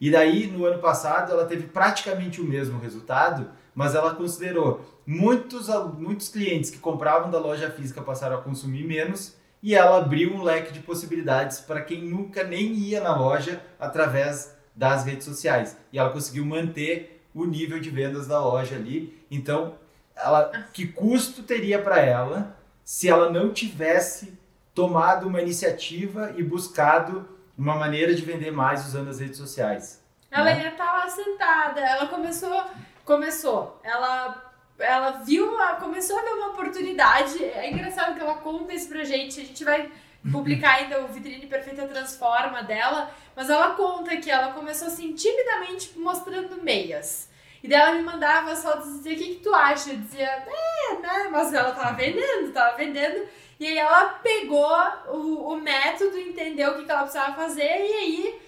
E 0.00 0.10
daí, 0.10 0.48
no 0.48 0.64
ano 0.66 0.80
passado, 0.80 1.32
ela 1.32 1.46
teve 1.46 1.66
praticamente 1.66 2.40
o 2.40 2.44
mesmo 2.44 2.78
resultado, 2.78 3.48
mas 3.74 3.94
ela 3.94 4.14
considerou 4.14 4.84
muitos, 5.06 5.68
muitos 5.98 6.28
clientes 6.28 6.70
que 6.70 6.78
compravam 6.78 7.30
da 7.30 7.38
loja 7.38 7.70
física 7.70 8.02
passaram 8.02 8.36
a 8.36 8.42
consumir 8.42 8.84
menos 8.84 9.36
e 9.62 9.74
ela 9.74 9.98
abriu 9.98 10.34
um 10.34 10.42
leque 10.42 10.72
de 10.72 10.80
possibilidades 10.80 11.60
para 11.60 11.80
quem 11.80 12.02
nunca 12.02 12.42
nem 12.42 12.72
ia 12.72 13.00
na 13.00 13.16
loja 13.16 13.62
através 13.78 14.56
das 14.74 15.04
redes 15.04 15.24
sociais. 15.24 15.76
E 15.92 15.98
ela 15.98 16.10
conseguiu 16.10 16.44
manter 16.44 17.24
o 17.34 17.44
nível 17.44 17.78
de 17.80 17.90
vendas 17.90 18.26
da 18.26 18.40
loja 18.40 18.74
ali. 18.74 19.24
Então, 19.30 19.76
ela, 20.16 20.50
que 20.72 20.86
custo 20.86 21.42
teria 21.42 21.80
para 21.80 22.00
ela 22.00 22.56
se 22.84 23.08
ela 23.08 23.30
não 23.30 23.52
tivesse 23.52 24.38
tomado 24.74 25.28
uma 25.28 25.40
iniciativa 25.40 26.32
e 26.36 26.42
buscado 26.42 27.28
uma 27.56 27.76
maneira 27.76 28.14
de 28.14 28.22
vender 28.22 28.50
mais 28.50 28.84
usando 28.86 29.08
as 29.08 29.20
redes 29.20 29.36
sociais? 29.36 30.02
Ela 30.30 30.44
né? 30.44 30.62
ia 30.62 30.68
estar 30.70 30.92
lá 30.92 31.08
sentada. 31.08 31.80
Ela 31.80 32.06
começou. 32.06 32.64
Começou. 33.04 33.80
Ela. 33.84 34.51
Ela 34.82 35.22
viu, 35.24 35.56
começou 35.80 36.18
a 36.18 36.22
ver 36.22 36.30
uma 36.30 36.48
oportunidade. 36.48 37.42
É 37.42 37.70
engraçado 37.70 38.14
que 38.14 38.20
ela 38.20 38.34
conta 38.34 38.74
isso 38.74 38.88
pra 38.88 39.04
gente. 39.04 39.40
A 39.40 39.44
gente 39.44 39.64
vai 39.64 39.90
publicar 40.30 40.74
ainda 40.74 41.00
o 41.00 41.08
Vitrine 41.08 41.46
Perfeita 41.46 41.86
Transforma 41.86 42.62
dela. 42.62 43.10
Mas 43.34 43.48
ela 43.48 43.70
conta 43.70 44.16
que 44.16 44.30
ela 44.30 44.52
começou 44.52 44.88
assim, 44.88 45.14
timidamente 45.14 45.98
mostrando 45.98 46.62
meias. 46.62 47.30
E 47.62 47.68
daí 47.68 47.80
ela 47.80 47.92
me 47.92 48.02
mandava 48.02 48.50
as 48.50 48.62
fotos 48.62 48.88
e 48.88 48.92
dizia: 48.98 49.12
O 49.14 49.16
que, 49.16 49.34
que 49.36 49.42
tu 49.42 49.54
acha? 49.54 49.90
Eu 49.90 49.98
dizia: 49.98 50.26
É, 50.26 50.94
né? 51.00 51.28
Mas 51.30 51.54
ela 51.54 51.72
tava 51.72 51.94
vendendo, 51.94 52.52
tava 52.52 52.76
vendendo. 52.76 53.26
E 53.60 53.66
aí 53.66 53.78
ela 53.78 54.06
pegou 54.22 54.76
o, 55.08 55.52
o 55.52 55.56
método, 55.56 56.18
entendeu 56.18 56.72
o 56.72 56.78
que, 56.78 56.84
que 56.84 56.90
ela 56.90 57.02
precisava 57.02 57.34
fazer. 57.34 57.62
E 57.62 57.94
aí 57.94 58.42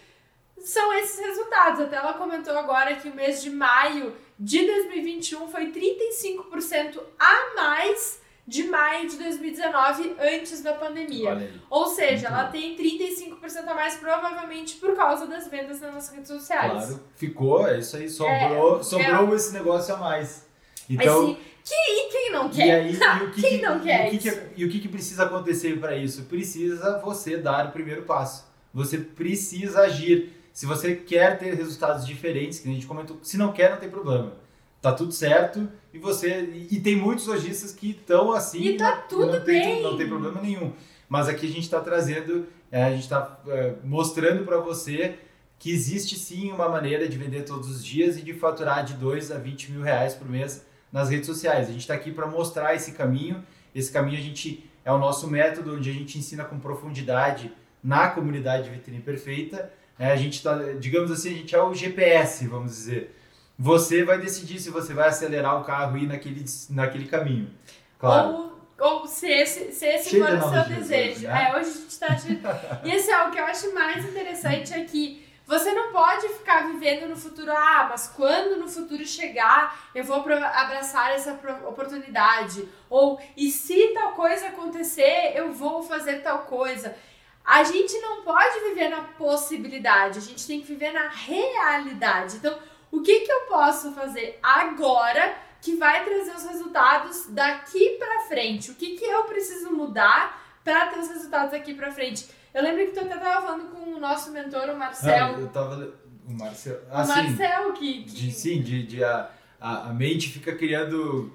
são 0.59 0.93
esses 0.95 1.25
resultados. 1.25 1.81
Até 1.81 1.97
ela 1.97 2.15
comentou 2.15 2.59
agora 2.59 2.97
que 2.97 3.09
o 3.09 3.15
mês 3.15 3.41
de 3.41 3.51
maio 3.51 4.17
de 4.39 4.67
2021 4.67 5.49
foi 5.49 5.71
35% 5.73 7.01
a 7.19 7.55
mais 7.55 8.21
de 8.47 8.65
maio 8.65 9.09
de 9.09 9.17
2019 9.17 10.17
antes 10.21 10.63
da 10.63 10.75
pandemia. 10.75 11.51
Ou 11.71 11.87
seja, 11.87 12.27
ela 12.27 12.45
tem 12.45 12.77
35% 12.77 13.67
a 13.67 13.75
mais 13.75 13.95
provavelmente 13.95 14.77
por 14.77 14.95
causa 14.95 15.27
das 15.27 15.49
vendas 15.49 15.81
nas 15.81 16.11
redes 16.11 16.29
sociais. 16.29 16.73
Claro, 16.73 17.01
ficou, 17.17 17.67
é 17.67 17.79
isso 17.79 17.97
aí, 17.97 18.09
sobrou, 18.11 18.81
É, 18.81 18.83
sobrou 18.83 19.35
esse 19.35 19.53
negócio 19.55 19.95
a 19.95 19.97
mais. 19.97 20.47
Então, 20.91 21.29
sim, 21.29 21.39
que, 21.65 21.75
e 21.75 22.11
quem 22.11 22.31
não 22.33 22.51
quer? 22.51 22.67
E, 22.67 22.71
aí, 22.71 22.93
e 22.93 23.25
o 23.25 23.31
que, 23.33 23.41
Quem 23.41 23.51
que- 23.59 23.63
não 23.65 23.79
e 23.79 23.81
quer 23.83 24.07
o 24.09 24.11
que 24.11 24.19
que- 24.19 24.43
e 24.59 24.65
o 24.67 24.69
que, 24.71 24.81
que 24.81 24.89
precisa 24.89 25.25
acontecer 25.25 25.81
para 25.81 25.97
isso? 25.97 26.25
Precisa 26.25 26.99
você 26.99 27.39
dar 27.39 27.69
o 27.69 27.73
primeiro 27.73 28.03
passo. 28.03 28.45
Você 28.75 28.99
precisa 28.99 29.81
agir. 29.83 30.34
Se 30.55 30.67
você 30.67 30.95
quer 30.95 31.37
ter 31.37 31.53
resultados 31.55 32.07
diferentes, 32.07 32.61
que 32.61 32.69
a 32.69 32.73
gente 32.73 32.87
comentou, 32.87 33.19
se 33.23 33.37
não 33.37 33.53
quer, 33.53 33.73
não 33.73 33.77
tem 33.79 33.91
problema. 33.91 34.33
Tá 34.81 34.93
tudo 34.93 35.13
certo 35.13 35.69
e 35.93 35.99
você. 35.99 36.43
E, 36.71 36.79
tem 36.79 36.95
muitos 36.95 37.27
lojistas 37.27 37.73
que 37.73 37.91
estão 37.91 38.31
assim. 38.33 38.63
E 38.63 38.77
tá 38.77 38.95
não- 38.97 39.09
tudo 39.09 39.33
não 39.33 39.45
tem, 39.45 39.61
bem. 39.61 39.83
Não 39.83 39.97
tem 39.97 40.07
problema 40.07 40.41
nenhum. 40.41 40.73
Mas 41.09 41.29
aqui 41.29 41.47
a 41.47 41.49
gente 41.49 41.63
está 41.65 41.81
trazendo, 41.81 42.47
é, 42.71 42.85
a 42.85 42.91
gente 42.91 43.03
está 43.03 43.41
mostrando 43.83 44.45
para 44.45 44.59
você 44.59 45.17
que 45.59 45.73
existe 45.73 46.17
sim 46.17 46.53
uma 46.53 46.69
maneira 46.69 47.09
de 47.09 47.19
vender 47.19 47.43
todos 47.43 47.69
os 47.69 47.85
dias 47.85 48.17
e 48.17 48.23
de 48.23 48.33
faturar 48.35 48.85
de 48.85 48.95
2 48.95 49.33
a 49.33 49.39
20 49.39 49.73
mil 49.73 49.83
reais 49.83 50.15
por 50.15 50.29
mês 50.29 50.65
nas 50.93 51.11
redes 51.11 51.27
sociais. 51.27 51.69
A 51.69 51.73
gente 51.73 51.81
está 51.81 51.95
aqui 51.95 52.13
para 52.13 52.27
mostrar 52.29 52.75
esse 52.77 52.93
caminho. 52.93 53.43
Esse 53.75 53.91
caminho 53.91 54.19
a 54.19 54.23
gente 54.23 54.71
é 54.85 54.93
o 54.93 54.99
nosso 54.99 55.27
método 55.29 55.75
onde 55.75 55.91
a 55.91 55.93
gente 55.93 56.17
ensina 56.17 56.45
com 56.45 56.61
profundidade 56.61 57.51
na 57.83 58.09
comunidade 58.11 58.71
Vitrine 58.71 59.01
Perfeita. 59.01 59.73
É, 59.99 60.11
a 60.11 60.17
gente 60.17 60.43
tá, 60.43 60.55
digamos 60.79 61.11
assim, 61.11 61.35
a 61.35 61.37
gente 61.37 61.55
é 61.55 61.63
o 61.63 61.75
GPS, 61.75 62.47
vamos 62.47 62.73
dizer. 62.73 63.17
Você 63.59 64.05
vai 64.05 64.19
decidir 64.19 64.59
se 64.59 64.71
você 64.71 64.93
vai 64.93 65.09
acelerar 65.09 65.61
o 65.61 65.65
carro 65.65 65.97
e 65.97 66.03
ir 66.03 66.07
naquele, 66.07 66.45
naquele 66.71 67.07
caminho. 67.07 67.51
Claro. 67.99 68.53
Ou, 68.79 69.01
ou 69.01 69.07
se 69.07 69.29
esse, 69.29 69.73
se 69.73 69.87
esse 69.87 70.11
Cheio 70.11 70.27
for 70.27 70.35
o 70.35 70.51
seu 70.51 70.77
desejo. 70.77 71.13
hoje, 71.13 71.27
né? 71.27 71.49
É, 71.49 71.57
hoje 71.57 71.71
a 71.71 71.73
gente 71.73 71.99
tá 71.99 72.17
cheio. 72.17 72.41
E 72.85 72.93
assim, 72.93 73.13
ó, 73.13 73.29
o 73.29 73.31
que 73.31 73.39
eu 73.39 73.45
acho 73.45 73.73
mais 73.73 74.05
interessante 74.05 74.75
é 74.75 74.85
que 74.85 75.25
você 75.47 75.73
não 75.73 75.93
pode 75.93 76.27
ficar 76.29 76.67
vivendo 76.67 77.07
no 77.07 77.17
futuro, 77.17 77.53
ah, 77.53 77.87
mas 77.91 78.09
quando 78.09 78.59
no 78.59 78.67
futuro 78.67 79.07
chegar, 79.07 79.91
eu 79.95 80.03
vou 80.03 80.17
abraçar 80.17 81.13
essa 81.13 81.39
oportunidade. 81.67 82.67
Ou, 82.89 83.21
e 83.37 83.51
se 83.51 83.89
tal 83.89 84.13
coisa 84.13 84.47
acontecer, 84.47 85.33
eu 85.35 85.53
vou 85.53 85.83
fazer 85.83 86.23
tal 86.23 86.41
coisa. 86.41 86.97
A 87.45 87.63
gente 87.63 87.99
não 88.01 88.23
pode 88.23 88.59
viver 88.61 88.89
na 88.89 89.03
possibilidade, 89.03 90.19
a 90.19 90.23
gente 90.23 90.47
tem 90.47 90.61
que 90.61 90.67
viver 90.67 90.93
na 90.93 91.09
realidade. 91.09 92.37
Então, 92.37 92.57
o 92.91 93.03
que, 93.03 93.21
que 93.21 93.31
eu 93.33 93.41
posso 93.43 93.93
fazer 93.93 94.39
agora 94.43 95.37
que 95.61 95.77
vai 95.77 96.05
trazer 96.05 96.35
os 96.35 96.45
resultados 96.45 97.27
daqui 97.29 97.91
pra 97.99 98.21
frente? 98.29 98.71
O 98.71 98.75
que, 98.75 98.97
que 98.97 99.05
eu 99.05 99.25
preciso 99.25 99.71
mudar 99.73 100.43
para 100.65 100.87
ter 100.87 100.99
os 101.01 101.09
resultados 101.09 101.51
daqui 101.53 101.75
pra 101.75 101.93
frente? 101.93 102.27
Eu 102.55 102.63
lembro 102.63 102.87
que 102.87 102.93
tu 102.93 103.01
até 103.01 103.17
tava 103.17 103.47
falando 103.47 103.71
com 103.71 103.91
o 103.95 104.01
nosso 104.01 104.31
mentor, 104.31 104.69
o 104.69 104.73
Ah, 104.73 104.75
Marcel. 104.77 105.39
eu 105.41 105.49
tava. 105.49 105.93
O 106.27 106.33
Marcel. 106.33 106.77
o 106.77 106.87
Ah, 106.91 107.05
sim. 107.05 107.13
Marcel 107.13 107.73
que. 107.75 108.05
que- 108.05 108.11
De, 108.11 108.33
sim, 108.33 108.63
de, 108.63 108.83
de 108.87 109.05
a, 109.05 109.29
a, 109.61 109.91
a 109.91 109.93
mente 109.93 110.31
fica 110.31 110.55
criando. 110.55 111.31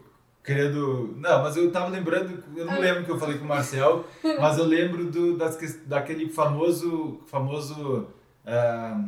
Criando. 0.53 1.13
Não, 1.17 1.43
mas 1.43 1.55
eu 1.55 1.71
tava 1.71 1.89
lembrando. 1.89 2.43
Eu 2.55 2.65
não 2.65 2.73
Ah. 2.73 2.79
lembro 2.79 3.03
que 3.05 3.11
eu 3.11 3.19
falei 3.19 3.37
com 3.37 3.45
o 3.45 3.47
Marcel, 3.47 4.03
mas 4.41 4.57
eu 4.57 4.65
lembro 4.65 5.05
do, 5.05 5.37
das, 5.37 5.57
daquele 5.85 6.27
famoso. 6.29 7.19
famoso 7.27 8.07
ah, 8.45 8.99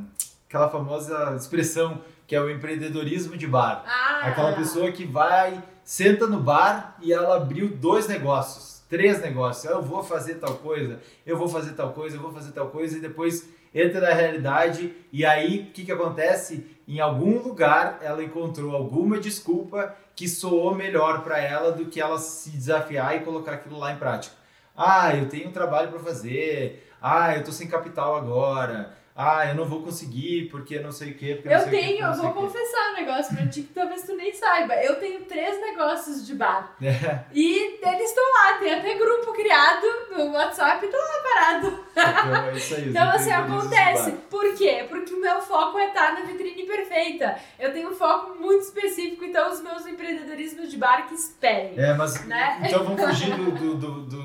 aquela 0.48 0.70
famosa 0.70 1.34
expressão 1.36 2.02
que 2.28 2.36
é 2.36 2.42
o 2.42 2.50
empreendedorismo 2.50 3.36
de 3.36 3.48
bar. 3.48 3.84
Ah, 3.88 4.28
Aquela 4.28 4.54
pessoa 4.54 4.92
que 4.92 5.04
vai, 5.06 5.62
senta 5.84 6.28
no 6.28 6.40
bar 6.40 6.96
e 7.02 7.12
ela 7.12 7.36
abriu 7.38 7.70
dois 7.70 8.08
negócios, 8.08 8.84
três 8.88 9.20
negócios. 9.20 9.66
Eu 9.66 9.82
vou 9.82 10.04
fazer 10.04 10.36
tal 10.36 10.54
coisa, 10.56 11.00
eu 11.26 11.36
vou 11.38 11.48
fazer 11.50 11.72
tal 11.72 11.92
coisa, 11.92 12.16
eu 12.18 12.22
vou 12.22 12.32
fazer 12.32 12.52
tal 12.52 12.68
coisa, 12.68 12.98
e 12.98 13.02
depois 13.02 13.50
entra 13.74 14.00
na 14.00 14.14
realidade. 14.14 14.94
E 15.12 15.26
aí, 15.26 15.68
o 15.70 15.74
que, 15.74 15.84
que 15.86 15.92
acontece? 15.92 16.66
Em 16.92 17.00
algum 17.00 17.42
lugar 17.42 18.00
ela 18.02 18.22
encontrou 18.22 18.76
alguma 18.76 19.18
desculpa 19.18 19.96
que 20.14 20.28
soou 20.28 20.76
melhor 20.76 21.24
para 21.24 21.40
ela 21.40 21.72
do 21.72 21.86
que 21.86 22.02
ela 22.02 22.20
se 22.20 22.50
desafiar 22.50 23.16
e 23.16 23.22
colocar 23.22 23.54
aquilo 23.54 23.80
lá 23.80 23.94
em 23.94 23.96
prática. 23.96 24.36
Ah, 24.76 25.16
eu 25.16 25.30
tenho 25.30 25.48
um 25.48 25.54
trabalho 25.54 25.88
para 25.90 26.02
fazer. 26.02 26.92
Ah, 27.02 27.34
eu 27.34 27.46
tô 27.46 27.52
sem 27.54 27.70
capital 27.70 28.18
agora. 28.18 28.92
Ah, 29.22 29.46
eu 29.48 29.56
não 29.56 29.66
vou 29.66 29.82
conseguir 29.84 30.50
porque 30.50 30.80
não 30.80 30.92
sei 30.92 31.12
o 31.12 31.16
quê. 31.16 31.36
Porque 31.36 31.50
não 31.50 31.56
Eu 31.56 31.62
sei 31.62 31.68
o 31.68 31.72
quê, 31.72 31.88
tenho, 31.88 32.02
não 32.02 32.08
eu 32.10 32.14
sei 32.16 32.24
vou 32.24 32.34
confessar 32.34 32.92
um 32.92 32.96
negócio 32.96 33.36
pra 33.36 33.48
ti 33.48 33.62
que 33.62 33.74
talvez 33.74 34.02
tu 34.04 34.16
nem 34.16 34.34
saiba. 34.34 34.74
Eu 34.76 34.96
tenho 34.96 35.22
três 35.26 35.60
negócios 35.62 36.26
de 36.26 36.34
bar. 36.36 36.76
É. 36.82 37.24
E 37.34 37.80
eles 37.82 38.10
estão 38.10 38.24
lá, 38.34 38.58
tem 38.60 38.74
até 38.74 38.96
grupo 38.96 39.32
criado 39.34 39.86
no 40.12 40.32
WhatsApp, 40.34 40.86
estão 40.86 41.00
lá 41.00 41.24
parado. 41.24 41.86
Então, 41.92 42.46
é 42.46 42.54
isso 42.56 42.76
aí. 42.76 42.90
Então, 42.92 43.10
assim, 43.10 43.32
acontece. 43.32 44.12
Por 44.30 44.56
quê? 44.56 44.86
Porque 44.90 45.14
o 45.14 45.22
meu 45.22 45.42
foco 45.42 45.78
é 45.80 45.88
estar 45.88 46.14
na 46.14 46.22
vitrine 46.22 46.64
perfeita. 46.64 47.38
Eu 47.60 47.72
tenho 47.72 47.90
um 47.90 47.96
foco 47.96 48.38
muito 48.40 48.62
específico, 48.64 49.24
então 49.24 49.52
os 49.52 49.62
meus 49.62 49.86
empreendedorismos 49.86 50.70
de 50.70 50.78
bar 50.78 51.08
que 51.08 51.16
esperem. 51.16 51.78
É, 51.78 51.94
mas 51.94 52.26
Né? 52.26 52.60
então 52.66 52.84
vamos 52.84 53.02
fugir 53.02 53.36
do, 53.36 53.52
do, 53.52 53.76
do, 53.76 53.92
do, 54.02 54.21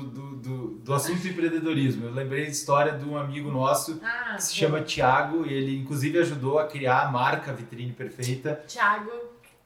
do, 0.87 0.93
assunto 0.93 1.27
empreendedorismo. 1.27 2.05
Eu 2.05 2.13
lembrei 2.13 2.45
da 2.45 2.49
história 2.51 2.93
de 2.93 3.05
um 3.05 3.17
amigo 3.17 3.51
nosso 3.51 4.01
Ah, 4.03 4.35
que 4.35 4.43
se 4.43 4.55
chama 4.55 4.81
Tiago 4.81 5.45
e 5.45 5.53
ele 5.53 5.77
inclusive 5.77 6.17
ajudou 6.19 6.57
a 6.59 6.65
criar 6.65 7.03
a 7.03 7.11
marca 7.11 7.53
Vitrine 7.53 7.91
Perfeita. 7.91 8.63
Thiago. 8.67 9.11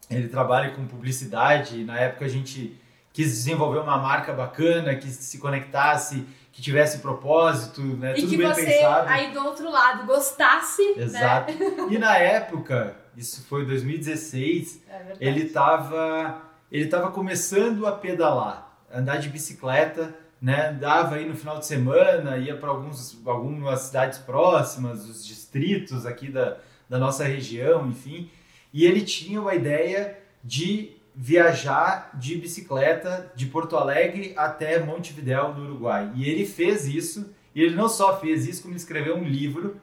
Ele 0.09 0.27
trabalha 0.27 0.71
com 0.71 0.85
publicidade 0.85 1.79
e 1.79 1.83
na 1.85 1.97
época 1.97 2.25
a 2.25 2.27
gente 2.27 2.77
quis 3.13 3.29
desenvolver 3.29 3.79
uma 3.79 3.97
marca 3.97 4.33
bacana 4.33 4.95
que 4.95 5.07
se 5.07 5.37
conectasse, 5.37 6.25
que 6.51 6.61
tivesse 6.61 6.99
propósito, 6.99 7.81
né? 7.81 8.13
E 8.17 8.21
Tudo 8.21 8.29
que 8.31 8.37
bem 8.37 8.47
você, 8.47 8.65
pensado. 8.65 9.07
aí 9.09 9.31
do 9.31 9.43
outro 9.45 9.69
lado, 9.71 10.05
gostasse. 10.05 10.81
Né? 10.95 11.03
Exato. 11.03 11.53
E 11.89 11.97
na 11.97 12.15
época, 12.19 12.95
isso 13.15 13.45
foi 13.47 13.65
2016, 13.65 14.83
É 14.89 15.15
ele 15.19 15.43
estava 15.43 16.41
ele 16.71 16.87
tava 16.87 17.11
começando 17.11 17.85
a 17.85 17.91
pedalar, 17.91 18.79
andar 18.93 19.17
de 19.17 19.27
bicicleta, 19.27 20.15
né? 20.41 20.69
Andava 20.69 21.15
aí 21.15 21.27
no 21.27 21.35
final 21.35 21.59
de 21.59 21.65
semana, 21.65 22.37
ia 22.37 22.55
para 22.57 22.69
alguns 22.69 23.17
algumas 23.25 23.81
cidades 23.81 24.17
próximas, 24.19 25.07
os 25.07 25.25
distritos 25.25 26.05
aqui 26.05 26.29
da, 26.29 26.57
da 26.89 26.97
nossa 26.97 27.23
região, 27.25 27.87
enfim. 27.87 28.29
E 28.73 28.85
ele 28.85 29.01
tinha 29.01 29.39
uma 29.39 29.53
ideia 29.53 30.17
de 30.43 30.91
viajar 31.15 32.09
de 32.13 32.35
bicicleta 32.37 33.31
de 33.35 33.45
Porto 33.45 33.75
Alegre 33.77 34.33
até 34.37 34.79
Montevidéu, 34.79 35.53
no 35.53 35.65
Uruguai. 35.65 36.09
E 36.15 36.27
ele 36.29 36.45
fez 36.45 36.87
isso, 36.87 37.33
e 37.53 37.61
ele 37.61 37.75
não 37.75 37.87
só 37.89 38.19
fez 38.19 38.47
isso, 38.47 38.63
como 38.63 38.75
escreveu 38.75 39.15
um 39.17 39.23
livro 39.23 39.75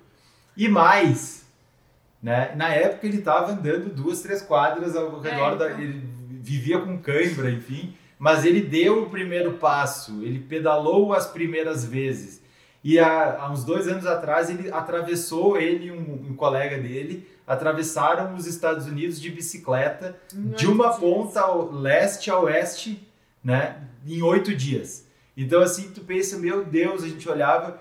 e 0.57 0.69
mais, 0.69 1.47
né? 2.23 2.53
Na 2.57 2.69
época 2.71 3.07
ele 3.07 3.19
estava 3.19 3.53
andando 3.53 3.95
duas, 3.95 4.23
três 4.23 4.43
quadras 4.43 4.97
ao 4.97 5.25
É, 5.25 5.31
redor 5.31 5.57
da. 5.57 5.67
então. 5.71 5.81
Ele 5.81 6.03
vivia 6.41 6.81
com 6.81 6.99
cãibra, 6.99 7.51
enfim. 7.51 7.95
Mas 8.19 8.45
ele 8.45 8.61
deu 8.61 9.05
o 9.05 9.11
primeiro 9.11 9.55
passo, 9.55 10.23
ele 10.23 10.41
pedalou 10.41 11.13
as 11.13 11.27
primeiras 11.27 11.85
vezes. 11.85 12.43
E 12.83 12.99
há, 12.99 13.39
há 13.41 13.51
uns 13.53 13.65
dois 13.65 13.87
anos 13.87 14.07
atrás 14.07 14.51
ele 14.51 14.71
atravessou, 14.71 15.57
ele 15.57 15.87
e 15.87 15.93
um, 15.93 16.29
um 16.31 16.35
colega 16.35 16.79
dele, 16.79 17.29
atravessaram 17.47 18.35
os 18.35 18.47
Estados 18.47 18.87
Unidos 18.87 19.21
de 19.21 19.31
bicicleta 19.31 20.17
de 20.33 20.67
uma 20.67 20.93
ponta 20.97 21.41
ao 21.41 21.73
leste 21.73 22.31
a 22.31 22.39
oeste, 22.39 23.09
né, 23.43 23.83
em 24.07 24.23
oito 24.23 24.55
dias. 24.55 25.07
Então 25.37 25.63
assim, 25.63 25.91
tu 25.91 26.01
pensa, 26.03 26.39
meu 26.39 26.65
Deus, 26.65 27.03
a 27.03 27.09
gente 27.09 27.29
olhava, 27.29 27.81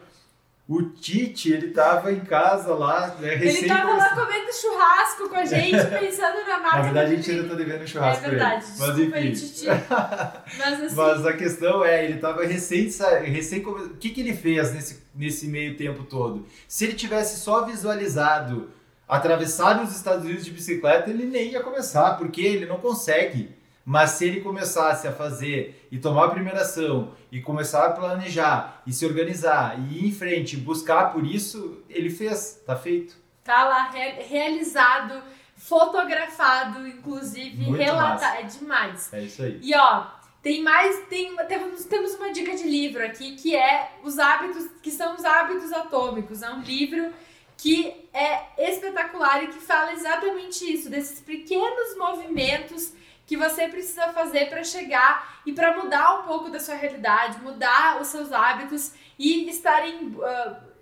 o 0.69 0.83
Tite, 0.83 1.53
ele 1.53 1.69
tava 1.69 2.11
em 2.11 2.19
casa 2.19 2.73
lá, 2.73 3.15
né, 3.19 3.35
Ele 3.35 3.45
recém 3.45 3.67
tava 3.67 3.95
lá 3.95 4.09
comendo 4.09 4.51
churrasco 4.53 5.29
com 5.29 5.35
a 5.35 5.45
gente, 5.45 5.71
pensando 5.71 6.45
na 6.45 6.59
marca. 6.59 6.77
Na 6.77 6.81
verdade, 6.83 7.13
a 7.13 7.15
gente 7.15 7.31
ainda 7.31 7.47
tá 7.47 7.55
devendo 7.55 7.83
É 7.83 7.87
churrasco 7.87 8.25
ele. 8.25 8.31
verdade, 8.31 8.65
Mas 8.77 8.95
desculpa 8.95 9.15
aí, 9.15 9.31
enfim. 9.31 9.45
Titi. 9.47 9.65
Mas 10.57 10.83
assim, 10.83 10.95
Mas 10.95 11.25
a 11.25 11.33
questão 11.33 11.85
é, 11.85 12.03
ele 12.03 12.17
tava 12.19 12.43
recém, 12.45 12.89
recém 13.23 13.65
o 13.65 13.89
que 13.97 14.09
que 14.09 14.19
ele 14.19 14.33
fez 14.33 14.73
nesse, 14.73 15.03
nesse 15.15 15.47
meio 15.47 15.77
tempo 15.77 16.03
todo? 16.03 16.45
Se 16.67 16.83
ele 16.83 16.93
tivesse 16.93 17.39
só 17.39 17.63
visualizado 17.63 18.69
atravessar 19.07 19.81
os 19.81 19.95
Estados 19.95 20.25
Unidos 20.25 20.43
de 20.43 20.51
bicicleta, 20.51 21.09
ele 21.09 21.23
nem 21.23 21.51
ia 21.51 21.63
começar, 21.63 22.17
porque 22.17 22.41
ele 22.41 22.65
não 22.65 22.77
consegue. 22.77 23.55
Mas 23.89 24.09
se 24.11 24.25
ele 24.25 24.41
começasse 24.41 25.07
a 25.07 25.13
fazer 25.13 25.87
e 25.89 25.97
tomar 25.97 26.25
a 26.25 26.29
primeira 26.29 26.59
ação 26.63 27.13
e 27.31 27.39
começar 27.39 27.85
a 27.85 27.91
planejar 27.91 28.81
e 28.85 28.91
se 28.91 29.05
organizar 29.05 29.79
e 29.79 29.99
ir 29.99 30.07
em 30.09 30.11
frente, 30.11 30.57
buscar 30.57 31.13
por 31.13 31.25
isso, 31.25 31.81
ele 31.89 32.09
fez, 32.09 32.61
tá 32.67 32.75
feito. 32.75 33.15
tá 33.45 33.63
lá 33.63 33.89
re- 33.89 34.23
realizado, 34.23 35.23
fotografado, 35.55 36.85
inclusive, 36.85 37.55
Muito 37.65 37.77
relatado. 37.81 38.39
É 38.39 38.43
demais. 38.43 39.13
É 39.13 39.21
isso 39.23 39.41
aí. 39.41 39.59
E 39.61 39.73
ó, 39.73 40.05
tem 40.43 40.61
mais, 40.61 41.05
tem, 41.07 41.33
temos, 41.47 41.85
temos 41.85 42.13
uma 42.15 42.31
dica 42.31 42.55
de 42.57 42.63
livro 42.63 43.05
aqui 43.05 43.35
que 43.37 43.55
é 43.55 43.93
os 44.03 44.19
hábitos, 44.19 44.65
que 44.83 44.91
são 44.91 45.15
os 45.15 45.23
hábitos 45.23 45.71
atômicos. 45.71 46.41
É 46.41 46.49
um 46.49 46.61
livro 46.61 47.13
que 47.57 47.93
é 48.13 48.69
espetacular 48.69 49.43
e 49.45 49.47
que 49.47 49.59
fala 49.59 49.93
exatamente 49.93 50.63
isso, 50.71 50.89
desses 50.89 51.21
pequenos 51.21 51.97
movimentos 51.97 52.93
que 53.27 53.37
você 53.37 53.67
precisa 53.67 54.07
fazer 54.13 54.49
para 54.49 54.63
chegar 54.63 55.41
e 55.45 55.53
para 55.53 55.77
mudar 55.77 56.21
um 56.21 56.23
pouco 56.23 56.49
da 56.49 56.59
sua 56.59 56.73
realidade, 56.75 57.39
mudar 57.41 58.01
os 58.01 58.07
seus 58.07 58.31
hábitos 58.31 58.93
e 59.19 59.47
estar 59.49 59.87
em, 59.87 60.15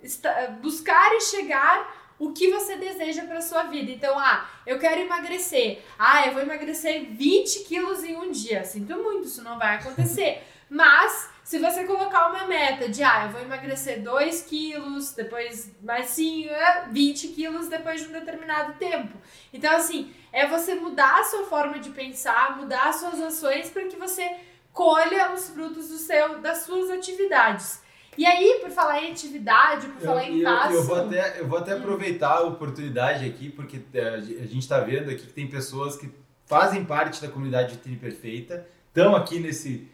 esta- 0.02 0.56
buscar 0.62 1.12
e 1.16 1.22
chegar 1.22 2.06
o 2.18 2.32
que 2.32 2.50
você 2.52 2.78
deseja 2.78 3.26
para 3.26 3.42
sua 3.42 3.64
vida. 3.64 3.92
Então, 3.92 4.18
ah, 4.18 4.48
eu 4.66 4.80
quero 4.80 5.02
emagrecer. 5.02 5.84
Ah, 6.00 6.28
eu 6.28 6.34
vou 6.34 6.42
emagrecer 6.42 7.06
20 7.10 7.66
quilos 7.66 8.04
em 8.06 8.16
um 8.16 8.32
dia. 8.32 8.64
Sinto 8.64 8.96
muito, 8.96 9.28
isso 9.28 9.44
não 9.44 9.58
vai 9.60 9.76
acontecer. 9.76 10.42
Mas, 10.70 11.30
se 11.46 11.60
você 11.60 11.84
colocar 11.84 12.32
uma 12.32 12.48
meta 12.48 12.90
de, 12.90 13.04
ah, 13.04 13.26
eu 13.26 13.32
vou 13.32 13.40
emagrecer 13.40 14.02
2 14.02 14.42
quilos, 14.42 15.14
depois 15.14 15.72
mais 15.80 16.08
5, 16.08 16.50
20 16.90 17.28
quilos 17.28 17.68
depois 17.68 18.02
de 18.02 18.08
um 18.08 18.12
determinado 18.12 18.74
tempo. 18.80 19.16
Então, 19.54 19.72
assim, 19.76 20.12
é 20.34 20.48
você 20.48 20.74
mudar 20.74 21.20
a 21.20 21.24
sua 21.24 21.44
forma 21.44 21.78
de 21.78 21.92
pensar, 21.92 22.58
mudar 22.58 22.90
as 22.90 22.96
suas 22.96 23.22
ações 23.22 23.70
para 23.70 23.86
que 23.86 23.96
você 23.96 24.28
colha 24.74 25.34
os 25.36 25.52
frutos 25.52 25.90
do 25.90 25.98
seu, 25.98 26.40
das 26.40 26.64
suas 26.64 26.90
atividades. 26.90 27.80
E 28.18 28.26
aí, 28.26 28.58
por 28.62 28.72
falar 28.72 29.04
em 29.04 29.12
atividade, 29.12 29.88
por 29.90 30.02
eu, 30.02 30.08
falar 30.08 30.28
em 30.28 30.42
passo... 30.42 30.74
Eu, 30.74 30.80
eu, 30.80 30.84
vou 30.84 30.96
até, 30.96 31.40
eu 31.42 31.48
vou 31.48 31.60
até 31.60 31.74
aproveitar 31.74 32.38
a 32.38 32.42
oportunidade 32.42 33.24
aqui, 33.24 33.52
porque 33.52 33.82
é, 33.94 34.16
a 34.16 34.20
gente 34.20 34.60
está 34.62 34.80
vendo 34.80 35.12
aqui 35.12 35.28
que 35.28 35.34
tem 35.34 35.48
pessoas 35.48 35.96
que 35.96 36.10
fazem 36.48 36.84
parte 36.84 37.22
da 37.22 37.28
comunidade 37.28 37.74
de 37.74 37.78
Tri 37.78 37.96
Perfeita, 37.98 38.66
estão 38.90 39.16
aqui 39.16 39.40
nesse 39.40 39.94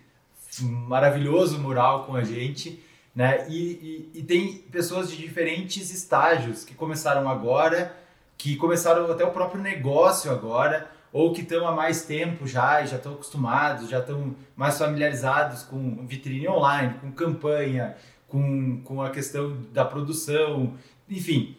maravilhoso 0.60 1.58
mural 1.60 2.06
com 2.06 2.16
a 2.16 2.24
gente, 2.24 2.84
né? 3.16 3.48
E, 3.50 4.10
e, 4.14 4.20
e, 4.20 4.24
tem 4.24 4.58
pessoas 4.72 5.10
de 5.10 5.18
diferentes 5.18 5.92
estágios 5.92 6.64
que 6.64 6.74
começaram 6.74 7.30
agora, 7.30 7.96
que 8.38 8.56
começaram 8.56 9.10
até 9.12 9.24
o 9.24 9.32
próprio 9.32 9.62
negócio 9.62 10.32
agora, 10.32 10.90
ou 11.12 11.34
que 11.34 11.42
estão 11.42 11.68
há 11.68 11.72
mais 11.74 12.04
tempo 12.06 12.48
já 12.48 12.86
já 12.86 12.96
estão 12.98 13.14
acostumados, 13.14 13.90
já 13.90 14.00
estão 14.00 14.36
mais 14.56 14.78
familiarizados 14.78 15.64
com 15.64 16.06
vitrine 16.06 16.48
online, 16.48 16.96
com 17.02 17.12
campanha, 17.12 17.96
com, 18.28 18.82
com 18.82 19.02
a 19.02 19.10
questão 19.10 19.58
da 19.74 19.84
produção, 19.84 20.74
enfim. 21.10 21.56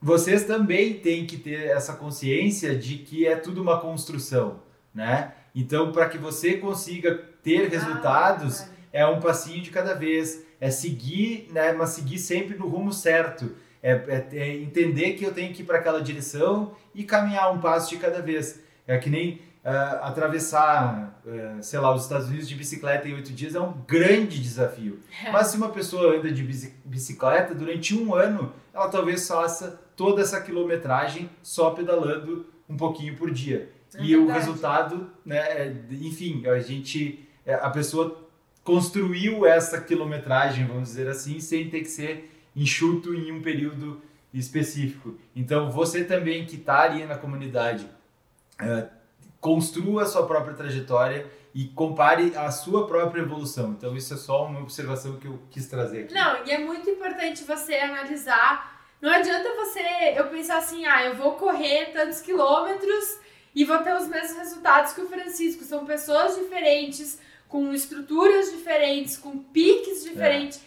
Vocês 0.00 0.44
também 0.44 0.94
têm 0.94 1.26
que 1.26 1.36
ter 1.36 1.68
essa 1.68 1.94
consciência 1.94 2.76
de 2.76 2.98
que 2.98 3.26
é 3.26 3.36
tudo 3.36 3.62
uma 3.62 3.80
construção, 3.80 4.60
né? 4.94 5.32
Então, 5.54 5.92
para 5.92 6.08
que 6.08 6.18
você 6.18 6.54
consiga 6.54 7.31
ter 7.42 7.68
resultados, 7.68 8.64
é 8.92 9.06
um 9.06 9.20
passinho 9.20 9.62
de 9.62 9.70
cada 9.70 9.94
vez, 9.94 10.44
é 10.60 10.70
seguir, 10.70 11.48
né? 11.50 11.72
Mas 11.72 11.90
seguir 11.90 12.18
sempre 12.18 12.56
no 12.56 12.68
rumo 12.68 12.92
certo. 12.92 13.56
É, 13.82 13.92
é, 13.92 14.38
é 14.38 14.56
entender 14.56 15.14
que 15.14 15.24
eu 15.24 15.34
tenho 15.34 15.52
que 15.52 15.62
ir 15.62 15.64
para 15.64 15.78
aquela 15.78 16.00
direção 16.00 16.76
e 16.94 17.02
caminhar 17.02 17.52
um 17.52 17.60
passo 17.60 17.90
de 17.90 17.96
cada 17.96 18.22
vez. 18.22 18.60
É 18.86 18.96
que 18.98 19.10
nem 19.10 19.40
uh, 19.64 20.02
atravessar, 20.02 21.20
uh, 21.24 21.62
sei 21.62 21.78
lá, 21.80 21.94
os 21.94 22.02
Estados 22.02 22.28
Unidos 22.28 22.48
de 22.48 22.54
bicicleta 22.54 23.08
em 23.08 23.14
oito 23.14 23.32
dias 23.32 23.54
é 23.54 23.60
um 23.60 23.72
grande 23.86 24.40
desafio. 24.40 25.00
Mas 25.32 25.48
se 25.48 25.56
uma 25.56 25.70
pessoa 25.70 26.16
anda 26.16 26.30
de 26.30 26.42
bicicleta 26.84 27.54
durante 27.54 27.96
um 27.96 28.14
ano, 28.14 28.52
ela 28.72 28.88
talvez 28.88 29.26
faça 29.26 29.80
toda 29.96 30.22
essa 30.22 30.40
quilometragem 30.40 31.28
só 31.42 31.70
pedalando 31.70 32.46
um 32.68 32.76
pouquinho 32.76 33.16
por 33.16 33.30
dia. 33.30 33.70
É 33.94 34.02
e 34.02 34.16
verdade. 34.16 34.16
o 34.16 34.32
resultado, 34.32 35.10
né, 35.24 35.38
é, 35.38 35.76
enfim, 35.90 36.46
a 36.46 36.58
gente, 36.60 37.28
a 37.46 37.70
pessoa 37.70 38.28
construiu 38.62 39.44
essa 39.44 39.80
quilometragem, 39.80 40.66
vamos 40.66 40.88
dizer 40.90 41.08
assim, 41.08 41.40
sem 41.40 41.68
ter 41.68 41.80
que 41.80 41.88
ser 41.88 42.30
enxuto 42.54 43.14
em 43.14 43.32
um 43.32 43.42
período 43.42 44.00
específico. 44.32 45.18
Então, 45.34 45.70
você 45.70 46.04
também 46.04 46.46
que 46.46 46.56
está 46.56 46.82
ali 46.82 47.04
na 47.04 47.16
comunidade, 47.16 47.88
é, 48.60 48.86
construa 49.40 50.04
a 50.04 50.06
sua 50.06 50.26
própria 50.26 50.54
trajetória 50.54 51.26
e 51.54 51.66
compare 51.66 52.34
a 52.36 52.50
sua 52.50 52.86
própria 52.86 53.20
evolução. 53.20 53.72
Então, 53.72 53.96
isso 53.96 54.14
é 54.14 54.16
só 54.16 54.46
uma 54.46 54.60
observação 54.60 55.16
que 55.16 55.26
eu 55.26 55.38
quis 55.50 55.66
trazer 55.68 56.04
aqui. 56.04 56.14
Não, 56.14 56.46
e 56.46 56.50
é 56.50 56.58
muito 56.58 56.88
importante 56.88 57.44
você 57.44 57.74
analisar. 57.74 58.86
Não 59.00 59.10
adianta 59.10 59.54
você 59.56 60.14
eu 60.16 60.28
pensar 60.28 60.58
assim, 60.58 60.86
ah, 60.86 61.04
eu 61.04 61.16
vou 61.16 61.32
correr 61.32 61.86
tantos 61.86 62.20
quilômetros 62.20 63.18
e 63.54 63.64
vou 63.64 63.78
ter 63.78 63.94
os 63.94 64.08
mesmos 64.08 64.38
resultados 64.38 64.92
que 64.92 65.00
o 65.00 65.08
Francisco. 65.08 65.64
São 65.64 65.84
pessoas 65.84 66.36
diferentes, 66.36 67.20
com 67.52 67.74
estruturas 67.74 68.50
diferentes, 68.50 69.18
com 69.18 69.36
piques 69.36 70.02
diferentes. 70.02 70.58
É 70.58 70.62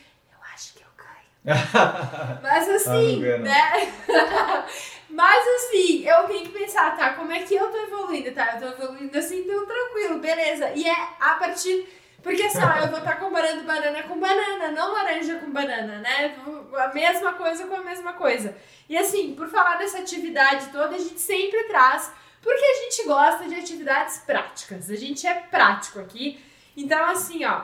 Mas 2.44 2.70
assim, 2.70 3.26
ah, 3.28 3.38
né? 3.40 3.94
Mas 5.10 5.48
assim, 5.48 6.08
eu 6.08 6.26
tenho 6.26 6.46
que 6.46 6.52
pensar, 6.52 6.96
tá? 6.96 7.16
Como 7.16 7.32
é 7.32 7.40
que 7.40 7.56
eu 7.56 7.72
tô 7.72 7.78
evoluindo, 7.78 8.32
tá? 8.34 8.60
Eu 8.62 8.72
tô 8.72 8.84
evoluindo 8.84 9.18
assim, 9.18 9.40
então 9.40 9.66
tranquilo, 9.66 10.20
beleza. 10.20 10.74
E 10.76 10.88
é 10.88 10.96
a 11.20 11.34
partir. 11.34 11.88
Porque 12.22 12.44
assim, 12.44 12.60
ó, 12.60 12.78
eu 12.78 12.90
vou 12.90 13.00
estar 13.00 13.16
tá 13.16 13.16
comparando 13.16 13.64
banana 13.64 14.04
com 14.04 14.20
banana, 14.20 14.72
não 14.72 14.94
laranja 14.94 15.40
com 15.40 15.50
banana, 15.50 15.98
né? 16.00 16.36
A 16.78 16.94
mesma 16.94 17.34
coisa 17.34 17.66
com 17.66 17.76
a 17.76 17.84
mesma 17.84 18.14
coisa. 18.14 18.56
E 18.88 18.96
assim, 18.96 19.34
por 19.34 19.48
falar 19.48 19.78
dessa 19.78 19.98
atividade 19.98 20.68
toda, 20.68 20.96
a 20.96 21.00
gente 21.00 21.20
sempre 21.20 21.64
traz. 21.64 22.12
Porque 22.44 22.64
a 22.64 22.84
gente 22.84 23.08
gosta 23.08 23.46
de 23.46 23.56
atividades 23.56 24.20
práticas. 24.20 24.92
A 24.92 24.96
gente 24.96 25.26
é 25.26 25.34
prático 25.34 26.00
aqui. 26.00 26.40
Então, 26.76 27.05
assim, 27.09 27.45
ó, 27.45 27.61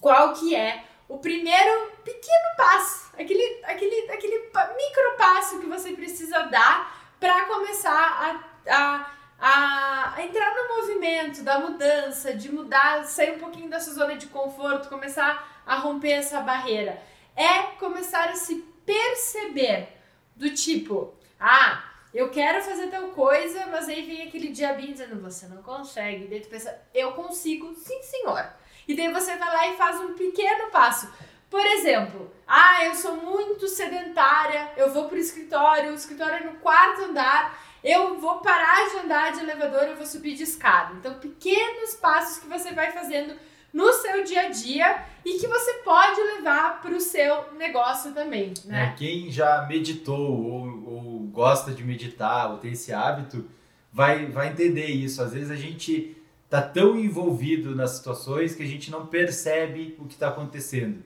qual 0.00 0.32
que 0.34 0.54
é 0.54 0.84
o 1.08 1.18
primeiro 1.18 1.92
pequeno 2.04 2.56
passo, 2.56 3.10
aquele, 3.16 3.64
aquele, 3.64 4.10
aquele 4.10 4.38
micro 4.38 5.16
passo 5.16 5.60
que 5.60 5.66
você 5.66 5.92
precisa 5.92 6.42
dar 6.44 7.14
para 7.20 7.44
começar 7.44 8.42
a, 8.66 9.10
a, 9.38 10.14
a, 10.16 10.22
entrar 10.24 10.54
no 10.54 10.76
movimento 10.76 11.42
da 11.42 11.60
mudança, 11.60 12.34
de 12.34 12.50
mudar, 12.52 13.04
sair 13.04 13.36
um 13.36 13.38
pouquinho 13.38 13.70
da 13.70 13.78
sua 13.78 13.94
zona 13.94 14.16
de 14.16 14.26
conforto, 14.26 14.88
começar 14.88 15.62
a 15.64 15.76
romper 15.76 16.12
essa 16.12 16.40
barreira. 16.40 17.00
É 17.36 17.62
começar 17.78 18.28
a 18.30 18.34
se 18.34 18.56
perceber 18.84 19.88
do 20.34 20.50
tipo, 20.50 21.14
ah, 21.38 21.82
eu 22.16 22.30
quero 22.30 22.62
fazer 22.62 22.86
tal 22.86 23.08
coisa, 23.08 23.66
mas 23.66 23.88
aí 23.88 24.02
vem 24.06 24.22
aquele 24.22 24.48
diabinho 24.48 24.92
dizendo, 24.92 25.20
você 25.20 25.46
não 25.46 25.62
consegue. 25.62 26.24
E 26.24 26.28
daí 26.28 26.40
tu 26.40 26.48
pensa, 26.48 26.74
eu 26.94 27.12
consigo, 27.12 27.74
sim 27.74 28.02
senhora. 28.02 28.56
E 28.88 28.96
daí 28.96 29.12
você 29.12 29.36
vai 29.36 29.48
lá 29.48 29.68
e 29.68 29.76
faz 29.76 30.00
um 30.00 30.14
pequeno 30.14 30.70
passo. 30.70 31.12
Por 31.50 31.64
exemplo, 31.64 32.32
ah, 32.46 32.86
eu 32.86 32.94
sou 32.94 33.16
muito 33.16 33.68
sedentária, 33.68 34.72
eu 34.78 34.92
vou 34.92 35.08
pro 35.08 35.18
escritório, 35.18 35.92
o 35.92 35.94
escritório 35.94 36.36
é 36.36 36.50
no 36.50 36.54
quarto 36.54 37.02
andar, 37.02 37.62
eu 37.84 38.18
vou 38.18 38.40
parar 38.40 38.88
de 38.88 38.96
andar 38.96 39.32
de 39.32 39.40
elevador, 39.40 39.82
eu 39.82 39.96
vou 39.96 40.06
subir 40.06 40.34
de 40.34 40.42
escada. 40.42 40.94
Então, 40.94 41.18
pequenos 41.18 41.94
passos 41.96 42.38
que 42.38 42.48
você 42.48 42.72
vai 42.72 42.92
fazendo 42.92 43.36
no 43.76 43.92
seu 43.92 44.24
dia 44.24 44.46
a 44.46 44.48
dia 44.48 45.04
e 45.22 45.38
que 45.38 45.46
você 45.46 45.74
pode 45.84 46.18
levar 46.18 46.80
para 46.80 46.94
o 46.94 47.00
seu 47.00 47.52
negócio 47.52 48.12
também. 48.12 48.54
Né? 48.64 48.86
É, 48.86 48.96
quem 48.96 49.30
já 49.30 49.66
meditou 49.68 50.18
ou, 50.18 50.64
ou, 50.86 51.15
gosta 51.36 51.70
de 51.70 51.84
meditar 51.84 52.50
ou 52.50 52.56
tem 52.56 52.72
esse 52.72 52.94
hábito 52.94 53.44
vai, 53.92 54.24
vai 54.24 54.48
entender 54.48 54.86
isso. 54.86 55.22
Às 55.22 55.34
vezes 55.34 55.50
a 55.50 55.54
gente 55.54 56.16
está 56.46 56.62
tão 56.62 56.98
envolvido 56.98 57.76
nas 57.76 57.90
situações 57.90 58.54
que 58.54 58.62
a 58.62 58.66
gente 58.66 58.90
não 58.90 59.06
percebe 59.06 59.94
o 59.98 60.06
que 60.06 60.14
está 60.14 60.28
acontecendo. 60.28 61.02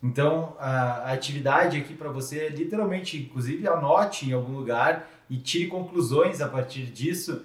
Então, 0.00 0.56
a, 0.60 1.08
a 1.08 1.12
atividade 1.12 1.76
aqui 1.76 1.94
para 1.94 2.10
você 2.10 2.46
é 2.46 2.48
literalmente, 2.48 3.16
inclusive, 3.18 3.66
anote 3.66 4.28
em 4.28 4.32
algum 4.32 4.52
lugar 4.52 5.10
e 5.28 5.36
tire 5.36 5.66
conclusões 5.66 6.40
a 6.40 6.48
partir 6.48 6.86
disso. 6.86 7.42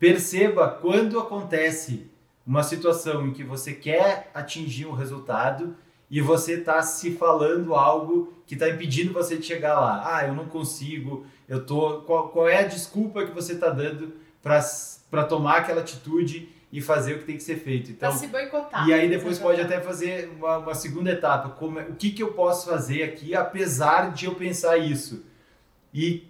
Perceba 0.00 0.68
quando 0.68 1.18
acontece 1.18 2.10
uma 2.44 2.64
situação 2.64 3.28
em 3.28 3.32
que 3.32 3.44
você 3.44 3.72
quer 3.72 4.32
atingir 4.34 4.86
um 4.86 4.92
resultado 4.92 5.76
e 6.10 6.20
você 6.20 6.54
está 6.54 6.82
se 6.82 7.12
falando 7.12 7.74
algo 7.74 8.32
que 8.46 8.54
está 8.54 8.68
impedindo 8.68 9.12
você 9.12 9.36
de 9.36 9.46
chegar 9.46 9.78
lá. 9.78 10.02
Ah, 10.04 10.26
eu 10.26 10.34
não 10.34 10.46
consigo, 10.46 11.26
eu 11.48 11.64
tô. 11.64 12.02
Qual, 12.02 12.28
qual 12.28 12.48
é 12.48 12.58
a 12.58 12.66
desculpa 12.66 13.24
que 13.24 13.32
você 13.32 13.54
está 13.54 13.70
dando 13.70 14.14
para 14.42 15.24
tomar 15.24 15.58
aquela 15.58 15.80
atitude 15.80 16.48
e 16.72 16.80
fazer 16.80 17.14
o 17.14 17.18
que 17.20 17.24
tem 17.24 17.36
que 17.36 17.42
ser 17.42 17.56
feito. 17.56 17.90
Então, 17.90 18.10
pra 18.10 18.18
se 18.18 18.26
boicotar. 18.26 18.86
E 18.86 18.92
aí 18.92 19.08
depois 19.08 19.38
pode 19.38 19.60
até 19.60 19.80
fazer 19.80 20.30
uma, 20.36 20.58
uma 20.58 20.74
segunda 20.74 21.10
etapa. 21.10 21.50
Como, 21.50 21.78
é, 21.78 21.84
o 21.84 21.94
que, 21.94 22.10
que 22.10 22.22
eu 22.22 22.32
posso 22.32 22.68
fazer 22.68 23.02
aqui 23.02 23.34
apesar 23.34 24.12
de 24.12 24.26
eu 24.26 24.34
pensar 24.34 24.76
isso? 24.76 25.24
E, 25.92 26.28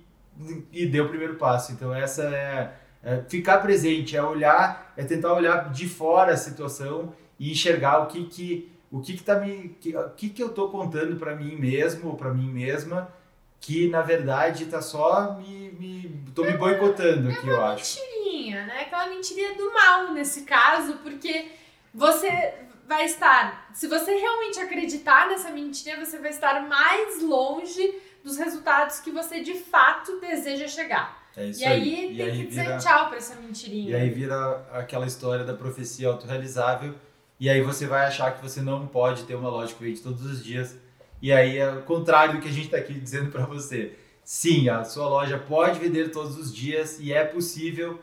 e 0.72 0.86
deu 0.86 1.06
o 1.06 1.08
primeiro 1.08 1.34
passo. 1.34 1.72
Então 1.72 1.92
essa 1.92 2.22
é, 2.22 2.72
é 3.02 3.22
ficar 3.28 3.58
presente, 3.58 4.16
é 4.16 4.22
olhar, 4.22 4.92
é 4.96 5.02
tentar 5.02 5.32
olhar 5.32 5.72
de 5.72 5.88
fora 5.88 6.32
a 6.32 6.36
situação 6.36 7.12
e 7.38 7.50
enxergar 7.50 7.98
o 8.00 8.06
que 8.06 8.24
que 8.24 8.72
o 8.90 9.00
que 9.00 9.14
que 9.14 9.22
tá 9.22 9.38
me 9.38 9.76
que, 9.80 9.94
o 9.94 10.10
que 10.10 10.30
que 10.30 10.42
eu 10.42 10.48
tô 10.48 10.68
contando 10.68 11.16
para 11.16 11.36
mim 11.36 11.56
mesmo 11.56 12.08
ou 12.08 12.16
para 12.16 12.32
mim 12.32 12.50
mesma 12.50 13.12
que 13.60 13.88
na 13.88 14.02
verdade 14.02 14.66
tá 14.66 14.80
só 14.80 15.34
me, 15.34 15.70
me 15.72 16.24
tô 16.34 16.44
me 16.44 16.56
boicotando 16.56 17.30
aqui, 17.30 17.46
eu 17.48 17.64
acho. 17.64 18.00
Mentirinha, 18.00 18.66
né? 18.66 18.82
Aquela 18.82 19.08
mentirinha 19.08 19.54
do 19.54 19.72
mal 19.72 20.12
nesse 20.12 20.42
caso, 20.42 20.94
porque 21.02 21.50
você 21.92 22.54
vai 22.86 23.04
estar, 23.04 23.68
se 23.74 23.86
você 23.86 24.14
realmente 24.14 24.58
acreditar 24.58 25.28
nessa 25.28 25.50
mentira, 25.50 26.02
você 26.02 26.18
vai 26.18 26.30
estar 26.30 26.66
mais 26.66 27.22
longe 27.22 27.94
dos 28.24 28.38
resultados 28.38 29.00
que 29.00 29.10
você 29.10 29.40
de 29.40 29.54
fato 29.54 30.18
deseja 30.20 30.66
chegar. 30.66 31.28
É 31.36 31.46
isso 31.46 31.60
e 31.60 31.64
aí, 31.66 31.72
aí 31.72 32.16
tem 32.16 32.26
aí 32.26 32.30
que 32.30 32.36
vira, 32.46 32.64
dizer 32.64 32.78
tchau 32.78 33.08
pra 33.08 33.18
essa 33.18 33.34
mentirinha. 33.36 33.90
E 33.90 33.94
aí 33.94 34.08
vira 34.08 34.66
aquela 34.72 35.06
história 35.06 35.44
da 35.44 35.52
profecia 35.52 36.08
autorrealizável, 36.08 36.94
e 37.38 37.48
aí 37.50 37.60
você 37.60 37.86
vai 37.86 38.06
achar 38.06 38.34
que 38.34 38.42
você 38.42 38.60
não 38.62 38.86
pode 38.86 39.24
ter 39.24 39.34
uma 39.34 39.50
loja 39.50 39.74
que 39.74 39.84
vende 39.84 40.00
todos 40.00 40.24
os 40.24 40.42
dias 40.42 40.76
e 41.20 41.32
aí 41.32 41.58
é 41.58 41.70
o 41.70 41.82
contrário 41.82 42.34
do 42.34 42.40
que 42.40 42.48
a 42.48 42.52
gente 42.52 42.66
está 42.66 42.76
aqui 42.76 42.94
dizendo 42.94 43.30
para 43.30 43.44
você. 43.44 43.96
Sim, 44.24 44.68
a 44.68 44.84
sua 44.84 45.08
loja 45.08 45.38
pode 45.38 45.78
vender 45.78 46.10
todos 46.10 46.36
os 46.36 46.54
dias 46.54 46.98
e 47.00 47.12
é 47.12 47.24
possível, 47.24 47.98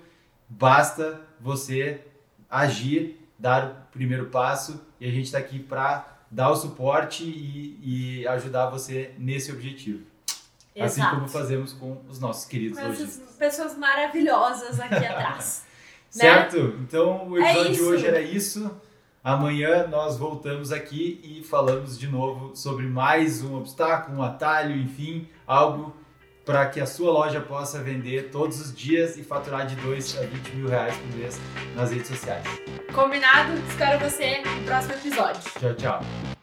basta 0.50 1.22
você 1.40 2.02
agir, 2.50 3.22
dar 3.38 3.68
o 3.68 3.92
primeiro 3.92 4.26
passo 4.28 4.82
e 5.00 5.08
a 5.08 5.12
gente 5.12 5.26
está 5.26 5.38
aqui 5.38 5.60
para 5.60 6.16
dar 6.32 6.50
o 6.50 6.56
suporte 6.56 7.24
e, 7.24 8.22
e, 8.22 8.28
ajudar 8.28 8.70
você 8.70 9.14
nesse 9.18 9.52
objetivo. 9.52 10.04
Assim 10.76 10.84
Exato. 10.84 11.02
Assim 11.02 11.16
como 11.16 11.28
fazemos 11.30 11.74
com 11.74 12.02
os 12.10 12.20
nossos 12.20 12.46
queridos 12.46 12.78
com 12.78 12.86
essas 12.86 13.18
pessoas 13.38 13.78
maravilhosas 13.78 14.80
aqui 14.80 14.96
atrás. 15.06 15.64
Né? 16.16 16.22
certo? 16.22 16.58
Então 16.82 17.30
o 17.30 17.38
episódio 17.38 17.72
é 17.72 17.72
de 17.72 17.82
hoje 17.82 18.08
era 18.08 18.22
isso. 18.22 18.82
Amanhã 19.26 19.88
nós 19.88 20.20
voltamos 20.20 20.72
aqui 20.72 21.20
e 21.24 21.44
falamos 21.44 21.98
de 21.98 22.08
novo 22.08 22.56
sobre 22.56 22.86
mais 22.86 23.42
um 23.42 23.58
obstáculo, 23.58 24.20
um 24.20 24.22
atalho, 24.22 24.78
enfim, 24.78 25.28
algo 25.48 25.96
para 26.46 26.68
que 26.68 26.80
a 26.80 26.86
sua 26.86 27.12
loja 27.12 27.42
possa 27.42 27.82
vender 27.82 28.30
todos 28.30 28.62
os 28.62 28.72
dias 28.72 29.18
e 29.18 29.24
faturar 29.24 29.66
de 29.66 29.76
2 29.78 30.20
a 30.20 30.22
20 30.28 30.56
mil 30.58 30.68
reais 30.68 30.96
por 30.96 31.18
mês 31.18 31.42
nas 31.76 31.92
redes 31.92 32.08
sociais. 32.08 32.46
Combinado? 32.94 33.54
Espero 33.68 33.98
você 34.00 34.44
no 34.44 34.64
próximo 34.64 34.94
episódio. 34.94 35.42
Tchau, 35.60 35.74
tchau. 35.74 36.35